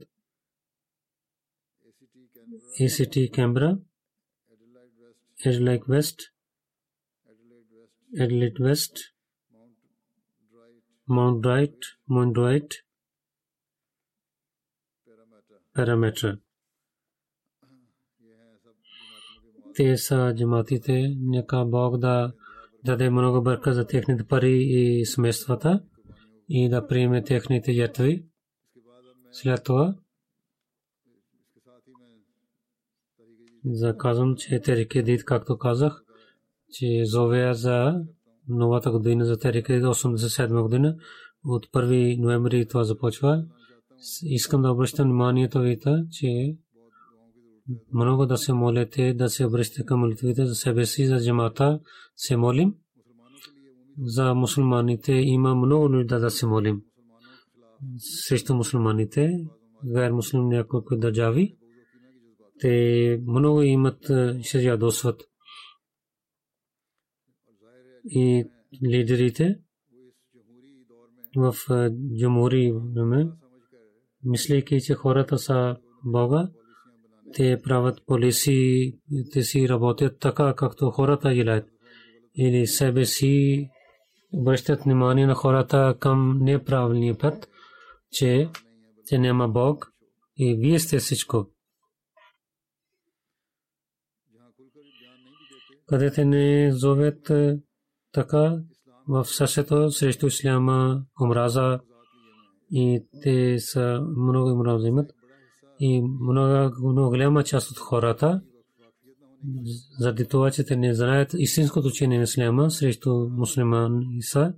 ACT 2.80 3.16
Canberra, 3.36 3.72
Adelaide 5.46 5.88
West, 5.88 6.20
Adelaide 8.18 8.60
West, 8.60 8.96
Mount 11.08 11.42
Bright, 11.42 11.80
Mount 12.08 12.34
Bright, 12.34 12.72
Parameter. 15.75 16.39
Те 19.75 19.97
са 19.97 20.35
джаматите, 20.37 21.17
нека 21.19 21.65
Бог 21.65 21.99
да 21.99 22.33
даде 22.85 23.11
много 23.11 23.43
бърка 23.43 23.73
за 23.73 23.87
техните 23.87 24.25
пари 24.25 24.65
и 24.69 25.07
семействата 25.07 25.83
и 26.49 26.69
да 26.69 26.87
приеме 26.87 27.25
техните 27.25 27.73
ятви. 27.73 28.25
След 29.33 29.65
това 29.65 29.95
заказвам, 33.65 34.37
че 34.37 34.61
Терики 34.61 35.03
Дид, 35.03 35.25
както 35.25 35.59
казах, 35.59 36.05
че 36.73 37.05
зовея 37.05 37.55
за 37.55 38.05
новата 38.49 38.91
година 38.91 39.25
за 39.25 39.39
Терики 39.39 39.73
Дид 39.73 39.83
87 39.83 40.63
година. 40.63 40.97
От 41.45 41.67
1 41.67 42.21
ноември 42.21 42.69
това 42.69 42.85
започва. 42.85 43.45
Искам 44.23 44.63
да 44.63 44.73
обръщам 44.73 45.09
вниманието 45.09 45.61
ви, 45.61 45.79
че 46.11 46.57
много 47.93 48.27
да 48.27 48.37
се 48.37 48.53
молите, 48.53 49.15
да 49.15 49.29
се 49.29 49.47
обръщате 49.47 49.85
към 49.85 50.01
молитвите 50.01 50.47
за 50.47 50.55
себе 50.55 50.87
си, 50.87 51.07
за 51.07 51.25
джамата 51.25 51.81
се 52.17 52.37
молим. 52.37 52.75
За 53.99 54.35
мусулманите 54.35 55.13
има 55.13 55.55
много 55.55 55.89
нужда 55.89 56.19
да 56.19 56.31
се 56.31 56.47
молим. 56.47 56.83
Срещу 57.99 58.55
мусулманите, 58.55 59.45
гайр 59.85 60.13
муслим 60.13 60.49
няколко 60.49 60.97
държави, 60.97 61.57
те 62.61 63.23
много 63.27 63.63
имат, 63.63 63.99
се 64.43 64.63
ядосват. 64.63 65.23
И 68.05 68.45
лидерите 68.87 69.59
в 71.37 71.55
джамури 72.19 72.73
време, 72.95 73.31
мислейки, 74.25 74.81
че 74.81 74.95
хората 74.95 75.39
са 75.39 75.77
Бога, 76.05 76.49
те 77.35 77.61
правят 77.63 78.03
полиси, 78.07 78.93
те 79.33 79.43
си 79.43 79.69
работят 79.69 80.19
така, 80.21 80.55
както 80.57 80.91
хората 80.91 81.35
желаят. 81.35 81.69
Или 82.37 82.67
себе 82.67 83.05
си 83.05 83.69
обръщат 84.33 84.83
внимание 84.83 85.27
на 85.27 85.35
хората 85.35 85.97
към 86.01 86.39
неправилния 86.41 87.19
път, 87.19 87.49
че, 88.11 88.51
че 89.07 89.19
няма 89.19 89.49
Бог 89.49 89.93
и 90.37 90.55
вие 90.55 90.79
сте 90.79 90.99
всичко. 90.99 91.51
Където 95.87 96.25
не 96.25 96.73
зовет 96.73 97.31
така 98.13 98.59
в 99.09 99.25
сърцето 99.25 99.91
срещу 99.91 100.27
исляма, 100.27 101.05
омраза 101.21 101.81
и 102.77 103.07
те 103.23 103.59
са 103.59 104.01
много 104.17 104.51
омраза 104.51 104.89
имат 104.89 105.11
и 105.81 106.03
много, 106.03 106.89
много 106.93 107.09
голяма 107.09 107.45
част 107.45 107.71
от 107.71 107.79
хората, 107.79 108.43
заради 109.99 110.29
това, 110.29 110.51
че 110.51 110.65
те 110.65 110.77
не 110.77 110.95
знаят 110.95 111.35
истинското 111.35 111.89
учение 111.89 112.19
на 112.19 112.25
Исляма 112.25 112.71
срещу 112.71 113.29
мусулмани 113.31 114.23
са, 114.23 114.55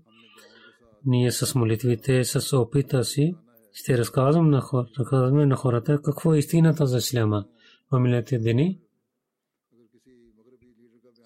ние 1.05 1.33
с 1.33 1.55
молитвите, 1.55 2.25
с 2.25 2.57
опита 2.57 3.05
си, 3.05 3.35
ще 3.73 3.99
разказвам 3.99 4.51
на, 4.51 4.63
разказваме 4.99 5.47
на 5.47 5.57
хората 5.57 6.03
какво 6.03 6.35
е 6.35 6.39
истината 6.39 6.87
за 6.87 6.99
Исляма 6.99 7.47
в 7.93 8.01
миналите 8.01 8.39
дни. 8.39 8.81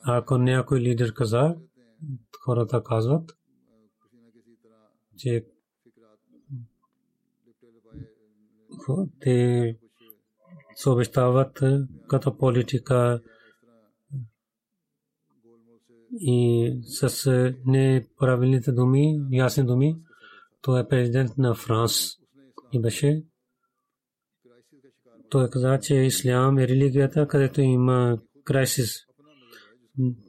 Ако 0.04 0.38
някой 0.38 0.80
лидер 0.80 1.12
каза, 1.14 1.56
хората 2.44 2.82
казват, 2.82 3.32
че 5.18 5.46
те 9.20 9.76
се 10.74 10.90
обещават 10.90 11.60
като 12.08 12.36
политика 12.36 13.20
и 16.20 16.72
с 16.84 17.54
неправилните 17.66 18.72
думи, 18.72 19.20
ясни 19.30 19.64
думи. 19.64 19.96
Той 20.62 20.80
е 20.80 20.88
президент 20.88 21.38
на 21.38 21.54
Франс 21.54 21.92
и 22.72 22.80
беше. 22.80 23.22
Той 25.30 25.50
каза, 25.50 25.78
че 25.82 25.94
ислям 25.94 26.58
е 26.58 26.68
религията, 26.68 27.28
където 27.28 27.60
има 27.60 28.18
крайсис. 28.44 28.92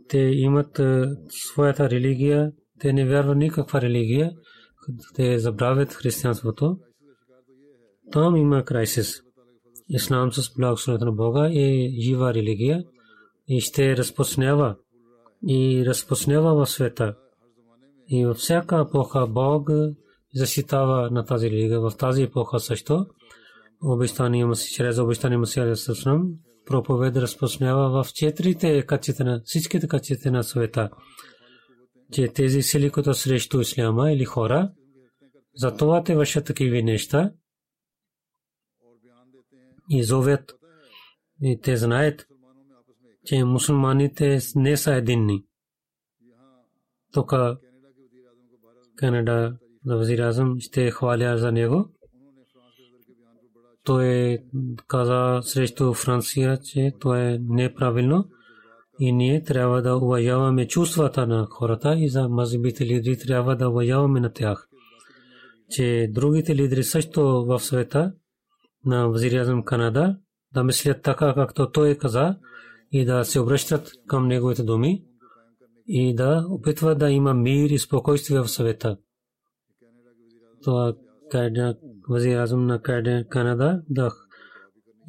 Те 0.09 0.17
имат 0.17 0.81
своята 1.29 1.89
религия, 1.89 2.51
те 2.79 2.93
не 2.93 3.07
вярват 3.07 3.37
никаква 3.37 3.81
религия, 3.81 4.31
те 5.15 5.39
забравят 5.39 5.93
християнството. 5.93 6.79
Там 8.11 8.35
има 8.35 8.65
крайсис. 8.65 9.21
Ислам 9.89 10.33
с 10.33 10.53
благословението 10.57 11.05
на 11.05 11.11
Бога 11.11 11.49
е 11.53 11.89
жива 11.99 12.33
религия 12.33 12.83
и 13.47 13.61
ще 13.61 13.97
разпространява 13.97 14.75
и 15.47 15.85
разпространява 15.85 16.55
в 16.55 16.69
света. 16.69 17.15
И 18.07 18.25
във 18.25 18.37
всяка 18.37 18.85
епоха 18.87 19.27
Бог 19.27 19.69
защитава 20.35 21.09
на 21.09 21.25
тази 21.25 21.51
религия. 21.51 21.79
В 21.79 21.91
тази 21.97 22.23
епоха 22.23 22.59
също 22.59 23.05
обещания 23.83 24.47
Маси, 24.47 24.73
чрез 24.73 24.99
обещания 24.99 25.39
Масия 25.39 25.75
Сасрам 25.75 26.29
проповед 26.65 27.17
разпространява 27.17 28.03
в 28.03 28.13
четирите 28.13 28.85
качества 28.85 29.25
на 29.25 29.41
всичките 29.45 29.87
качества 29.87 30.31
на 30.31 30.43
света. 30.43 30.89
Че 32.13 32.27
тези 32.27 32.61
сили, 32.61 32.89
които 32.89 33.13
срещу 33.13 33.61
исляма 33.61 34.11
или 34.11 34.25
хора, 34.25 34.71
за 35.55 36.03
те 36.05 36.15
вършат 36.15 36.45
такива 36.45 36.81
неща 36.81 37.31
и 39.89 40.03
зовят 40.03 40.55
и 41.41 41.59
те 41.61 41.77
знаят, 41.77 42.27
че 43.25 43.43
мусулманите 43.43 44.39
не 44.55 44.77
са 44.77 44.93
единни. 44.93 45.45
Тук 47.13 47.33
Канада 48.95 49.57
за 49.85 49.95
Вазир 49.95 50.19
Азам 50.19 50.59
ще 50.59 50.91
хваля 50.91 51.37
за 51.37 51.51
него. 51.51 51.89
Той 53.83 54.39
каза 54.87 55.41
срещу 55.43 55.93
Франция, 55.93 56.57
че 56.57 56.91
то 56.99 57.15
е 57.15 57.39
неправилно 57.41 58.29
и 58.99 59.11
ние 59.11 59.43
трябва 59.43 59.81
да 59.81 59.95
уважаваме 59.95 60.67
чувствата 60.67 61.27
на 61.27 61.47
хората 61.49 61.95
и 61.99 62.09
за 62.09 62.29
мазибите 62.29 62.85
лидери 62.85 63.17
трябва 63.17 63.55
да 63.55 63.69
уважаваме 63.69 64.19
на 64.19 64.33
тях. 64.33 64.67
Че 65.69 66.09
другите 66.11 66.55
лидери 66.55 66.83
също 66.83 67.45
в 67.45 67.59
света 67.59 68.13
на 68.85 69.07
Вазириазъм 69.07 69.63
Канада 69.63 70.17
да 70.53 70.63
мислят 70.63 71.01
така, 71.03 71.33
както 71.33 71.71
той 71.71 71.97
каза 71.97 72.37
и 72.91 73.05
да 73.05 73.23
се 73.23 73.39
обръщат 73.39 73.91
към 74.07 74.27
неговите 74.27 74.63
думи 74.63 75.05
и 75.87 76.15
да 76.15 76.45
опитват 76.49 76.99
да 76.99 77.09
има 77.09 77.33
мир 77.33 77.69
и 77.69 77.79
спокойствие 77.79 78.39
в 78.39 78.47
света. 78.47 78.97
Това 80.63 80.93
Вазириазъм 82.09 82.65
на 82.65 82.81
Канада 83.29 83.81
да 83.89 84.11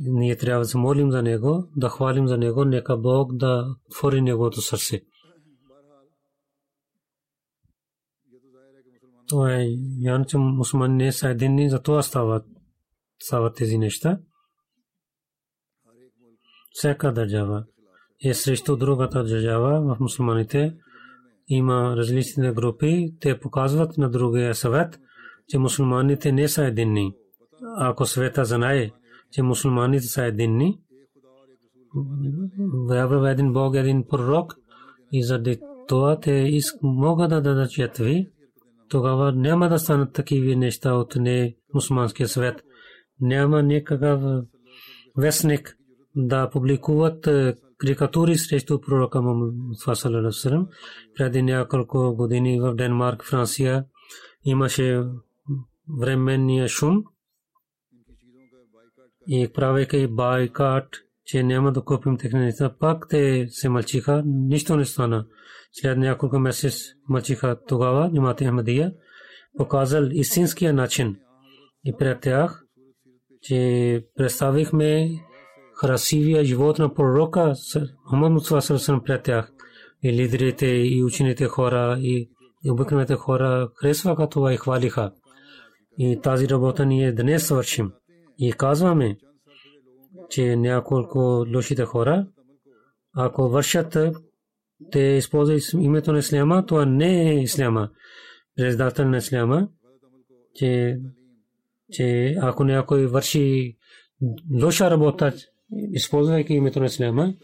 ние 0.00 0.36
трябва 0.36 0.62
да 0.62 0.68
се 0.68 0.78
молим 0.78 1.10
за 1.10 1.22
него, 1.22 1.68
да 1.76 1.88
хвалим 1.88 2.28
за 2.28 2.38
него, 2.38 2.64
нека 2.64 2.96
Бог 2.96 3.36
да 3.36 3.76
отвори 3.90 4.20
неговото 4.20 4.60
сърце. 4.60 5.00
Това 9.28 9.54
е 9.54 9.66
явно, 10.00 10.24
че 10.24 10.38
мусулмани 10.38 11.04
не 11.04 11.12
са 11.12 11.28
единни, 11.28 11.70
за 11.70 11.82
това 11.82 12.02
стават 12.02 12.44
стават 13.26 13.56
тези 13.56 13.78
неща. 13.78 14.18
Всяка 16.72 17.12
държава 17.12 17.64
е 18.24 18.34
срещу 18.34 18.76
другата 18.76 19.24
държава 19.24 19.80
в 19.80 20.00
мусулманите. 20.00 20.74
Има 21.48 21.96
различни 21.96 22.52
групи. 22.52 23.14
Те 23.20 23.40
показват 23.40 23.98
на 23.98 24.10
другия 24.10 24.54
съвет, 24.54 25.00
че 25.48 25.58
мусулманите 25.58 26.32
не 26.32 26.48
са 26.48 26.64
единни. 26.64 27.14
Ако 27.76 28.06
света 28.06 28.44
знае, 28.44 28.90
че 29.32 29.42
мусулманите 29.42 30.06
са 30.06 30.24
единни. 30.24 30.80
Вярва 32.88 33.30
един 33.30 33.52
Бог, 33.52 33.74
един 33.74 34.04
пророк 34.08 34.54
и 35.12 35.24
заради 35.24 35.60
това 35.88 36.20
те 36.20 36.58
могат 36.82 37.30
да 37.30 37.40
дадат 37.40 37.70
жетви. 37.70 38.30
Тогава 38.88 39.32
няма 39.32 39.68
да 39.68 39.78
станат 39.78 40.12
такива 40.12 40.56
неща 40.56 40.94
от 40.94 41.16
не 41.16 41.56
мусулманския 41.74 42.28
свет. 42.28 42.62
Няма 43.22 43.62
никакъв 43.62 44.44
вестник 45.16 45.76
да 46.16 46.50
публикуват 46.50 47.28
карикатури 47.78 48.38
срещу 48.38 48.80
пророка 48.80 49.22
Мухаммад 49.22 50.68
преди 51.16 51.42
няколко 51.42 52.14
години 52.16 52.60
в 52.60 52.74
Денмарк, 52.74 53.24
Франция 53.24 53.84
имаше 54.44 55.02
временния 56.00 56.68
шум 56.68 57.04
и 59.28 59.48
правейки 59.54 60.06
байкат, 60.06 60.88
че 61.24 61.42
няма 61.42 61.72
да 61.72 61.84
купим 61.84 62.16
техните 62.18 62.68
пак 62.80 63.08
те 63.08 63.46
се 63.48 63.68
мълчиха, 63.68 64.22
нищо 64.26 64.76
не 64.76 64.84
стана. 64.84 65.26
След 65.72 65.98
няколко 65.98 66.38
месец 66.38 66.74
мълчиха 67.08 67.56
тогава, 67.68 68.10
Джамат 68.14 68.40
Ахмадия, 68.40 68.92
показал 69.56 70.08
истинския 70.10 70.72
начин. 70.72 71.16
И 71.84 71.96
пред 71.98 72.20
тях, 72.20 72.61
че 73.42 74.04
представихме 74.16 75.10
красивия 75.80 76.44
живот 76.44 76.78
на 76.78 76.94
пророка 76.94 77.54
Мухаммад 78.04 78.32
Мусалам 78.32 79.02
пред 79.04 79.22
тях. 79.22 79.52
И 80.04 80.12
лидерите, 80.12 80.66
и 80.66 81.04
учените 81.04 81.46
хора, 81.46 81.98
и 82.00 82.30
обикновените 82.70 83.14
хора 83.14 83.68
харесваха 83.74 84.28
това 84.28 84.52
и 84.52 84.56
хвалиха. 84.56 85.12
И 85.98 86.20
тази 86.22 86.48
работа 86.48 86.86
ние 86.86 87.12
днес 87.12 87.46
свършим. 87.46 87.92
И 88.38 88.52
казваме, 88.52 89.16
че 90.30 90.56
няколко 90.56 91.44
лошите 91.54 91.84
хора, 91.84 92.26
ако 93.16 93.48
вършат, 93.48 93.96
те 94.90 95.00
използват 95.00 95.62
името 95.72 96.12
на 96.12 96.18
Исляма, 96.18 96.66
това 96.66 96.86
не 96.86 97.30
е 97.30 97.42
Исляма. 97.42 97.90
Председател 98.56 99.08
на 99.08 99.16
Исляма, 99.16 99.68
че, 100.54 100.98
че 101.92 102.36
ако 102.40 102.64
някой 102.64 103.06
върши 103.06 103.76
лоша 104.62 104.90
работа, 104.90 105.34
използвайки 105.92 106.52
името 106.52 106.80
на 106.80 106.86
Исляма, 106.86 107.34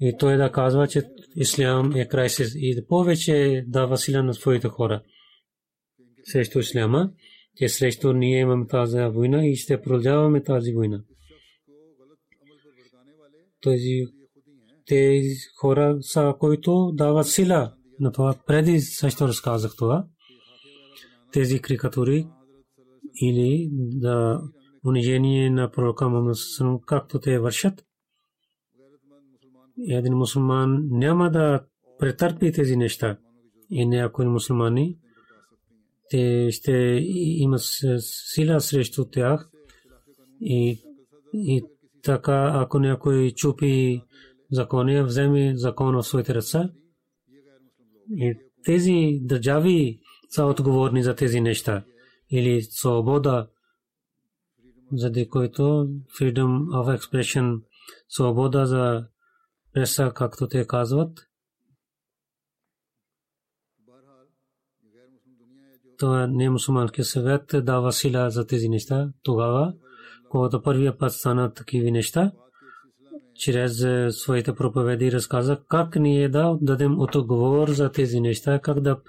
и 0.00 0.16
той 0.18 0.36
да 0.36 0.52
казва, 0.52 0.88
че 0.88 1.02
Ислям 1.36 1.96
е 1.96 2.08
крайсис 2.08 2.54
и 2.56 2.84
повече 2.88 3.64
дава 3.66 3.96
сила 3.96 4.22
на 4.22 4.34
своите 4.34 4.68
хора 4.68 5.02
срещу 6.24 6.58
Исляма, 6.58 7.10
че 7.56 7.68
срещу 7.68 8.12
ние 8.12 8.40
имаме 8.40 8.66
тази 8.66 8.98
война 8.98 9.46
и 9.46 9.56
ще 9.56 9.82
продължаваме 9.82 10.42
тази 10.42 10.72
война. 10.72 11.04
Тези 13.62 14.06
тези 14.86 15.36
хора 15.60 15.98
са, 16.00 16.34
които 16.38 16.92
дават 16.94 17.26
сила. 17.26 17.72
Преди 18.46 18.80
също 18.80 19.28
разказах 19.28 19.72
това. 19.78 20.06
Тези 21.32 21.60
крикатури 21.60 22.26
или 23.20 23.68
да 23.72 24.40
унижение 24.86 25.50
на 25.50 25.70
пророка 25.70 26.08
Мухаммад 26.08 26.82
както 26.86 27.20
те 27.20 27.38
вършат. 27.38 27.84
Един 29.88 30.14
мусулман 30.14 30.88
няма 30.90 31.30
да 31.30 31.64
претърпи 31.98 32.52
тези 32.52 32.76
неща. 32.76 33.18
И 33.70 33.86
някои 33.86 34.26
мусулмани 34.26 34.98
те 36.10 36.48
ще 36.50 36.72
имат 37.14 37.60
сила 38.34 38.60
срещу 38.60 39.04
тях. 39.04 39.50
И, 40.40 40.82
и 41.32 41.62
така, 42.02 42.50
ако 42.54 42.78
някой 42.78 43.30
чупи 43.30 44.02
закони, 44.50 45.02
вземе 45.02 45.56
закон 45.56 45.96
в 45.96 46.02
своите 46.02 46.34
ръца. 46.34 46.70
И 48.16 48.34
тези 48.64 49.18
държави 49.22 50.00
са 50.28 50.44
отговорни 50.44 51.02
за 51.02 51.14
тези 51.14 51.40
неща. 51.40 51.84
Или 52.32 52.62
свобода 52.62 53.48
заради 54.92 55.28
който 55.28 55.62
freedom 56.20 56.66
of 56.66 56.98
expression, 56.98 57.62
свобода 58.08 58.66
за 58.66 59.06
преса, 59.72 60.12
както 60.14 60.48
те 60.48 60.66
казват. 60.66 61.28
Това 65.98 66.26
не 66.26 66.50
мусулманския 66.50 67.04
съвет 67.04 67.54
дава 67.54 67.92
сила 67.92 68.30
за 68.30 68.46
тези 68.46 68.68
неща. 68.68 69.12
Тогава, 69.22 69.74
когато 70.28 70.62
първия 70.62 70.98
път 70.98 71.12
стана 71.12 71.52
такива 71.52 71.90
неща, 71.90 72.32
чрез 73.34 73.86
своите 74.10 74.54
проповеди 74.54 75.12
разказа 75.12 75.60
как 75.68 75.96
ние 75.96 76.28
да 76.28 76.58
дадем 76.60 77.00
отговор 77.00 77.68
за 77.68 77.92
тези 77.92 78.20
неща, 78.20 78.60
как 78.60 78.80
да 78.80 79.00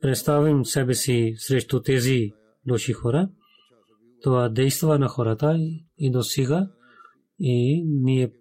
представим 0.00 0.64
себе 0.64 0.94
си 0.94 1.34
срещу 1.36 1.82
тези 1.82 2.32
лоши 2.70 2.92
хора. 2.92 3.28
Това 4.22 4.48
действа 4.48 4.98
на 4.98 5.08
хората 5.08 5.58
и 5.98 6.10
до 6.10 6.22
сега 6.22 6.70
и 7.38 7.84
ние 7.86 8.32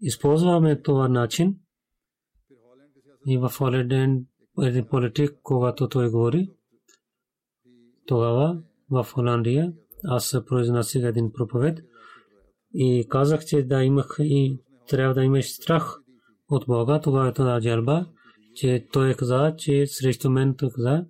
използваме 0.00 0.82
това 0.82 1.08
начин. 1.08 1.56
И 3.26 3.38
в 3.38 3.52
Холиден 3.58 4.26
един 4.62 4.86
политик, 4.86 5.38
когато 5.42 5.88
той 5.88 6.10
говори, 6.10 6.48
тогава 8.06 8.62
в 8.90 9.06
Холандия 9.12 9.72
аз 10.04 10.36
произнасях 10.46 11.02
един 11.04 11.32
проповед 11.32 11.78
и 12.74 13.06
казах, 13.08 13.44
че 13.44 13.62
да 13.62 13.84
имах 13.84 14.16
и 14.18 14.60
трябва 14.88 15.14
да 15.14 15.24
имаш 15.24 15.52
страх 15.52 15.98
от 16.48 16.64
Бога, 16.66 17.00
тогава 17.00 17.28
е 17.28 17.32
това 17.32 17.60
джалба, 17.60 18.06
че 18.54 18.86
той 18.92 19.14
каза, 19.14 19.54
че 19.58 19.86
срещу 19.86 20.30
мен 20.30 20.54
той 20.58 20.70
каза, 20.70 21.06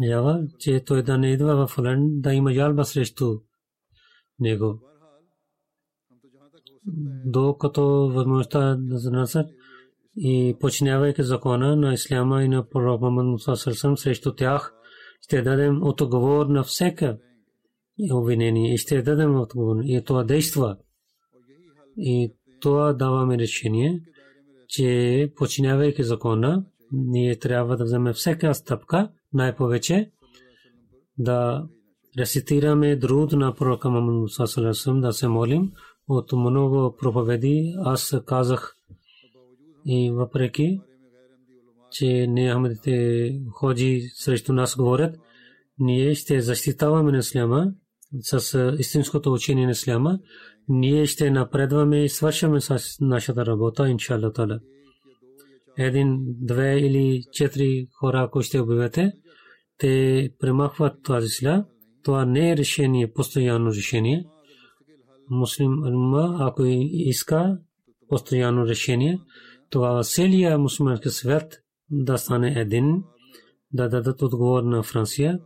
Ява, 0.00 0.46
че 0.58 0.84
той 0.86 1.02
да 1.02 1.18
не 1.18 1.32
идва 1.32 1.66
в 1.66 1.74
Холанд, 1.74 2.22
да 2.22 2.32
има 2.32 2.52
жалба 2.52 2.84
срещу 2.84 3.38
него. 4.40 4.80
Докато 7.24 7.82
възможността 8.14 8.76
да 8.76 8.98
занасят 8.98 9.46
и 10.16 10.56
починявайки 10.60 11.22
закона 11.22 11.76
на 11.76 11.94
Исляма 11.94 12.42
и 12.42 12.48
на 12.48 12.68
пророк 12.68 13.00
Мухаммад 13.00 13.98
срещу 13.98 14.34
тях, 14.34 14.74
ще 15.20 15.42
дадем 15.42 15.82
отговор 15.82 16.46
на 16.46 16.62
всека 16.62 17.18
обвинение 18.12 18.74
и 18.74 18.78
ще 18.78 19.02
дадем 19.02 19.40
отговор. 19.40 19.76
И 19.84 20.02
това 20.04 20.24
действа. 20.24 20.76
И 21.96 22.32
това 22.60 22.92
даваме 22.92 23.38
решение, 23.38 24.00
че 24.68 25.32
починявайки 25.36 26.02
закона, 26.02 26.64
ние 26.92 27.38
трябва 27.38 27.76
да 27.76 27.84
вземем 27.84 28.12
всяка 28.12 28.54
стъпка, 28.54 29.10
най-повече 29.32 30.10
да 31.18 31.66
рецитираме 32.18 32.96
друг 32.96 33.32
на 33.32 33.54
пророка 33.54 33.90
Мухаммад 33.90 34.30
Салесалам 34.30 35.00
да 35.00 35.12
се 35.12 35.28
молим 35.28 35.72
от 36.08 36.32
много 36.32 36.96
проповеди. 36.96 37.74
Аз 37.78 38.14
казах 38.26 38.76
и 39.86 40.10
въпреки, 40.10 40.80
че 41.90 42.26
не 42.26 42.52
Ахмедите 42.52 43.38
ходжи 43.52 44.00
срещу 44.14 44.52
нас 44.52 44.76
говорят, 44.76 45.16
ние 45.78 46.14
ще 46.14 46.40
защитаваме 46.40 47.12
на 47.12 47.18
Исляма 47.18 47.72
с 48.20 48.74
истинското 48.78 49.32
учение 49.32 49.64
на 49.64 49.70
Исляма. 49.70 50.18
Ние 50.68 51.06
ще 51.06 51.30
напредваме 51.30 52.04
и 52.04 52.08
свършваме 52.08 52.60
с 52.60 52.80
нашата 53.00 53.46
работа, 53.46 53.88
иншалла 53.88 54.32
тала 54.32 54.60
един, 55.78 56.18
две 56.26 56.78
или 56.78 57.22
четири 57.32 57.88
хора, 58.00 58.22
ако 58.22 58.42
ще 58.42 58.60
обявете, 58.60 59.12
те 59.78 60.30
премахват 60.38 61.02
тази 61.02 61.28
сила. 61.28 61.64
Това 62.02 62.24
не 62.24 62.50
е 62.50 62.56
решение, 62.56 63.12
постоянно 63.12 63.70
решение. 63.70 64.24
Муслим 65.30 65.84
Алма, 65.84 66.36
ако 66.40 66.62
иска 66.64 67.58
постоянно 68.08 68.66
решение, 68.66 69.20
тогава 69.70 70.04
целият 70.04 70.60
мусулмански 70.60 71.08
свят 71.08 71.54
да 71.90 72.18
стане 72.18 72.54
един, 72.56 73.02
да 73.72 73.88
дадат 73.88 74.22
отговор 74.22 74.62
на 74.62 74.82
Франция, 74.82 75.38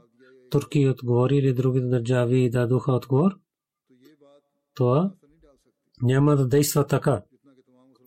Турки 0.51 0.89
отговори 0.89 1.37
или 1.37 1.53
другите 1.53 1.87
държави 1.87 2.51
дадоха 2.51 2.93
отговор. 2.93 3.33
Това 4.74 5.12
няма 6.03 6.37
да 6.37 6.49
действа 6.49 6.87
така. 6.87 7.22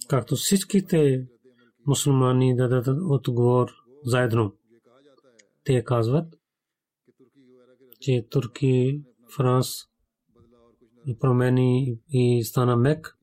Както 0.07 0.35
всичките 0.35 1.27
да 2.55 2.67
дадат 2.67 2.97
отговор 3.09 3.71
заедно. 4.05 4.53
Те 5.63 5.83
казват, 5.83 6.35
че 7.99 8.27
Турки, 8.29 9.01
Франс 9.35 9.67
промени 11.19 11.97
и 12.09 12.43
стана 12.43 12.75
мек, 12.75 13.17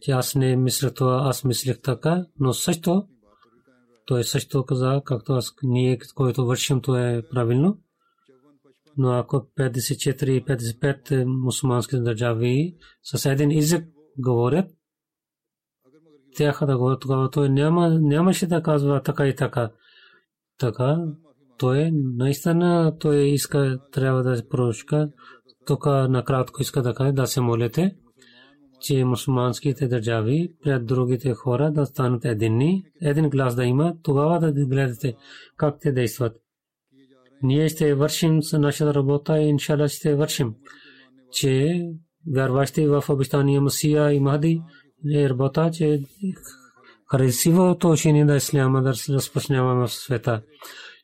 че 0.00 0.10
аз 0.10 0.34
не 0.34 0.56
мисля 0.56 0.94
това, 0.94 1.20
аз 1.24 1.44
мислех 1.44 1.80
така, 1.82 2.26
но 2.40 2.52
също 2.52 3.08
той 4.06 4.24
също 4.24 4.64
каза, 4.64 5.02
както 5.04 5.32
аз 5.32 5.54
ние, 5.62 5.98
който 6.14 6.46
вършим, 6.46 6.80
то 6.80 6.96
е 6.96 7.22
правилно. 7.30 7.78
но 8.96 9.10
ако 9.12 9.36
54-55 9.36 11.24
мусулмански 11.24 11.96
държави 12.00 12.76
с 13.02 13.26
един 13.30 13.58
език 13.58 13.84
говорят, 14.18 14.70
тяха 16.38 16.66
да 16.66 16.78
говорят 16.78 17.00
тогава, 17.00 17.30
той 17.30 17.48
няма, 17.48 17.88
нямаше 18.00 18.46
да 18.46 18.62
казва 18.62 19.02
така 19.02 19.26
и 19.26 19.34
така. 19.34 19.70
Така, 20.58 20.96
той 21.58 21.90
наистина 21.92 22.96
той 22.98 23.16
иска, 23.16 23.78
трябва 23.92 24.22
да 24.22 24.36
се 24.36 24.48
прошка. 24.48 25.08
Тук 25.66 25.86
накратко 25.86 26.62
иска 26.62 26.82
да 26.82 26.94
каже, 26.94 27.12
да 27.12 27.26
се 27.26 27.40
молите, 27.40 27.96
че 28.80 29.04
мусулманските 29.04 29.88
държави 29.88 30.52
пред 30.62 30.86
другите 30.86 31.34
хора 31.34 31.72
да 31.72 31.86
станат 31.86 32.24
единни, 32.24 32.84
един 33.00 33.30
глас 33.30 33.54
да 33.54 33.64
има, 33.64 33.94
тогава 34.02 34.40
да 34.40 34.66
гледате 34.66 35.14
как 35.56 35.76
те 35.80 35.92
действат. 35.92 36.36
Ние 37.42 37.68
ще 37.68 37.94
вършим 37.94 38.42
с 38.42 38.58
нашата 38.58 38.94
работа 38.94 39.38
и 39.38 39.48
иншалла 39.48 39.88
ще 39.88 40.14
вършим, 40.14 40.54
че 41.32 41.82
вярващи 42.34 42.86
в 42.86 43.04
обещания 43.08 43.60
Масия 43.60 44.12
и 44.12 44.20
Махди 44.20 44.62
е 45.14 45.28
работа, 45.28 45.70
че 45.72 46.02
красивото 47.10 47.90
учение 47.90 48.24
на 48.24 48.36
Исляма 48.36 48.82
да 48.82 48.92
разпочняваме 49.08 49.86
в 49.86 49.92
света. 49.92 50.42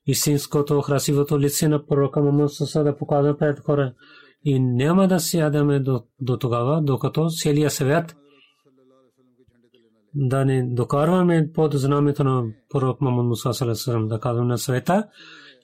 Истинското 0.07 0.83
красивото 0.83 1.41
лице 1.41 1.69
на 1.69 1.87
пророка 1.87 2.21
Мухаммад 2.23 2.51
да 2.75 2.97
показва 2.97 3.39
пред 3.39 3.61
хора. 3.61 3.93
И 4.45 4.61
няма 4.61 5.09
да 5.09 5.21
сядаме 5.21 5.81
до, 5.81 6.03
до 6.21 6.37
тогава, 6.37 6.83
докато 6.83 7.31
целият 7.31 7.73
свят 7.73 8.17
да 10.15 10.45
не 10.45 10.63
докарваме 10.63 11.51
под 11.55 11.75
знамето 11.75 12.25
на 12.25 12.45
пророк 12.71 13.01
Мухаммад 13.01 13.27
Муса 13.27 13.75
да 14.09 14.21
казваме 14.21 14.49
на 14.49 14.59
света, 14.59 15.05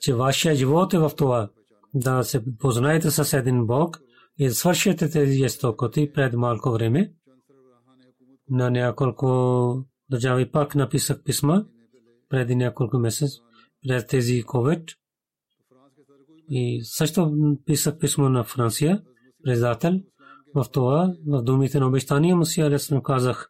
че 0.01 0.15
вашия 0.15 0.55
живот 0.55 0.95
е 0.95 0.99
в 0.99 1.11
това 1.17 1.49
да 1.95 2.25
се 2.25 2.43
познаете 2.59 3.11
с 3.11 3.33
един 3.33 3.67
Бог 3.67 4.01
и 4.39 4.51
свършите 4.51 5.11
тези 5.11 5.39
жестокоти 5.39 6.13
пред 6.15 6.35
малко 6.35 6.71
време. 6.73 7.13
На 8.51 8.71
няколко 8.71 9.85
държави 10.11 10.51
пак 10.51 10.75
написах 10.75 11.23
писма 11.23 11.65
преди 12.29 12.57
няколко 12.57 12.99
месец 12.99 13.31
пред 13.89 14.09
тези 14.09 14.43
COVID. 14.43 14.95
И 16.49 16.81
също 16.85 17.33
писах 17.67 17.99
писмо 17.99 18.29
на 18.29 18.45
Франция, 18.45 19.03
председател. 19.45 20.01
В 20.55 20.67
това, 20.73 21.15
в 21.27 21.43
думите 21.43 21.81
на 21.81 21.87
обещания, 21.87 22.37
Масия 22.37 22.67
Алесна 22.67 23.03
казах, 23.03 23.49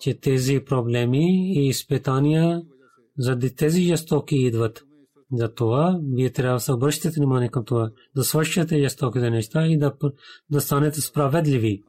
че 0.00 0.20
тези 0.20 0.60
проблеми 0.66 1.52
и 1.54 1.68
изпитания 1.68 2.62
заради 3.18 3.54
тези 3.54 3.82
жестоки 3.82 4.36
идват. 4.36 4.82
Затова 5.32 6.00
вие 6.02 6.30
трябва 6.30 6.56
да 6.56 6.60
се 6.60 6.72
обръщате 6.72 7.16
внимание 7.16 7.48
към 7.48 7.64
това, 7.64 7.90
да 8.16 8.24
свършите 8.24 8.82
жестоките 8.82 9.30
неща 9.30 9.66
и 9.66 9.78
да, 9.78 9.92
да 10.50 10.60
станете 10.60 11.00
справедливи. 11.00 11.82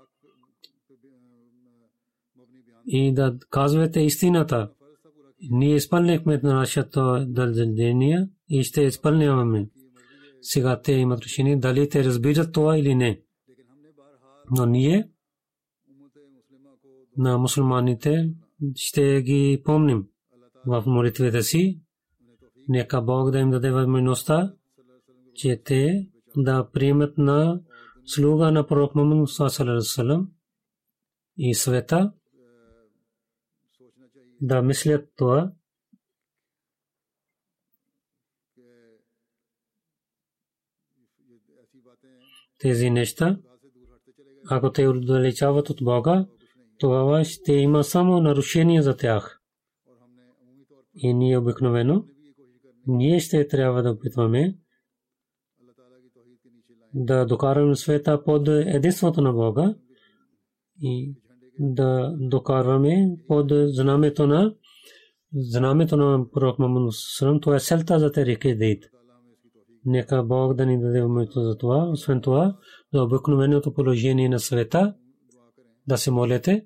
И 2.88 3.13
да 3.13 3.38
казвате 3.49 3.99
истината. 3.99 4.71
Ние 5.51 5.75
изпълнихме 5.75 6.39
на 6.43 6.53
нашето 6.53 7.25
дължение 7.27 8.29
и 8.49 8.63
ще 8.63 8.81
изпълняваме. 8.81 9.69
Сега 10.41 10.81
те 10.81 10.91
имат 10.91 11.23
решение 11.23 11.57
дали 11.57 11.89
те 11.89 12.03
разбират 12.03 12.53
това 12.53 12.77
или 12.77 12.95
не. 12.95 13.21
Но 14.51 14.65
ние 14.65 15.09
на 17.17 17.38
мусулманите 17.38 18.33
ще 18.75 19.21
ги 19.21 19.61
помним 19.65 20.05
в 20.65 20.83
молитвите 20.85 21.41
си 21.41 21.81
Нека 22.69 23.01
Бог 23.01 23.31
да 23.31 23.39
им 23.39 23.49
даде 23.49 23.71
възможността, 23.71 24.53
че 25.35 25.61
те 25.65 26.09
да 26.38 26.69
приемат 26.73 27.17
на 27.17 27.61
слуга 28.05 28.51
на 28.51 28.67
пророк 28.67 28.95
Мухаммад 28.95 30.27
и 31.38 31.55
света 31.55 32.13
да 34.41 34.61
мислят 34.61 35.09
това. 35.15 35.51
Тези 42.57 42.89
неща, 42.89 43.39
ако 44.49 44.71
те 44.71 44.88
удалечават 44.88 45.69
от 45.69 45.77
Бога, 45.83 46.27
това 46.79 47.23
ще 47.23 47.53
има 47.53 47.83
само 47.83 48.21
нарушение 48.21 48.81
за 48.81 48.97
тях. 48.97 49.41
И 50.95 51.13
ние 51.13 51.38
обикновено 51.38 52.05
ние 52.88 53.19
ще 53.19 53.47
трябва 53.47 53.83
да 53.83 53.91
опитваме 53.91 54.57
да 56.93 57.25
докараме 57.25 57.75
света 57.75 58.23
под 58.23 58.47
единството 58.47 59.21
на 59.21 59.33
Бога 59.33 59.75
и 60.81 61.15
да 61.59 62.15
докарваме 62.19 63.17
под 63.27 63.51
знамето 63.51 64.27
на 64.27 64.53
знамето 65.35 65.97
на 65.97 66.31
пророк 66.31 66.59
Мухаммад 66.59 66.93
Салам. 66.93 67.41
Това 67.41 67.55
е 67.55 67.59
селта 67.59 67.99
за 67.99 68.11
те 68.11 68.55
дейт. 68.55 68.83
Нека 69.85 70.23
Бог 70.23 70.53
да 70.53 70.65
ни 70.65 70.81
даде 70.81 71.03
умето 71.03 71.41
за 71.41 71.57
това. 71.57 71.89
Освен 71.89 72.21
това, 72.21 72.57
за 72.93 73.03
обикновеното 73.03 73.73
положение 73.73 74.29
на 74.29 74.39
света, 74.39 74.93
да 75.87 75.97
се 75.97 76.11
молите. 76.11 76.65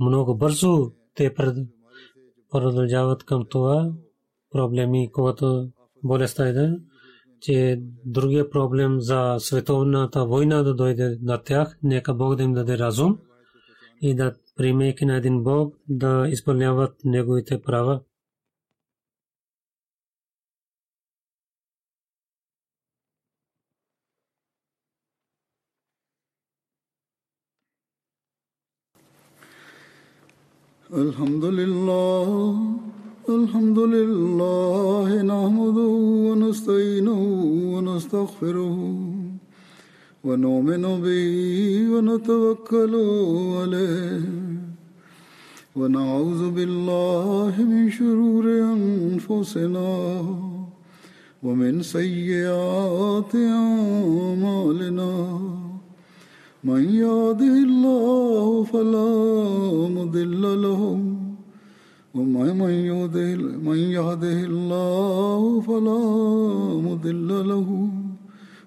Много 0.00 0.36
бързо 0.36 0.92
те 1.14 1.34
продължават 2.50 3.24
към 3.24 3.46
това, 3.48 3.92
проблеми, 4.50 5.10
когато 5.12 5.68
болестта 6.04 6.48
е, 6.48 6.70
че 7.40 7.82
другия 8.04 8.50
проблем 8.50 9.00
за 9.00 9.36
световната 9.38 10.26
война 10.26 10.62
да 10.62 10.74
дойде 10.74 11.18
на 11.22 11.42
тях, 11.42 11.78
нека 11.82 12.14
Бог 12.14 12.36
да 12.36 12.42
им 12.42 12.52
даде 12.52 12.78
разум 12.78 13.18
и 14.05 14.15
да 14.15 14.35
приемайки 14.55 15.05
на 15.05 15.15
един 15.15 15.43
Бог 15.43 15.75
да 15.89 16.27
изпълняват 16.29 16.95
неговите 17.05 17.61
права. 17.61 18.01
الحمد 30.93 31.45
لله 31.45 32.27
الحمد 33.29 33.79
لله 33.79 35.09
نحمده 35.23 35.91
ونستعينه 36.27 37.21
ونستغفره 37.73 38.75
ونؤمن 40.26 40.84
به 41.04 41.34
ونتوكل 41.92 42.94
عليه. 43.58 44.24
ونعوذ 45.78 46.42
بالله 46.56 47.54
من 47.72 47.82
شرور 47.98 48.44
أنفسنا 48.74 49.92
ومن 51.42 51.82
سيئات 51.82 53.32
أعمالنا. 53.34 55.12
من 56.64 56.82
يهده 57.04 57.54
الله 57.68 58.46
فلا 58.72 59.12
مضل 59.96 60.42
له 60.66 60.82
ومن 62.14 62.70
يهده 63.98 64.38
الله 64.50 65.40
فلا 65.68 66.02
مضل 66.88 67.30
له. 67.52 67.68